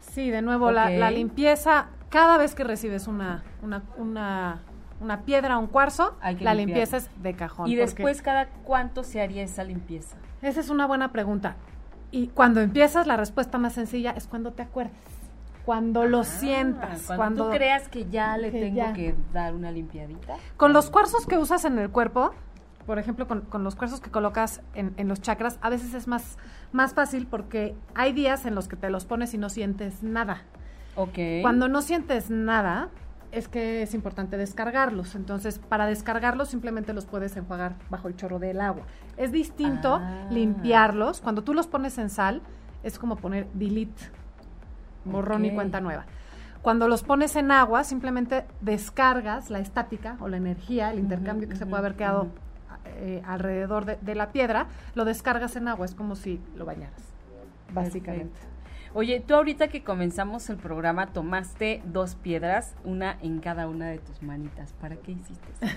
Sí, 0.00 0.30
de 0.30 0.42
nuevo, 0.42 0.70
la, 0.70 1.10
limpieza, 1.10 1.88
cada 2.08 2.36
vez 2.36 2.54
que 2.54 2.64
recibes 2.64 3.06
una, 3.06 3.42
una, 3.62 3.82
una, 3.96 4.60
una 5.00 5.20
piedra 5.22 5.58
o 5.58 5.60
un 5.60 5.66
cuarzo, 5.68 6.16
Hay 6.20 6.36
que 6.36 6.44
la 6.44 6.54
limpiar. 6.54 6.78
limpieza 6.78 6.96
es 6.98 7.22
de 7.22 7.34
cajón. 7.34 7.68
Y 7.68 7.76
después, 7.76 8.20
¿cada 8.22 8.46
cuánto 8.64 9.04
se 9.04 9.20
haría 9.20 9.42
esa 9.42 9.64
limpieza? 9.64 10.16
Esa 10.40 10.60
es 10.60 10.70
una 10.70 10.86
buena 10.86 11.12
pregunta. 11.12 11.56
Y 12.12 12.28
cuando 12.28 12.60
empiezas, 12.60 13.06
la 13.08 13.16
respuesta 13.16 13.58
más 13.58 13.72
sencilla 13.72 14.12
es 14.12 14.28
cuando 14.28 14.52
te 14.52 14.62
acuerdes. 14.62 14.92
Cuando 15.64 16.04
lo 16.06 16.20
Ah, 16.20 16.24
sientas. 16.24 17.02
Cuando, 17.06 17.16
Cuando, 17.16 17.44
tú 17.46 17.50
creas 17.56 17.88
que 17.88 18.08
ya 18.08 18.36
le 18.36 18.50
que 18.52 18.60
tengo 18.60 18.76
ya. 18.76 18.92
que 18.92 19.14
dar 19.32 19.54
una 19.54 19.70
limpiadita. 19.72 20.36
Con 20.56 20.72
los 20.72 20.90
cuarzos 20.90 21.26
que 21.26 21.38
usas 21.38 21.64
en 21.64 21.78
el 21.78 21.88
cuerpo, 21.90 22.32
por 22.86 22.98
ejemplo, 22.98 23.26
con, 23.28 23.40
con 23.42 23.64
los 23.64 23.76
cuarzos 23.76 24.00
que 24.00 24.10
colocas 24.10 24.60
en, 24.74 24.92
en 24.96 25.08
los 25.08 25.20
chakras, 25.20 25.58
a 25.62 25.70
veces 25.70 25.94
es 25.94 26.06
más, 26.08 26.36
más 26.72 26.94
fácil 26.94 27.26
porque 27.26 27.74
hay 27.94 28.12
días 28.12 28.44
en 28.44 28.54
los 28.54 28.68
que 28.68 28.76
te 28.76 28.90
los 28.90 29.04
pones 29.04 29.34
y 29.34 29.38
no 29.38 29.48
sientes 29.48 30.02
nada. 30.02 30.42
Ok. 30.96 31.18
Cuando 31.42 31.68
no 31.68 31.80
sientes 31.80 32.28
nada, 32.28 32.88
es 33.32 33.48
que 33.48 33.82
es 33.82 33.94
importante 33.94 34.36
descargarlos. 34.36 35.14
Entonces, 35.14 35.58
para 35.58 35.86
descargarlos 35.86 36.48
simplemente 36.48 36.92
los 36.92 37.06
puedes 37.06 37.36
enjuagar 37.36 37.74
bajo 37.90 38.08
el 38.08 38.14
chorro 38.16 38.38
del 38.38 38.60
agua. 38.60 38.84
Es 39.16 39.32
distinto 39.32 39.94
Ah. 39.96 40.26
limpiarlos. 40.30 41.20
Cuando 41.20 41.42
tú 41.42 41.54
los 41.54 41.66
pones 41.66 41.98
en 41.98 42.10
sal, 42.10 42.42
es 42.82 42.98
como 42.98 43.16
poner 43.16 43.46
delete, 43.54 44.02
borrón 45.04 45.44
y 45.44 45.50
cuenta 45.54 45.80
nueva. 45.80 46.04
Cuando 46.62 46.86
los 46.86 47.02
pones 47.02 47.34
en 47.34 47.50
agua, 47.50 47.82
simplemente 47.82 48.44
descargas 48.60 49.50
la 49.50 49.58
estática 49.58 50.16
o 50.20 50.28
la 50.28 50.36
energía, 50.36 50.92
el 50.92 50.98
intercambio 51.00 51.48
que 51.48 51.56
se 51.56 51.66
puede 51.66 51.80
haber 51.80 51.96
quedado 51.96 52.28
eh, 52.84 53.22
alrededor 53.26 53.84
de, 53.84 53.96
de 54.00 54.14
la 54.14 54.30
piedra, 54.30 54.66
lo 54.94 55.04
descargas 55.04 55.56
en 55.56 55.66
agua. 55.68 55.86
Es 55.86 55.94
como 55.94 56.14
si 56.14 56.40
lo 56.56 56.64
bañaras, 56.64 57.00
básicamente. 57.72 58.28
Perfecto. 58.34 58.51
Oye, 58.94 59.20
tú 59.20 59.34
ahorita 59.34 59.68
que 59.68 59.82
comenzamos 59.82 60.50
el 60.50 60.58
programa 60.58 61.06
tomaste 61.06 61.80
dos 61.86 62.14
piedras, 62.14 62.74
una 62.84 63.16
en 63.22 63.40
cada 63.40 63.66
una 63.66 63.88
de 63.88 63.98
tus 63.98 64.22
manitas. 64.22 64.74
¿Para 64.74 64.96
qué 64.96 65.12
hiciste 65.12 65.48
eso? 65.60 65.74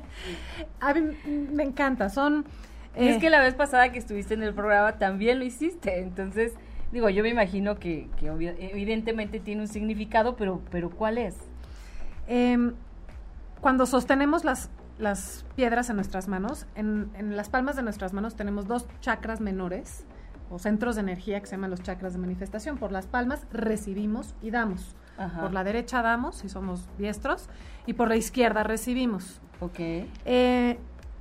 A 0.80 0.94
mí 0.94 1.16
me 1.52 1.64
encanta, 1.64 2.08
son... 2.08 2.46
Es 2.94 3.16
eh, 3.16 3.20
que 3.20 3.28
la 3.28 3.40
vez 3.40 3.54
pasada 3.54 3.92
que 3.92 3.98
estuviste 3.98 4.32
en 4.32 4.42
el 4.42 4.54
programa 4.54 4.92
también 4.92 5.38
lo 5.38 5.44
hiciste. 5.44 6.00
Entonces, 6.00 6.54
digo, 6.92 7.10
yo 7.10 7.22
me 7.22 7.28
imagino 7.28 7.78
que, 7.78 8.08
evidentemente 8.58 9.38
tiene 9.38 9.60
un 9.60 9.68
significado, 9.68 10.34
pero, 10.36 10.62
pero 10.70 10.88
¿cuál 10.88 11.18
es? 11.18 11.36
Em, 12.26 12.72
cuando 13.60 13.84
sostenemos 13.84 14.44
las, 14.44 14.70
las 14.98 15.44
piedras 15.56 15.90
en 15.90 15.96
nuestras 15.96 16.26
manos, 16.26 16.66
en, 16.74 17.10
en 17.18 17.36
las 17.36 17.50
palmas 17.50 17.76
de 17.76 17.82
nuestras 17.82 18.14
manos 18.14 18.34
tenemos 18.34 18.66
dos 18.66 18.86
chakras 19.00 19.42
menores 19.42 20.06
o 20.50 20.58
centros 20.58 20.94
de 20.96 21.02
energía 21.02 21.40
que 21.40 21.46
se 21.46 21.52
llaman 21.56 21.70
los 21.70 21.82
chakras 21.82 22.12
de 22.12 22.18
manifestación. 22.18 22.78
Por 22.78 22.92
las 22.92 23.06
palmas 23.06 23.46
recibimos 23.52 24.34
y 24.42 24.50
damos. 24.50 24.94
Ajá. 25.18 25.40
Por 25.40 25.52
la 25.52 25.64
derecha 25.64 26.02
damos, 26.02 26.36
si 26.36 26.48
somos 26.48 26.86
diestros, 26.98 27.48
y 27.86 27.94
por 27.94 28.08
la 28.08 28.16
izquierda 28.16 28.62
recibimos. 28.62 29.40
Ok. 29.60 29.78
Eh, 30.24 30.78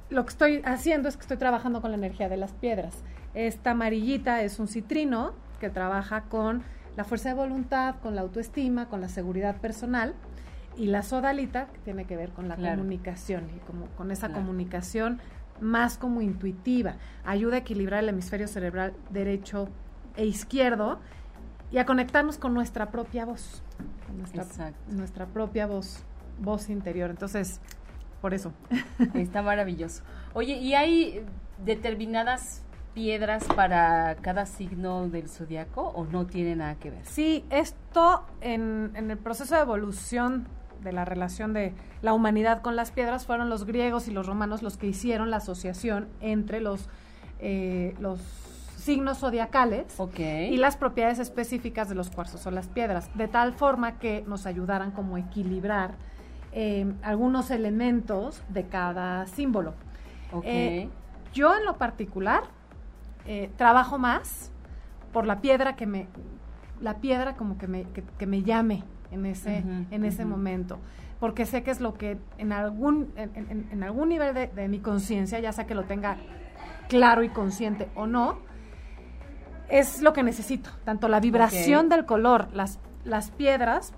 lo 0.09 0.25
que 0.25 0.29
estoy 0.29 0.61
haciendo 0.65 1.07
es 1.09 1.15
que 1.15 1.21
estoy 1.21 1.37
trabajando 1.37 1.81
con 1.81 1.91
la 1.91 1.97
energía 1.97 2.29
de 2.29 2.37
las 2.37 2.51
piedras. 2.53 3.03
Esta 3.33 3.71
amarillita 3.71 4.41
es 4.41 4.59
un 4.59 4.67
citrino 4.67 5.33
que 5.59 5.69
trabaja 5.69 6.21
con 6.23 6.63
la 6.97 7.03
fuerza 7.03 7.29
de 7.29 7.35
voluntad, 7.35 7.95
con 8.01 8.15
la 8.15 8.21
autoestima, 8.21 8.87
con 8.87 9.01
la 9.01 9.09
seguridad 9.09 9.57
personal. 9.57 10.13
Y 10.77 10.87
la 10.87 11.03
sodalita, 11.03 11.67
que 11.67 11.79
tiene 11.79 12.03
que 12.05 12.17
ver 12.17 12.31
con 12.31 12.49
la 12.49 12.55
Claro. 12.57 12.75
comunicación 12.77 13.45
y 13.55 13.59
como 13.59 13.85
con 13.97 14.11
esa 14.11 14.27
Claro. 14.27 14.41
comunicación 14.41 15.19
más 15.61 15.97
como 15.97 16.21
intuitiva. 16.21 16.95
Ayuda 17.25 17.55
a 17.55 17.59
equilibrar 17.59 18.03
el 18.03 18.09
hemisferio 18.09 18.47
cerebral 18.47 18.93
derecho 19.09 19.69
e 20.15 20.25
izquierdo 20.25 20.99
y 21.71 21.77
a 21.77 21.85
conectarnos 21.85 22.37
con 22.37 22.53
nuestra 22.53 22.91
propia 22.91 23.25
voz, 23.25 23.61
con 24.07 24.17
nuestra, 24.19 24.43
Exacto. 24.43 24.79
nuestra 24.91 25.25
propia 25.25 25.67
voz, 25.67 26.03
voz 26.39 26.69
interior. 26.69 27.09
Entonces, 27.09 27.59
por 28.21 28.33
eso. 28.33 28.53
Está 29.13 29.41
maravilloso. 29.41 30.03
Oye, 30.33 30.57
¿y 30.57 30.73
hay 30.73 31.25
determinadas 31.63 32.61
piedras 32.93 33.43
para 33.55 34.15
cada 34.21 34.45
signo 34.45 35.09
del 35.09 35.27
zodiaco 35.27 35.81
o 35.81 36.05
no 36.05 36.25
tiene 36.25 36.55
nada 36.55 36.75
que 36.75 36.91
ver? 36.91 37.05
Sí, 37.05 37.45
esto 37.49 38.23
en, 38.41 38.91
en 38.95 39.11
el 39.11 39.17
proceso 39.17 39.55
de 39.55 39.61
evolución 39.61 40.47
de 40.81 40.91
la 40.91 41.05
relación 41.05 41.53
de 41.53 41.73
la 42.01 42.13
humanidad 42.13 42.61
con 42.61 42.75
las 42.75 42.91
piedras 42.91 43.25
fueron 43.25 43.49
los 43.49 43.65
griegos 43.65 44.07
y 44.07 44.11
los 44.11 44.27
romanos 44.27 44.61
los 44.61 44.77
que 44.77 44.87
hicieron 44.87 45.31
la 45.31 45.37
asociación 45.37 46.07
entre 46.21 46.61
los, 46.61 46.89
eh, 47.39 47.95
los 47.99 48.19
signos 48.85 49.17
zodiacales 49.17 49.97
y 50.17 50.57
las 50.57 50.77
propiedades 50.77 51.17
específicas 51.17 51.89
de 51.89 51.95
los 51.95 52.11
cuarzos 52.11 52.45
o 52.45 52.51
las 52.51 52.67
piedras, 52.67 53.09
de 53.17 53.27
tal 53.27 53.53
forma 53.53 53.97
que 53.97 54.23
nos 54.27 54.45
ayudaran 54.45 54.91
como 54.91 55.15
a 55.15 55.19
equilibrar 55.21 55.95
eh, 56.51 56.93
algunos 57.01 57.49
elementos 57.49 58.43
de 58.49 58.67
cada 58.67 59.25
símbolo. 59.25 59.73
Eh, 60.43 60.87
yo 61.33 61.55
en 61.57 61.65
lo 61.65 61.77
particular 61.77 62.43
eh, 63.25 63.49
trabajo 63.57 63.97
más 63.97 64.51
por 65.11 65.25
la 65.25 65.41
piedra 65.41 65.75
que 65.75 65.87
me, 65.87 66.07
la 66.79 66.97
piedra 66.97 67.35
como 67.35 67.57
que 67.57 67.67
me, 67.67 67.83
que, 67.85 68.03
que 68.03 68.27
me 68.27 68.43
llame 68.43 68.83
en 69.15 69.25
ese, 69.25 69.63
en 69.91 70.05
ese 70.05 70.23
momento, 70.25 70.77
porque 71.19 71.45
sé 71.47 71.63
que 71.63 71.71
es 71.71 71.81
lo 71.81 71.95
que 71.95 72.17
en 72.37 72.51
algún, 72.51 73.11
en, 73.15 73.31
en- 73.35 73.67
en 73.71 73.83
algún 73.83 74.09
nivel 74.09 74.33
de, 74.35 74.47
de 74.47 74.67
mi 74.67 74.79
conciencia, 74.79 75.39
ya 75.39 75.51
sea 75.51 75.65
que 75.65 75.73
lo 75.75 75.83
tenga 75.85 76.17
claro 76.87 77.23
y 77.23 77.29
consciente 77.29 77.89
o 77.95 78.05
no, 78.05 78.37
es 79.69 80.01
lo 80.01 80.13
que 80.13 80.21
necesito, 80.23 80.69
tanto 80.83 81.07
la 81.07 81.19
vibración 81.19 81.89
del 81.89 82.05
color, 82.05 82.47
las, 82.53 82.79
las 83.03 83.31
piedras 83.31 83.93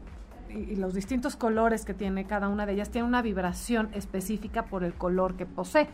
y, 0.50 0.54
y 0.60 0.76
los 0.78 0.94
distintos 0.94 1.36
colores 1.36 1.84
que 1.84 1.94
tiene 1.94 2.26
cada 2.26 2.48
una 2.48 2.66
de 2.66 2.74
ellas, 2.74 2.90
tiene 2.90 3.06
una 3.08 3.22
vibración 3.22 3.90
específica 3.94 4.64
por 4.64 4.84
el 4.86 4.94
color 4.94 5.36
que 5.36 5.46
posee. 5.46 5.88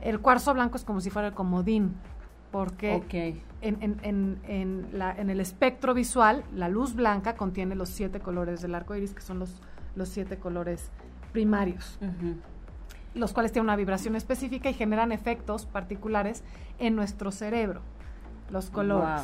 El 0.00 0.18
cuarzo 0.18 0.52
blanco 0.52 0.76
es 0.76 0.84
como 0.84 1.00
si 1.00 1.10
fuera 1.10 1.28
el 1.28 1.34
comodín, 1.34 1.94
porque 2.54 2.94
Ok. 2.94 3.14
en, 3.62 3.82
en- 3.82 3.98
en- 4.04 4.38
en 4.46 4.86
la- 4.96 5.10
en 5.12 5.28
el 5.28 5.40
espectro 5.40 5.92
visual, 5.92 6.44
la 6.54 6.68
luz 6.68 6.94
blanca 6.94 7.34
contiene 7.34 7.74
los 7.74 7.88
siete 7.88 8.20
colores 8.20 8.62
del 8.62 8.76
arco 8.76 8.94
iris, 8.94 9.12
que 9.12 9.22
son 9.22 9.40
los, 9.40 9.60
los 9.96 10.08
siete 10.08 10.36
colores 10.38 10.92
primarios, 11.32 11.98
los 13.12 13.32
cuales 13.32 13.50
tienen 13.50 13.64
una 13.64 13.74
vibración 13.74 14.14
específica 14.14 14.70
y 14.70 14.74
generan 14.74 15.10
efectos 15.10 15.66
particulares 15.66 16.44
en 16.78 16.94
nuestro 16.94 17.32
cerebro. 17.32 17.80
Los 18.50 18.70
colores. 18.70 19.22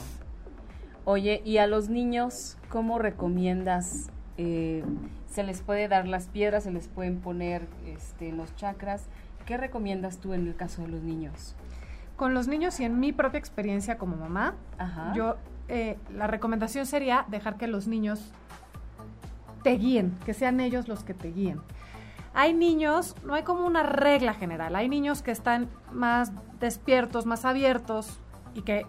Oye, 1.04 1.40
¿y 1.44 1.58
a 1.58 1.68
los 1.68 1.88
niños 1.88 2.58
cómo 2.68 2.98
recomiendas? 2.98 4.10
eh, 4.38 4.82
¿Se 5.28 5.44
les 5.44 5.60
puede 5.62 5.86
dar 5.86 6.08
las 6.08 6.26
piedras? 6.26 6.64
¿Se 6.64 6.72
les 6.72 6.88
pueden 6.88 7.20
poner 7.20 7.68
este, 7.86 8.32
los 8.32 8.56
chakras? 8.56 9.06
¿Qué 9.46 9.56
recomiendas 9.56 10.18
tú 10.18 10.32
en 10.34 10.48
el 10.48 10.56
caso 10.56 10.82
de 10.82 10.88
los 10.88 11.02
niños? 11.02 11.54
Con 12.20 12.34
los 12.34 12.48
niños 12.48 12.78
y 12.80 12.84
en 12.84 13.00
mi 13.00 13.12
propia 13.12 13.38
experiencia 13.38 13.96
como 13.96 14.14
mamá, 14.14 14.52
Ajá. 14.76 15.14
yo 15.14 15.36
eh, 15.68 15.98
la 16.14 16.26
recomendación 16.26 16.84
sería 16.84 17.24
dejar 17.28 17.56
que 17.56 17.66
los 17.66 17.86
niños 17.86 18.20
te 19.62 19.70
guíen, 19.70 20.14
que 20.26 20.34
sean 20.34 20.60
ellos 20.60 20.86
los 20.86 21.02
que 21.02 21.14
te 21.14 21.32
guíen. 21.32 21.62
Hay 22.34 22.52
niños, 22.52 23.16
no 23.24 23.32
hay 23.32 23.42
como 23.42 23.64
una 23.66 23.84
regla 23.84 24.34
general, 24.34 24.76
hay 24.76 24.86
niños 24.86 25.22
que 25.22 25.30
están 25.30 25.70
más 25.92 26.30
despiertos, 26.60 27.24
más 27.24 27.46
abiertos 27.46 28.20
y 28.52 28.60
que 28.60 28.84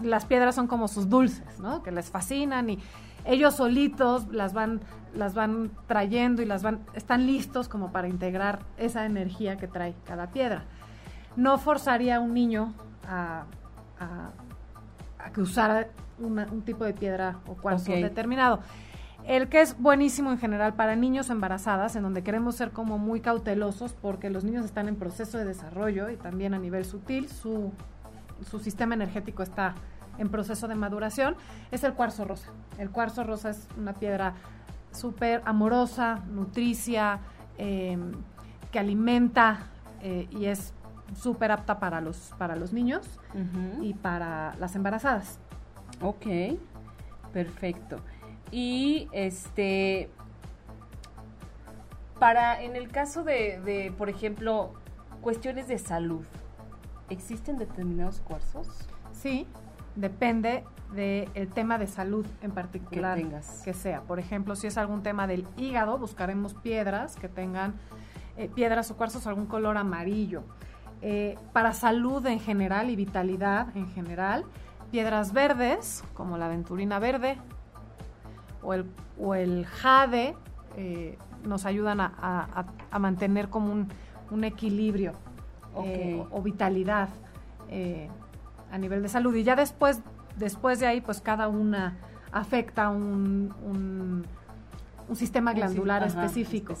las 0.00 0.24
piedras 0.24 0.54
son 0.54 0.68
como 0.68 0.86
sus 0.86 1.08
dulces, 1.08 1.58
¿no? 1.58 1.82
Que 1.82 1.90
les 1.90 2.08
fascinan 2.08 2.70
y 2.70 2.78
ellos 3.24 3.56
solitos 3.56 4.28
las 4.28 4.52
van 4.52 4.80
las 5.12 5.34
van 5.34 5.72
trayendo 5.88 6.40
y 6.40 6.44
las 6.44 6.62
van 6.62 6.86
están 6.94 7.26
listos 7.26 7.68
como 7.68 7.90
para 7.90 8.06
integrar 8.06 8.60
esa 8.76 9.06
energía 9.06 9.56
que 9.56 9.66
trae 9.66 9.96
cada 10.04 10.28
piedra. 10.28 10.66
No 11.38 11.56
forzaría 11.56 12.16
a 12.16 12.20
un 12.20 12.34
niño 12.34 12.74
a, 13.08 13.44
a- 14.00 14.30
a 15.24 15.30
que 15.32 15.40
usara 15.40 15.88
una- 16.18 16.46
un 16.50 16.62
tipo 16.62 16.84
de 16.84 16.92
piedra 16.92 17.36
o 17.46 17.54
cuarzo 17.54 17.92
determinado. 18.02 18.60
El 19.24 19.48
que 19.48 19.60
es 19.60 19.78
buenísimo 19.78 20.30
en 20.32 20.38
general 20.38 20.74
para 20.74 20.96
niños 20.96 21.30
embarazadas, 21.30 21.94
en 21.96 22.02
donde 22.02 22.22
queremos 22.22 22.56
ser 22.56 22.70
como 22.72 22.98
muy 22.98 23.20
cautelosos 23.20 23.92
porque 23.92 24.30
los 24.30 24.42
niños 24.42 24.64
están 24.64 24.88
en 24.88 24.96
proceso 24.96 25.38
de 25.38 25.44
desarrollo 25.44 26.10
y 26.10 26.16
también 26.16 26.54
a 26.54 26.58
nivel 26.58 26.84
sutil 26.84 27.28
su, 27.28 27.72
su 28.50 28.58
sistema 28.58 28.94
energético 28.94 29.42
está 29.42 29.74
en 30.18 30.30
proceso 30.30 30.66
de 30.66 30.74
maduración, 30.74 31.36
es 31.70 31.84
el 31.84 31.92
cuarzo 31.94 32.24
rosa. 32.24 32.48
El 32.78 32.90
cuarzo 32.90 33.22
rosa 33.22 33.50
es 33.50 33.68
una 33.76 33.92
piedra 33.92 34.34
súper 34.90 35.42
amorosa, 35.44 36.20
nutricia, 36.30 37.20
eh, 37.58 37.96
que 38.72 38.78
alimenta 38.80 39.58
eh, 40.00 40.26
y 40.30 40.46
es 40.46 40.72
súper 41.14 41.50
apta 41.52 41.78
para 41.78 42.00
los, 42.00 42.32
para 42.38 42.56
los 42.56 42.72
niños 42.72 43.18
y 43.80 43.94
para 43.94 44.54
las 44.58 44.74
embarazadas. 44.76 45.38
Ok, 46.00 46.26
perfecto. 47.32 47.96
Y 48.50 49.08
este, 49.12 50.10
para, 52.18 52.62
en 52.62 52.76
el 52.76 52.88
caso 52.88 53.24
de, 53.24 53.60
de, 53.64 53.92
por 53.96 54.08
ejemplo, 54.08 54.74
cuestiones 55.20 55.68
de 55.68 55.78
salud, 55.78 56.24
¿existen 57.10 57.58
determinados 57.58 58.20
cuarzos? 58.20 58.68
Sí, 59.12 59.46
depende 59.96 60.64
del 60.94 61.48
tema 61.52 61.76
de 61.78 61.86
salud 61.86 62.26
en 62.40 62.50
particular 62.52 63.16
Que 63.18 63.24
tengas. 63.24 63.62
que 63.62 63.74
sea. 63.74 64.00
Por 64.02 64.18
ejemplo, 64.18 64.56
si 64.56 64.66
es 64.66 64.78
algún 64.78 65.02
tema 65.02 65.26
del 65.26 65.46
hígado, 65.58 65.98
buscaremos 65.98 66.54
piedras 66.54 67.16
que 67.16 67.28
tengan 67.28 67.74
eh, 68.36 68.48
piedras 68.54 68.90
o 68.90 68.96
cuarzos 68.96 69.26
algún 69.26 69.46
color 69.46 69.76
amarillo. 69.76 70.44
Eh, 71.00 71.36
para 71.52 71.72
salud 71.74 72.26
en 72.26 72.40
general 72.40 72.90
y 72.90 72.96
vitalidad 72.96 73.76
en 73.76 73.88
general, 73.92 74.44
piedras 74.90 75.32
verdes, 75.32 76.02
como 76.14 76.36
la 76.38 76.46
aventurina 76.46 76.98
verde 76.98 77.38
o 78.62 78.74
el, 78.74 78.84
o 79.20 79.34
el 79.34 79.64
jade, 79.66 80.34
eh, 80.76 81.16
nos 81.44 81.66
ayudan 81.66 82.00
a, 82.00 82.06
a- 82.20 82.60
a- 82.60 82.66
a 82.90 82.98
mantener 82.98 83.48
como 83.48 83.72
un, 83.72 83.88
un 84.30 84.42
equilibrio 84.44 85.12
eh, 85.84 86.20
o, 86.32 86.38
o 86.38 86.42
vitalidad 86.42 87.08
a 88.72 88.78
nivel 88.78 89.02
de 89.02 89.08
salud. 89.08 89.34
Y 89.36 89.44
ya 89.44 89.54
después, 89.54 90.00
después 90.36 90.80
de 90.80 90.86
ahí, 90.86 91.00
pues 91.00 91.20
cada 91.20 91.48
una 91.48 91.96
afecta 92.32 92.88
un, 92.90 93.54
un, 93.64 94.26
un 95.08 95.16
sistema 95.16 95.52
glandular 95.52 96.02
Ajá, 96.02 96.24
específico 96.24 96.74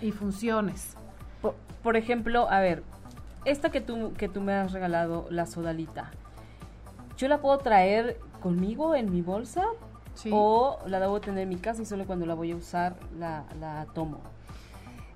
y 0.00 0.12
funciones. 0.12 0.96
Por, 1.42 1.54
por 1.82 1.96
ejemplo, 1.96 2.48
a 2.50 2.60
ver, 2.60 2.82
esta 3.44 3.70
que 3.70 3.80
tú, 3.82 4.14
que 4.14 4.28
tú 4.28 4.40
me 4.40 4.54
has 4.54 4.72
regalado, 4.72 5.26
la 5.28 5.44
sodalita, 5.46 6.10
¿yo 7.18 7.28
la 7.28 7.38
puedo 7.42 7.58
traer 7.58 8.18
conmigo 8.40 8.94
en 8.94 9.12
mi 9.12 9.20
bolsa? 9.20 9.64
Sí. 10.14 10.30
¿O 10.32 10.78
la 10.86 11.00
debo 11.00 11.20
tener 11.20 11.42
en 11.42 11.48
mi 11.48 11.56
casa 11.56 11.82
y 11.82 11.84
solo 11.84 12.06
cuando 12.06 12.24
la 12.26 12.34
voy 12.34 12.52
a 12.52 12.56
usar 12.56 12.96
la, 13.18 13.44
la 13.58 13.86
tomo? 13.92 14.20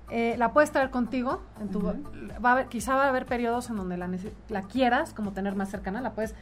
Eh, 0.09 0.35
la 0.37 0.53
puedes 0.53 0.71
traer 0.71 0.89
contigo. 0.89 1.41
En 1.59 1.69
tu, 1.69 1.79
Ujú. 1.79 2.03
va 2.43 2.49
a 2.49 2.53
haber, 2.53 2.67
quizá 2.67 2.95
va 2.95 3.05
a 3.05 3.09
haber 3.09 3.25
periodos 3.25 3.69
en 3.69 3.75
donde 3.75 3.97
la, 3.97 4.09
la 4.49 4.61
quieras 4.63 5.13
como 5.13 5.33
tener 5.33 5.55
más 5.55 5.69
cercana. 5.69 6.01
La 6.01 6.13
puedes, 6.13 6.33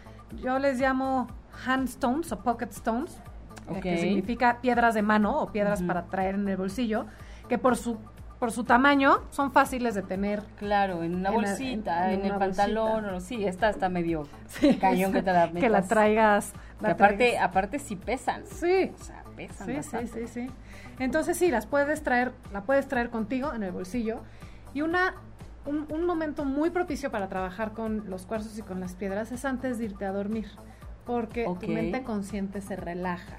yo 0.41 0.59
les 0.59 0.79
llamo 0.79 1.27
hand 1.65 1.88
stones 1.89 2.31
o 2.31 2.39
pocket 2.39 2.69
stones, 2.71 3.17
eh, 3.73 3.79
que 3.81 3.97
significa 3.97 4.59
piedras 4.61 4.93
de 4.93 5.01
mano 5.01 5.39
o 5.39 5.51
piedras 5.51 5.81
para 5.81 6.05
traer 6.05 6.36
en 6.36 6.47
el 6.47 6.57
bolsillo, 6.57 7.07
que 7.49 7.57
por 7.57 7.75
su 7.75 7.97
por 8.39 8.51
su 8.51 8.63
tamaño 8.63 9.19
son 9.31 9.51
fáciles 9.51 9.95
de 9.95 10.01
tener. 10.01 10.43
Claro, 10.57 11.03
en 11.03 11.15
una 11.15 11.29
En 11.29 11.36
la- 11.36 11.49
bolsita, 11.49 12.11
en- 12.13 12.25
el 12.25 12.36
pantalón, 12.36 13.03
bolsita. 13.03 13.15
o 13.15 13.19
sí, 13.21 13.45
esta 13.45 13.69
está 13.69 13.89
medio 13.89 14.27
Sí, 14.47 14.75
cañón 14.77 15.11
que 15.13 15.21
te 15.23 15.31
la 15.31 15.49
que 15.51 15.69
la 15.69 15.77
metas. 15.79 15.88
traigas. 15.88 16.53
Que 16.79 16.88
la 16.88 16.93
aparte, 16.93 17.17
traigas. 17.17 17.43
aparte 17.43 17.79
sí 17.79 17.95
pesan. 17.95 18.43
Sí. 18.45 18.91
O 18.99 19.03
sea, 19.03 19.23
pesan 19.36 19.65
Sí, 19.67 19.71
sí, 19.73 19.77
bastante. 19.77 20.27
sí, 20.27 20.47
sí. 20.47 20.51
Entonces 20.99 21.38
sí, 21.38 21.49
las 21.51 21.65
puedes 21.65 22.03
traer, 22.03 22.31
la 22.53 22.61
puedes 22.63 22.88
traer 22.88 23.09
contigo 23.09 23.53
en 23.53 23.63
el 23.63 23.71
bolsillo. 23.71 24.21
Y 24.73 24.81
una, 24.81 25.15
un, 25.65 25.88
un 25.91 26.05
momento 26.05 26.43
muy 26.45 26.69
propicio 26.69 27.11
para 27.11 27.27
trabajar 27.29 27.71
con 27.71 28.09
los 28.09 28.25
cuarzos 28.25 28.57
y 28.57 28.61
con 28.61 28.79
las 28.79 28.95
piedras 28.95 29.31
es 29.31 29.45
antes 29.45 29.77
de 29.77 29.86
irte 29.86 30.05
a 30.05 30.11
dormir. 30.11 30.47
Porque 31.05 31.45
Ok. 31.47 31.61
tu 31.61 31.67
mente 31.69 32.03
consciente 32.03 32.61
se 32.61 32.75
relaja. 32.75 33.38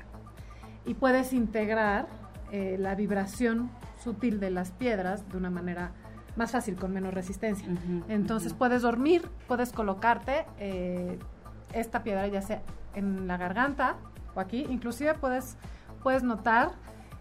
Y 0.87 0.95
puedes 0.95 1.33
integrar 1.33 2.07
eh, 2.53 2.77
la 2.79 2.95
vibración 2.95 3.71
sutil 4.07 4.39
de 4.41 4.51
las 4.51 4.71
piedras 4.71 5.29
de 5.31 5.37
una 5.37 5.51
manera 5.51 5.91
más 6.37 6.53
fácil, 6.53 6.77
con 6.77 6.93
menos 6.93 7.13
resistencia. 7.13 7.67
Ujú, 7.69 8.05
Entonces 8.09 8.53
ujú. 8.53 8.59
puedes 8.59 8.83
dormir, 8.83 9.29
puedes 9.49 9.73
colocarte 9.73 10.47
eh, 10.59 11.19
esta 11.73 12.03
piedra 12.05 12.27
ya 12.29 12.41
sea 12.41 12.63
en 12.95 13.27
la 13.27 13.37
garganta 13.37 13.97
o 14.35 14.41
aquí, 14.41 14.65
inclusive 14.71 15.15
puedes, 15.15 15.57
puedes 16.03 16.23
notar 16.23 16.71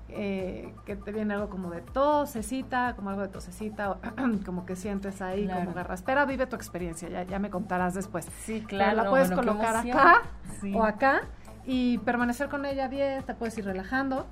eh, 0.09 0.75
que 0.86 0.95
te 0.95 1.11
viene 1.11 1.33
algo 1.33 1.49
como 1.49 1.71
de 1.71 1.81
tosecita, 1.81 2.93
como 2.95 3.09
algo 3.09 3.23
de 3.23 3.29
tosecita, 3.29 3.89
o 3.91 3.97
como 4.45 4.65
que 4.67 4.75
sientes 4.75 5.21
ahí 5.21 5.45
Claro. 5.45 5.61
como 5.61 5.73
garraspera, 5.73 6.25
vive 6.25 6.45
tu 6.45 6.55
experiencia, 6.55 7.09
ya, 7.09 7.23
ya 7.23 7.39
me 7.39 7.49
contarás 7.49 7.95
después. 7.95 8.25
Sí, 8.43 8.57
Pero 8.59 8.67
claro. 8.67 8.95
la 9.03 9.09
puedes 9.09 9.29
bueno, 9.31 9.41
colocar 9.41 9.75
acá 9.77 10.21
Sí. 10.61 10.71
o 10.75 10.83
acá 10.83 11.21
y 11.65 11.97
permanecer 11.99 12.47
con 12.49 12.65
ella 12.65 12.88
10, 12.89 13.25
te 13.25 13.33
puedes 13.33 13.57
ir 13.57 13.65
relajando 13.65 14.27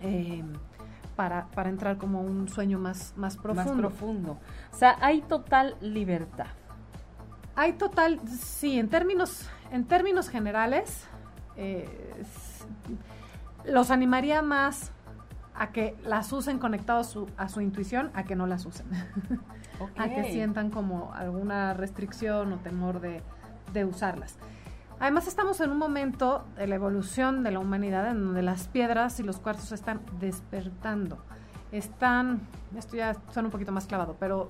eh, 0.00 0.44
para, 1.16 1.46
para 1.48 1.68
entrar 1.70 1.96
como 1.98 2.20
un 2.20 2.48
sueño 2.48 2.78
más, 2.78 3.14
más 3.16 3.36
profundo. 3.36 3.70
Más 3.72 3.78
profundo. 3.78 4.38
O 4.72 4.76
sea, 4.76 4.96
hay 5.00 5.22
total 5.22 5.76
libertad. 5.80 6.46
Hay 7.56 7.74
total, 7.74 8.20
sí, 8.26 8.78
en 8.78 8.88
términos, 8.88 9.48
en 9.70 9.84
términos 9.84 10.28
generales, 10.28 11.06
eh, 11.56 12.24
los 13.64 13.90
animaría 13.90 14.42
más 14.42 14.90
a 15.54 15.70
que 15.70 15.96
las 16.04 16.32
usen 16.32 16.58
conectados 16.58 17.06
su- 17.08 17.30
a 17.36 17.48
su 17.48 17.60
intuición, 17.60 18.10
a 18.14 18.24
que 18.24 18.34
no 18.34 18.46
las 18.46 18.66
usen. 18.66 18.86
a 19.96 20.08
que 20.08 20.20
sientan 20.32 20.70
como 20.70 21.12
alguna 21.14 21.74
restricción 21.74 22.52
o 22.52 22.58
temor 22.58 23.00
de, 23.00 23.22
de 23.72 23.84
usarlas. 23.84 24.36
Además 25.00 25.26
estamos 25.26 25.60
en 25.60 25.70
un 25.70 25.78
momento 25.78 26.44
de 26.56 26.66
la 26.66 26.76
evolución 26.76 27.42
de 27.42 27.50
la 27.50 27.58
humanidad 27.58 28.08
en 28.10 28.24
donde 28.24 28.42
las 28.42 28.68
piedras 28.68 29.18
y 29.20 29.22
los 29.22 29.38
cuarzos 29.38 29.72
están 29.72 30.00
despertando. 30.20 31.18
Están, 31.72 32.40
esto 32.76 32.96
ya 32.96 33.16
suena 33.30 33.48
un 33.48 33.52
poquito 33.52 33.72
más 33.72 33.86
clavado, 33.86 34.16
pero 34.18 34.48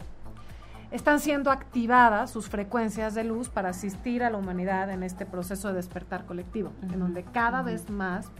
están 0.90 1.18
siendo 1.18 1.50
activadas 1.50 2.30
sus 2.30 2.48
frecuencias 2.48 3.14
de 3.14 3.24
luz 3.24 3.48
para 3.48 3.70
asistir 3.70 4.22
a 4.22 4.30
la 4.30 4.36
humanidad 4.36 4.90
en 4.90 5.02
este 5.02 5.26
proceso 5.26 5.68
de 5.68 5.74
despertar 5.74 6.26
colectivo, 6.26 6.72
en 6.82 7.00
donde 7.00 7.24
cada 7.24 7.62
vez 7.62 7.90
más 7.90 8.30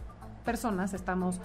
personas 0.45 0.95
estamos 0.95 1.41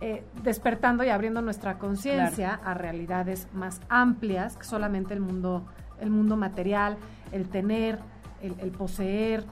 eh, 0.00 0.24
despertando 0.42 1.02
y 1.02 1.10
abriendo 1.10 1.42
nuestra 1.42 1.78
conciencia 1.78 2.60
a 2.64 2.72
realidades 2.74 3.48
más 3.52 3.80
amplias 3.88 4.56
que 4.56 4.64
solamente 4.64 5.12
el 5.12 5.20
mundo, 5.20 5.66
el 6.00 6.10
mundo 6.10 6.36
material, 6.36 6.96
el 7.32 7.48
tener, 7.48 7.98
el, 8.40 8.54
el 8.60 8.70
poseer. 8.70 9.44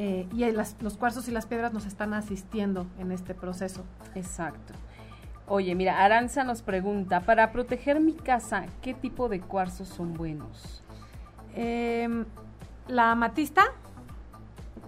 Eh, 0.00 0.28
y 0.32 0.48
las- 0.52 0.76
los 0.80 0.96
cuarzos 0.96 1.26
y 1.28 1.32
las 1.32 1.46
piedras 1.46 1.72
nos 1.72 1.84
están 1.84 2.14
asistiendo 2.14 2.86
en 3.00 3.10
este 3.10 3.34
proceso. 3.34 3.84
Exacto. 4.14 4.72
Oye, 5.48 5.74
mira, 5.74 6.04
Aranza 6.04 6.44
nos 6.44 6.62
pregunta, 6.62 7.20
para 7.20 7.50
proteger 7.50 7.98
mi 7.98 8.12
casa, 8.12 8.66
¿qué 8.80 8.94
tipo 8.94 9.28
de 9.28 9.40
cuarzos 9.40 9.88
son 9.88 10.14
buenos? 10.14 10.84
Em, 11.54 12.26
la 12.86 13.10
amatista, 13.10 13.64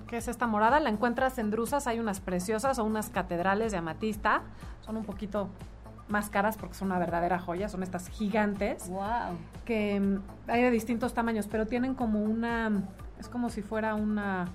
que 0.07 0.19
es 0.19 0.29
esta 0.29 0.47
morada, 0.47 0.79
la 0.79 0.91
encuentras 0.91 1.39
en 1.39 1.51
Drusas, 1.51 1.89
hay 1.89 1.99
unas 1.99 2.21
preciosas 2.21 2.79
o 2.79 2.85
unas 2.85 3.09
catedrales 3.11 3.73
de 3.73 3.79
amatista, 3.79 4.43
son 4.81 4.97
un 4.97 5.05
poquito 5.05 5.49
más 6.09 6.31
caras 6.31 6.57
porque 6.57 6.75
son 6.75 6.89
una 6.89 6.99
verdadera 7.01 7.39
joya, 7.41 7.69
son 7.69 7.83
estas 7.83 8.09
gigantes 8.09 8.89
Wow. 8.89 9.37
que 9.65 9.99
mm, 9.99 10.51
hay 10.51 10.63
de 10.63 10.71
distintos 10.71 11.15
tamaños, 11.15 11.49
pero 11.49 11.67
tienen 11.67 11.95
como 11.95 12.23
una, 12.23 12.71
es 13.19 13.29
como 13.29 13.49
si 13.51 13.63
fuera 13.63 13.95
una, 13.95 14.47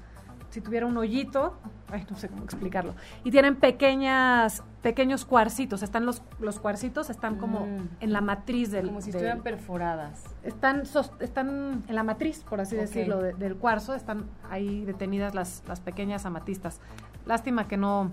si 0.55 0.61
tuviera 0.61 0.85
un 0.85 0.95
hoyito, 0.95 1.53
ay, 1.91 2.05
no 2.09 2.15
sé 2.15 2.29
cómo 2.29 2.45
explicarlo, 2.45 2.95
y 3.25 3.31
tienen 3.31 3.57
pequeñas, 3.57 4.63
pequeños 4.81 5.25
cuarcitos, 5.25 5.83
están 5.83 6.05
los, 6.05 6.21
los 6.39 6.59
cuarcitos 6.61 7.09
están 7.09 7.35
como 7.35 7.65
Mm. 7.65 7.89
en 7.99 8.13
la 8.13 8.21
matriz 8.21 8.71
del, 8.71 8.85
Como 8.87 9.01
si 9.01 9.07
del- 9.07 9.15
estuvieran 9.17 9.41
perforadas. 9.43 10.23
están, 10.43 10.85
sos- 10.85 11.11
están 11.19 11.83
en 11.89 11.93
la 11.95 12.03
matriz, 12.03 12.45
por 12.49 12.61
así 12.61 12.77
decirlo, 12.77 13.19
de- 13.19 13.33
del 13.33 13.57
cuarzo, 13.57 13.95
están 13.95 14.23
ahí 14.49 14.85
detenidas 14.85 15.35
las, 15.35 15.61
las 15.67 15.81
pequeñas 15.81 16.25
amatistas. 16.25 16.79
Lástima 17.25 17.67
que 17.67 17.75
no 17.75 18.11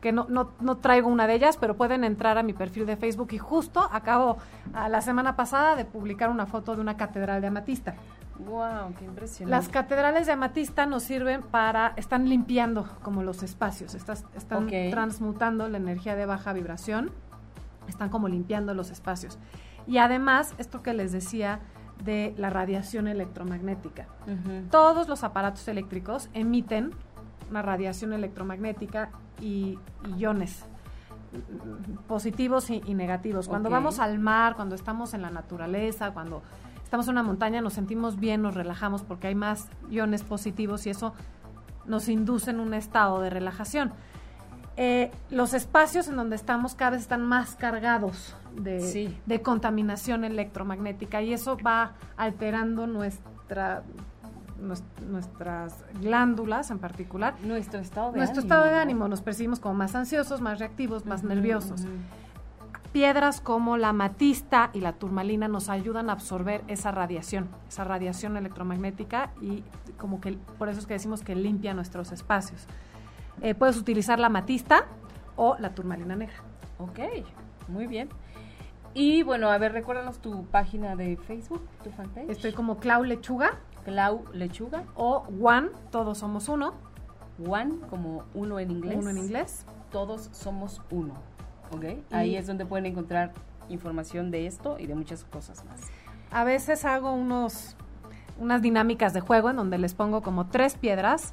que 0.00 0.12
no, 0.12 0.26
no, 0.28 0.52
no 0.60 0.76
traigo 0.76 1.08
una 1.08 1.26
de 1.26 1.34
ellas, 1.34 1.56
pero 1.56 1.76
pueden 1.76 2.04
entrar 2.04 2.38
a 2.38 2.44
mi 2.44 2.52
perfil 2.52 2.86
de 2.86 2.96
Facebook 2.96 3.30
y 3.32 3.38
justo 3.38 3.80
acabo 3.90 4.36
a 4.72 4.88
la 4.88 5.00
semana 5.00 5.34
pasada 5.34 5.74
de 5.74 5.84
publicar 5.84 6.30
una 6.30 6.46
foto 6.46 6.76
de 6.76 6.80
una 6.80 6.96
catedral 6.96 7.40
de 7.40 7.48
amatista. 7.48 7.96
Wow, 8.38 8.94
qué 8.98 9.04
impresionante. 9.04 9.50
Las 9.50 9.68
catedrales 9.68 10.26
de 10.26 10.32
amatista 10.32 10.86
nos 10.86 11.02
sirven 11.02 11.42
para, 11.42 11.92
están 11.96 12.28
limpiando 12.28 12.88
como 13.02 13.22
los 13.22 13.42
espacios, 13.42 13.94
están 13.94 14.68
transmutando 14.90 15.68
la 15.68 15.78
energía 15.78 16.14
de 16.14 16.26
baja 16.26 16.52
vibración, 16.52 17.10
están 17.88 18.10
como 18.10 18.28
limpiando 18.28 18.74
los 18.74 18.90
espacios. 18.90 19.38
Y 19.86 19.98
además, 19.98 20.54
esto 20.58 20.82
que 20.82 20.94
les 20.94 21.12
decía 21.12 21.60
de 22.04 22.34
la 22.36 22.50
radiación 22.50 23.08
electromagnética. 23.08 24.06
Todos 24.70 25.08
los 25.08 25.24
aparatos 25.24 25.66
eléctricos 25.66 26.28
emiten 26.32 26.92
una 27.50 27.62
radiación 27.62 28.12
electromagnética 28.12 29.10
y 29.40 29.78
y 30.06 30.20
iones 30.20 30.64
positivos 32.06 32.70
y, 32.70 32.82
y 32.86 32.94
negativos. 32.94 33.48
Cuando 33.48 33.68
vamos 33.68 33.98
al 33.98 34.18
mar, 34.18 34.56
cuando 34.56 34.74
estamos 34.74 35.14
en 35.14 35.22
la 35.22 35.30
naturaleza, 35.30 36.12
cuando 36.12 36.42
estamos 36.88 37.06
en 37.06 37.12
una 37.12 37.22
montaña, 37.22 37.60
nos 37.60 37.74
sentimos 37.74 38.18
bien, 38.18 38.40
nos 38.40 38.54
relajamos 38.54 39.02
porque 39.02 39.26
hay 39.26 39.34
más 39.34 39.68
iones 39.90 40.22
positivos 40.22 40.86
y 40.86 40.90
eso 40.90 41.12
nos 41.84 42.08
induce 42.08 42.50
en 42.50 42.60
un 42.60 42.72
estado 42.72 43.20
de 43.20 43.28
relajación. 43.28 43.92
Eh, 44.78 45.10
los 45.28 45.52
espacios 45.52 46.08
en 46.08 46.16
donde 46.16 46.34
estamos 46.36 46.74
cada 46.74 46.92
vez 46.92 47.02
están 47.02 47.22
más 47.26 47.56
cargados 47.56 48.34
de, 48.58 48.80
Sí. 48.80 49.14
de 49.26 49.42
contaminación 49.42 50.24
electromagnética 50.24 51.20
y 51.20 51.34
eso 51.34 51.58
va 51.58 51.92
alterando 52.16 52.86
nuestra, 52.86 53.82
nues- 54.58 54.82
nuestras 55.10 55.84
glándulas 56.00 56.70
en 56.70 56.78
particular. 56.78 57.34
Nuestro 57.42 57.80
estado 57.80 58.12
de 58.12 58.18
Nuestro 58.18 58.40
ánimo. 58.40 58.54
estado 58.54 58.72
de 58.72 58.78
ánimo 58.80 59.08
nos 59.08 59.20
percibimos 59.20 59.60
como 59.60 59.74
más 59.74 59.94
ansiosos, 59.94 60.40
más 60.40 60.58
reactivos, 60.58 61.04
más 61.04 61.22
nerviosos. 61.22 61.84
Piedras 62.92 63.40
como 63.40 63.76
la 63.76 63.90
amatista 63.90 64.70
y 64.72 64.80
la 64.80 64.92
turmalina 64.92 65.46
nos 65.46 65.68
ayudan 65.68 66.08
a 66.08 66.14
absorber 66.14 66.62
esa 66.68 66.90
radiación, 66.90 67.48
esa 67.68 67.84
radiación 67.84 68.36
electromagnética 68.36 69.32
y 69.40 69.62
como 69.98 70.20
que 70.20 70.38
por 70.58 70.68
eso 70.68 70.80
es 70.80 70.86
que 70.86 70.94
decimos 70.94 71.22
que 71.22 71.34
limpia 71.34 71.74
nuestros 71.74 72.12
espacios. 72.12 72.66
Eh, 73.42 73.54
puedes 73.54 73.76
utilizar 73.76 74.18
la 74.18 74.28
amatista 74.28 74.86
o 75.36 75.56
la 75.58 75.74
turmalina 75.74 76.16
negra. 76.16 76.36
Ok, 76.78 76.98
muy 77.68 77.86
bien. 77.86 78.08
Y 78.94 79.22
bueno, 79.22 79.50
a 79.50 79.58
ver, 79.58 79.72
recuérdanos 79.72 80.18
tu 80.18 80.46
página 80.46 80.96
de 80.96 81.16
Facebook, 81.16 81.60
tu 81.84 81.90
fanpage. 81.90 82.30
Estoy 82.30 82.52
como 82.52 82.78
Clau 82.78 83.04
Lechuga 83.04 83.58
Clau 83.88 84.24
Lechuga, 84.34 84.84
o 84.96 85.24
One, 85.40 85.70
todos 85.90 86.18
somos 86.18 86.48
uno, 86.48 86.74
One 87.46 87.78
como 87.88 88.24
uno 88.34 88.58
en 88.58 88.70
inglés. 88.70 88.98
uno 88.98 89.08
en 89.08 89.16
inglés. 89.16 89.64
Todos 89.90 90.28
somos 90.32 90.82
uno. 90.90 91.14
Ahí 92.10 92.30
Y- 92.32 92.36
es 92.36 92.46
donde 92.46 92.66
pueden 92.66 92.86
encontrar 92.86 93.32
información 93.68 94.30
de 94.30 94.46
esto 94.46 94.76
y 94.78 94.86
de 94.86 94.94
muchas 94.94 95.24
cosas 95.24 95.64
más. 95.66 95.80
A 96.30 96.44
veces 96.44 96.84
hago 96.84 97.12
unos, 97.12 97.76
unas 98.38 98.62
dinámicas 98.62 99.12
de 99.14 99.20
juego 99.20 99.50
en 99.50 99.56
donde 99.56 99.78
les 99.78 99.94
pongo 99.94 100.22
como 100.22 100.46
tres 100.46 100.76
piedras 100.76 101.32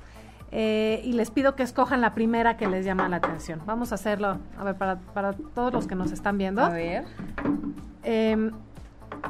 eh, 0.52 1.02
y 1.04 1.14
les 1.14 1.32
pido 1.32 1.56
que 1.56 1.64
escojan 1.64 2.02
la 2.02 2.14
primera 2.14 2.56
que 2.58 2.68
les 2.68 2.86
llama 2.86 3.08
la 3.10 3.18
atención. 3.18 3.62
Vamos 3.66 3.92
a 3.92 3.96
hacerlo, 3.96 4.38
a 4.58 4.64
ver, 4.64 4.76
para, 4.76 4.98
para 5.00 5.34
todos 5.34 5.74
los 5.74 5.88
que 5.88 5.96
nos 5.96 6.12
están 6.12 6.38
viendo. 6.38 6.62
A 6.64 6.70
ver. 6.70 7.04
Eh, 8.04 8.52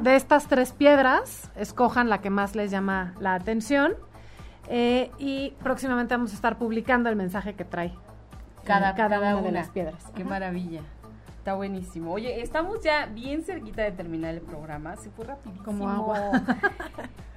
de 0.01 0.15
estas 0.15 0.47
tres 0.47 0.73
piedras, 0.73 1.49
escojan 1.55 2.09
la 2.09 2.19
que 2.21 2.29
más 2.29 2.55
les 2.55 2.69
llama 2.69 3.13
la 3.19 3.33
atención 3.35 3.93
eh, 4.67 5.09
y 5.17 5.51
próximamente 5.63 6.13
vamos 6.15 6.31
a 6.31 6.35
estar 6.35 6.57
publicando 6.57 7.07
el 7.09 7.15
mensaje 7.15 7.53
que 7.53 7.63
trae 7.65 7.87
eh, 7.87 7.93
Cada, 8.65 8.93
cada, 8.95 9.19
una, 9.19 9.35
una 9.37 9.45
de 9.45 9.51
las 9.51 9.69
piedras. 9.69 10.03
Qué 10.15 10.23
Ajá. 10.23 10.29
maravilla. 10.29 10.81
Está 11.45 11.53
buenísimo. 11.53 12.11
Oye, 12.11 12.41
estamos 12.41 12.81
ya 12.81 13.05
bien 13.05 13.43
cerquita 13.43 13.83
de 13.83 13.91
terminar 13.91 14.33
el 14.33 14.41
programa. 14.41 14.95
Se 14.95 15.11
fue 15.11 15.25
rapidísimo. 15.25 15.63
Como 15.63 15.87
agua. 15.91 16.31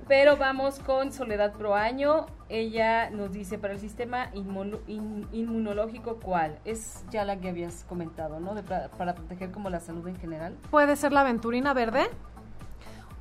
Pero 0.08 0.38
vamos 0.38 0.78
con 0.78 1.12
Soledad 1.12 1.52
Proaño. 1.52 2.24
Ella 2.48 3.10
nos 3.10 3.32
dice, 3.32 3.58
para 3.58 3.74
el 3.74 3.78
sistema 3.78 4.30
inmuno- 4.32 4.80
in- 4.86 5.28
inmunológico, 5.32 6.20
¿cuál? 6.22 6.58
Es 6.64 7.04
ya 7.10 7.26
la 7.26 7.36
que 7.38 7.50
habías 7.50 7.84
comentado, 7.84 8.40
¿no? 8.40 8.54
De 8.54 8.62
para 8.62 9.14
proteger 9.14 9.50
como 9.50 9.68
la 9.68 9.78
salud 9.78 10.08
en 10.08 10.16
general. 10.16 10.56
Puede 10.70 10.96
ser 10.96 11.12
la 11.12 11.20
aventurina 11.20 11.74
verde 11.74 12.06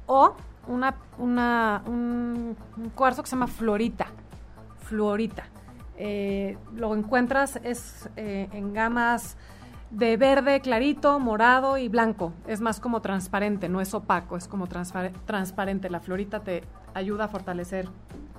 o 0.06 0.38
una, 0.70 0.96
una, 1.18 1.84
un, 1.86 2.56
un 2.78 2.90
cuarzo 2.92 3.24
que 3.24 3.28
se 3.30 3.36
llama 3.36 3.48
florita. 3.48 4.06
Florita. 4.84 5.44
Eh, 5.98 6.58
lo 6.76 6.96
encuentras 6.96 7.58
es 7.62 8.10
eh, 8.16 8.48
en 8.54 8.72
gamas 8.74 9.36
de 9.92 10.18
verde 10.18 10.60
clarito, 10.62 11.20
morado 11.20 11.78
y 11.78 11.88
blanco. 11.88 12.34
Es 12.48 12.62
más 12.62 12.80
como 12.80 13.02
transparente, 13.02 13.70
no 13.70 13.82
es 13.82 13.94
opaco, 13.94 14.38
es 14.38 14.48
como 14.48 14.68
transpare- 14.68 15.14
transparente. 15.26 15.90
La 15.90 16.00
florita 16.00 16.42
te 16.42 16.64
ayuda 16.94 17.26
a 17.26 17.28
fortalecer. 17.28 17.88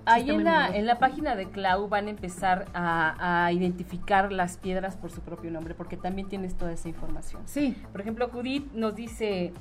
Ahí 0.04 0.30
en 0.30 0.44
la, 0.44 0.68
en 0.74 0.86
la 0.86 0.98
página 0.98 1.36
de 1.36 1.50
Clau 1.50 1.88
van 1.88 2.06
a 2.06 2.10
empezar 2.10 2.64
a, 2.72 3.44
a 3.44 3.52
identificar 3.52 4.32
las 4.32 4.56
piedras 4.56 4.96
por 4.96 5.10
su 5.10 5.20
propio 5.20 5.50
nombre, 5.50 5.74
porque 5.74 5.98
también 5.98 6.28
tienes 6.28 6.54
toda 6.54 6.72
esa 6.72 6.88
información. 6.88 7.42
Sí, 7.44 7.76
Por 7.92 8.00
ejemplo, 8.00 8.28
Judith 8.32 8.72
nos 8.72 8.94
dice, 8.94 9.52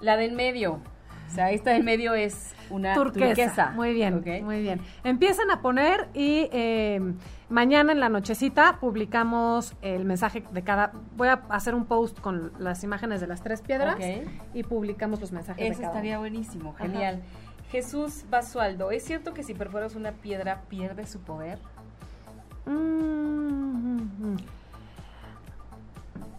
la 0.00 0.16
del 0.16 0.32
medio, 0.32 0.74
O 1.28 1.32
sea, 1.34 1.50
esta 1.50 1.72
del 1.72 1.82
medio 1.82 2.14
es 2.14 2.54
una 2.70 2.94
turquesa. 2.94 3.26
turquesa. 3.26 3.70
Muy 3.72 3.92
bien, 3.92 4.22
muy 4.44 4.62
bien. 4.62 4.80
Empiezan 5.02 5.50
a 5.50 5.60
poner 5.60 6.08
y 6.14 6.48
eh, 6.52 7.00
mañana 7.50 7.92
en 7.92 8.00
la 8.00 8.08
nochecita 8.08 8.78
publicamos 8.80 9.74
el 9.82 10.04
mensaje 10.04 10.42
de 10.52 10.62
cada. 10.62 10.92
Voy 11.16 11.28
a 11.28 11.42
hacer 11.50 11.74
un 11.74 11.84
post 11.84 12.18
con 12.20 12.52
las 12.58 12.82
imágenes 12.84 13.20
de 13.20 13.26
las 13.26 13.42
tres 13.42 13.60
piedras 13.60 13.96
Ok. 13.96 14.28
y 14.54 14.62
publicamos 14.62 15.20
los 15.20 15.32
mensajes 15.32 15.62
de 15.62 15.68
Eso 15.68 15.80
cada 15.80 15.92
estaría 15.92 16.18
buenísimo, 16.18 16.70
Ajá. 16.70 16.84
genial. 16.84 17.22
Jesús 17.70 18.24
Basualdo, 18.30 18.90
¿es 18.90 19.04
cierto 19.04 19.34
que 19.34 19.42
si 19.42 19.54
perforas 19.54 19.94
una 19.94 20.12
piedra 20.12 20.62
pierde 20.68 21.06
su 21.06 21.20
poder? 21.20 21.58
Mm, 22.66 24.36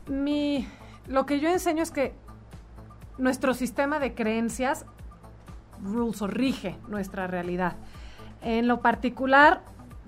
Mi, 0.08 0.68
lo 1.08 1.26
que 1.26 1.40
yo 1.40 1.50
enseño 1.50 1.84
es 1.84 1.92
que 1.92 2.14
nuestro 3.18 3.54
sistema 3.54 4.00
de 4.00 4.14
creencias 4.14 4.86
rules 5.82 6.22
o 6.22 6.28
rige 6.28 6.76
nuestra 6.90 7.28
realidad. 7.28 7.76
En 8.42 8.68
lo 8.68 8.82
particular, 8.82 9.62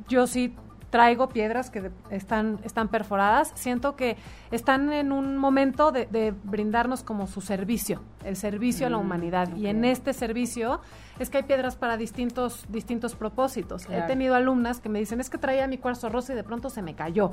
yo 0.09 0.27
sí 0.27 0.55
traigo 0.93 1.27
piedras 1.27 1.71
que 1.71 1.89
están, 2.11 2.59
están 2.63 2.87
perforadas. 2.87 3.51
Siento 3.55 3.95
que 3.95 4.15
están 4.51 4.93
en 4.93 5.11
un 5.11 5.37
momento 5.37 5.91
de, 5.91 6.05
de 6.05 6.35
brindarnos 6.43 7.01
como 7.01 7.25
su 7.25 7.41
servicio, 7.41 8.03
el 8.23 8.35
servicio 8.35 8.85
a 8.85 8.91
la 8.91 8.97
Mm, 8.97 9.01
humanidad. 9.01 9.55
Y 9.55 9.65
en 9.65 9.85
este 9.85 10.13
servicio 10.13 10.81
es 11.17 11.31
que 11.31 11.37
hay 11.37 11.43
piedras 11.45 11.75
para 11.75 11.97
distintos, 11.97 12.67
distintos 12.69 13.15
propósitos. 13.15 13.87
He 13.89 14.03
tenido 14.03 14.35
alumnas 14.35 14.81
que 14.81 14.89
me 14.89 14.99
dicen, 14.99 15.19
es 15.19 15.31
que 15.31 15.39
traía 15.39 15.65
mi 15.67 15.79
cuarzo 15.79 16.09
rosa 16.09 16.33
y 16.33 16.35
de 16.35 16.43
pronto 16.43 16.69
se 16.69 16.83
me 16.83 16.93
cayó. 16.93 17.31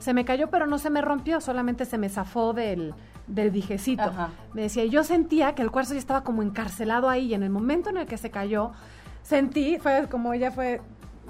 Se 0.00 0.12
me 0.12 0.26
cayó, 0.26 0.50
pero 0.50 0.66
no 0.66 0.76
se 0.76 0.90
me 0.90 1.00
rompió, 1.00 1.40
solamente 1.40 1.86
se 1.86 1.96
me 1.96 2.10
zafó 2.10 2.52
del, 2.52 2.92
del 3.26 3.50
dijecito. 3.50 4.02
Ajá. 4.02 4.28
Me 4.52 4.60
decía, 4.60 4.84
yo 4.84 5.02
sentía 5.02 5.54
que 5.54 5.62
el 5.62 5.70
cuarzo 5.70 5.94
ya 5.94 5.98
estaba 5.98 6.24
como 6.24 6.42
encarcelado 6.42 7.08
ahí 7.08 7.28
y 7.28 7.34
en 7.34 7.42
el 7.42 7.48
momento 7.48 7.88
en 7.88 7.96
el 7.96 8.06
que 8.06 8.18
se 8.18 8.30
cayó, 8.30 8.72
sentí, 9.22 9.78
fue 9.78 10.08
como 10.10 10.34
ella 10.34 10.50
fue 10.52 10.82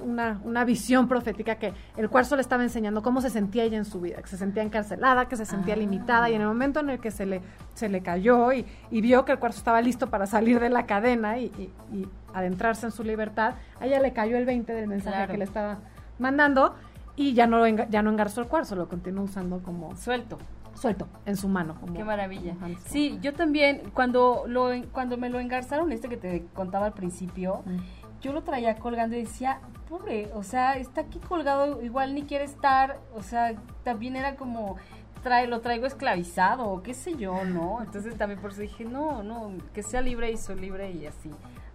una, 0.03 0.41
una 0.45 0.65
visión 0.65 1.09
profética 1.09 1.57
que 1.57 1.73
el 1.97 2.09
cuarzo 2.09 2.37
le 2.37 2.43
estaba 2.43 2.63
enseñando 2.63 3.03
cómo 3.03 3.21
se 3.21 3.31
sentía 3.31 3.65
ella 3.65 3.77
en 3.79 3.85
su 3.85 4.01
vida, 4.01 4.21
que 4.23 4.29
se 4.29 4.37
sentía 4.37 4.63
encarcelada, 4.63 5.29
que 5.29 5.37
se 5.37 5.45
sentía 5.45 5.75
Ah. 5.75 5.79
limitada 5.79 6.31
y 6.31 6.35
en 6.35 6.41
el 6.43 6.47
momento 6.49 6.81
en 6.81 6.91
el 6.91 6.99
que 7.01 7.11
se 7.11 7.27
le, 7.27 7.43
se 7.75 7.89
le 7.89 8.01
cayó 8.03 8.53
y, 8.53 8.67
y 8.91 9.01
vio 9.01 9.25
que 9.25 9.33
el 9.33 9.39
cuarzo 9.39 9.59
estaba 9.59 9.81
listo 9.81 10.09
para 10.09 10.27
salir 10.27 10.61
de 10.61 10.71
la 10.71 10.87
cadena 10.87 11.39
y, 11.39 11.47
y- 11.47 11.73
y 11.97 12.09
adentrarse 12.35 12.87
en 12.87 12.93
su 12.93 13.03
libertad, 13.05 13.55
a 13.81 13.87
ella 13.87 14.01
le 14.01 14.13
cayó 14.13 14.37
el 14.37 14.45
20 14.45 14.73
del 14.73 14.87
mensaje 14.89 15.17
Claro. 15.17 15.33
que 15.33 15.39
le 15.39 15.45
estaba 15.45 15.79
mandando 16.19 16.75
y 17.17 17.33
ya 17.35 17.47
no, 17.47 17.67
ya 17.67 18.03
no 18.03 18.11
engarzó 18.11 18.41
el 18.43 18.49
cuarzo, 18.49 18.77
lo 18.77 18.89
continuó 18.89 19.25
usando 19.25 19.61
como 19.63 19.97
Suelto. 19.97 20.39
suelto 20.75 21.09
en 21.27 21.37
su 21.37 21.49
mano. 21.49 21.75
como- 21.81 21.95
Qué 21.95 22.05
maravilla. 22.05 22.55
como 22.61 22.77
Sí, 22.87 23.19
yo 23.21 23.33
también, 23.35 23.91
cuando, 23.93 24.45
lo, 24.47 24.71
cuando 24.93 25.17
me 25.17 25.29
lo 25.29 25.41
engarzaron, 25.41 25.91
este 25.91 26.09
que 26.09 26.17
te 26.17 26.47
contaba 26.55 26.87
al 26.87 26.93
principio, 26.93 27.63
Mm. 27.67 27.77
Yo 28.21 28.33
lo 28.33 28.43
traía 28.43 28.77
colgando 28.77 29.17
y 29.17 29.21
decía, 29.21 29.61
pobre, 29.89 30.31
o 30.35 30.43
sea, 30.43 30.77
está 30.77 31.03
aquí 31.03 31.19
colgado, 31.19 31.83
igual 31.83 32.15
ni 32.15 32.23
quiere 32.25 32.45
estar, 32.45 32.99
o 33.15 33.23
sea, 33.23 33.55
también 33.85 34.17
era 34.17 34.35
como, 34.37 34.77
trae, 35.23 35.47
lo 35.47 35.61
traigo 35.61 35.87
esclavizado, 35.87 36.67
o 36.69 36.83
qué 36.83 36.95
sé 36.95 37.17
yo, 37.17 37.45
¿no? 37.45 37.81
Entonces 37.83 38.17
también 38.17 38.41
por 38.41 38.51
eso 38.53 38.61
dije, 38.61 38.85
no, 38.85 39.23
no, 39.23 39.53
que 39.73 39.83
sea 39.83 40.01
libre 40.01 40.31
y 40.31 40.37
soy 40.37 40.57
libre 40.61 40.91
y 40.91 41.07
así. 41.07 41.31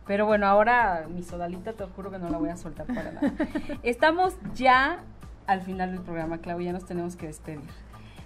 Pero 0.06 0.26
bueno, 0.26 0.48
ahora 0.48 1.06
mi 1.10 1.24
sodalita 1.24 1.74
te 1.74 1.86
juro 1.86 2.12
que 2.12 2.20
no 2.20 2.30
la 2.30 2.38
voy 2.38 2.50
a 2.50 2.58
soltar 2.58 2.86
para 2.88 3.12
nada. 3.14 3.32
Estamos 3.84 4.36
ya 4.54 5.00
al 5.48 5.62
final 5.62 5.92
del 5.92 6.02
programa, 6.02 6.40
Clau, 6.40 6.60
ya 6.60 6.74
nos 6.74 6.86
tenemos 6.86 7.16
que 7.16 7.28
despedir. 7.28 7.62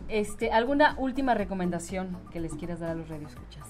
Este, 0.07 0.51
¿Alguna 0.51 0.95
última 0.97 1.33
recomendación 1.33 2.17
que 2.31 2.39
les 2.39 2.53
quieras 2.55 2.79
dar 2.79 2.91
a 2.91 2.95
los 2.95 3.09
radioescuchas? 3.09 3.65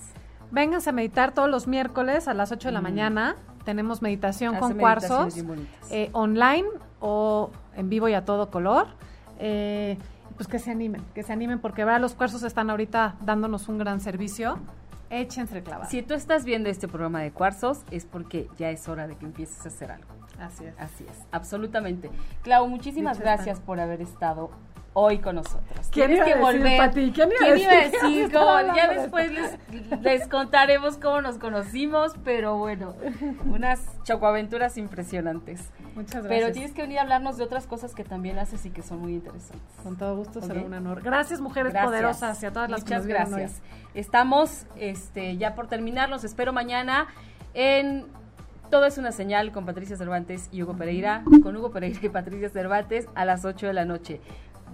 Vénganse 0.51 0.89
a 0.91 0.93
meditar 0.93 1.33
todos 1.33 1.49
los 1.49 1.67
miércoles 1.67 2.27
a 2.29 2.33
las 2.33 2.51
8 2.53 2.69
de 2.69 2.71
la 2.73 2.79
Mm. 2.79 2.83
mañana. 2.83 3.35
Tenemos 3.67 4.01
meditación 4.01 4.55
Hace 4.55 4.61
con 4.61 4.77
cuarzos, 4.77 5.35
eh, 5.91 6.09
online 6.13 6.63
o 7.01 7.51
en 7.75 7.89
vivo 7.89 8.07
y 8.07 8.13
a 8.13 8.23
todo 8.23 8.49
color. 8.49 8.87
Eh, 9.39 9.97
pues 10.37 10.47
que 10.47 10.57
se 10.57 10.71
animen, 10.71 11.03
que 11.13 11.21
se 11.21 11.33
animen 11.33 11.59
porque 11.59 11.83
¿verdad? 11.83 11.99
los 11.99 12.13
cuarzos 12.13 12.43
están 12.43 12.69
ahorita 12.69 13.17
dándonos 13.19 13.67
un 13.67 13.77
gran 13.77 13.99
servicio. 13.99 14.57
Échense 15.09 15.63
clavas. 15.63 15.89
Si 15.89 16.01
tú 16.01 16.13
estás 16.13 16.45
viendo 16.45 16.69
este 16.69 16.87
programa 16.87 17.19
de 17.19 17.33
cuarzos, 17.33 17.83
es 17.91 18.05
porque 18.05 18.47
ya 18.57 18.69
es 18.69 18.87
hora 18.87 19.05
de 19.05 19.17
que 19.17 19.25
empieces 19.25 19.65
a 19.65 19.67
hacer 19.67 19.91
algo. 19.91 20.07
Así 20.39 20.63
es. 20.63 20.73
Así 20.79 21.03
es, 21.03 21.25
absolutamente. 21.33 22.09
Clau, 22.43 22.69
muchísimas 22.69 23.17
Dicho 23.17 23.25
gracias 23.25 23.55
está. 23.55 23.65
por 23.65 23.81
haber 23.81 24.01
estado 24.01 24.49
hoy 24.99 25.19
con 25.19 25.35
nosotros. 25.35 25.87
¿Quién 25.91 26.07
Tienes 26.07 26.17
iba 26.17 26.25
que 26.25 26.43
decir, 26.43 26.59
volver. 26.59 26.77
Pati? 26.79 27.11
¿Quién 27.11 27.29
iba 27.39 27.53
a 27.53 27.57
iba 27.57 27.71
a 27.71 27.75
decir 27.75 28.31
ya 28.75 28.87
de 28.87 28.99
después 28.99 29.31
les, 29.31 30.01
les 30.01 30.27
contaremos 30.27 30.97
cómo 30.97 31.21
nos 31.21 31.37
conocimos, 31.37 32.15
pero 32.23 32.57
bueno, 32.57 32.95
unas 33.45 33.79
chocoaventuras 34.05 34.75
impresionantes. 34.79 35.69
Muchas 35.93 36.23
gracias. 36.23 36.29
Pero 36.29 36.51
tienes 36.51 36.73
que 36.73 36.81
venir 36.81 36.97
a 36.97 37.03
hablarnos 37.03 37.37
de 37.37 37.43
otras 37.43 37.67
cosas 37.67 37.93
que 37.93 38.03
también 38.03 38.39
haces 38.39 38.65
y 38.65 38.71
que 38.71 38.81
son 38.81 38.99
muy 38.99 39.13
interesantes. 39.13 39.61
Con 39.83 39.97
todo 39.97 40.15
gusto 40.15 40.41
será 40.41 40.61
un 40.61 40.73
honor. 40.73 41.03
Gracias, 41.03 41.41
mujeres 41.41 41.73
Gracias. 41.73 41.91
poderosas 41.91 42.41
y 42.41 42.45
a 42.47 42.51
todas 42.51 42.71
las 42.71 42.83
que 42.83 42.95
Muchas 42.95 42.99
nos 42.99 43.05
vieron 43.05 43.33
hoy. 43.35 43.39
gracias. 43.41 43.61
Estamos 43.93 44.65
este, 44.79 45.37
ya 45.37 45.53
por 45.53 45.67
terminar. 45.67 46.09
Los 46.09 46.23
espero 46.23 46.53
mañana 46.53 47.05
en 47.53 48.05
Todo 48.71 48.85
es 48.85 48.97
una 48.97 49.11
señal 49.11 49.51
con 49.51 49.65
Patricia 49.65 49.95
Cervantes 49.95 50.49
y 50.51 50.63
Hugo 50.63 50.73
Pereira. 50.75 51.23
Con 51.43 51.55
Hugo 51.55 51.69
Pereira 51.69 51.99
y 52.01 52.09
Patricia 52.09 52.49
Cervantes 52.49 53.07
a 53.15 53.25
las 53.25 53.45
8 53.45 53.67
de 53.67 53.73
la 53.73 53.85
noche. 53.85 54.19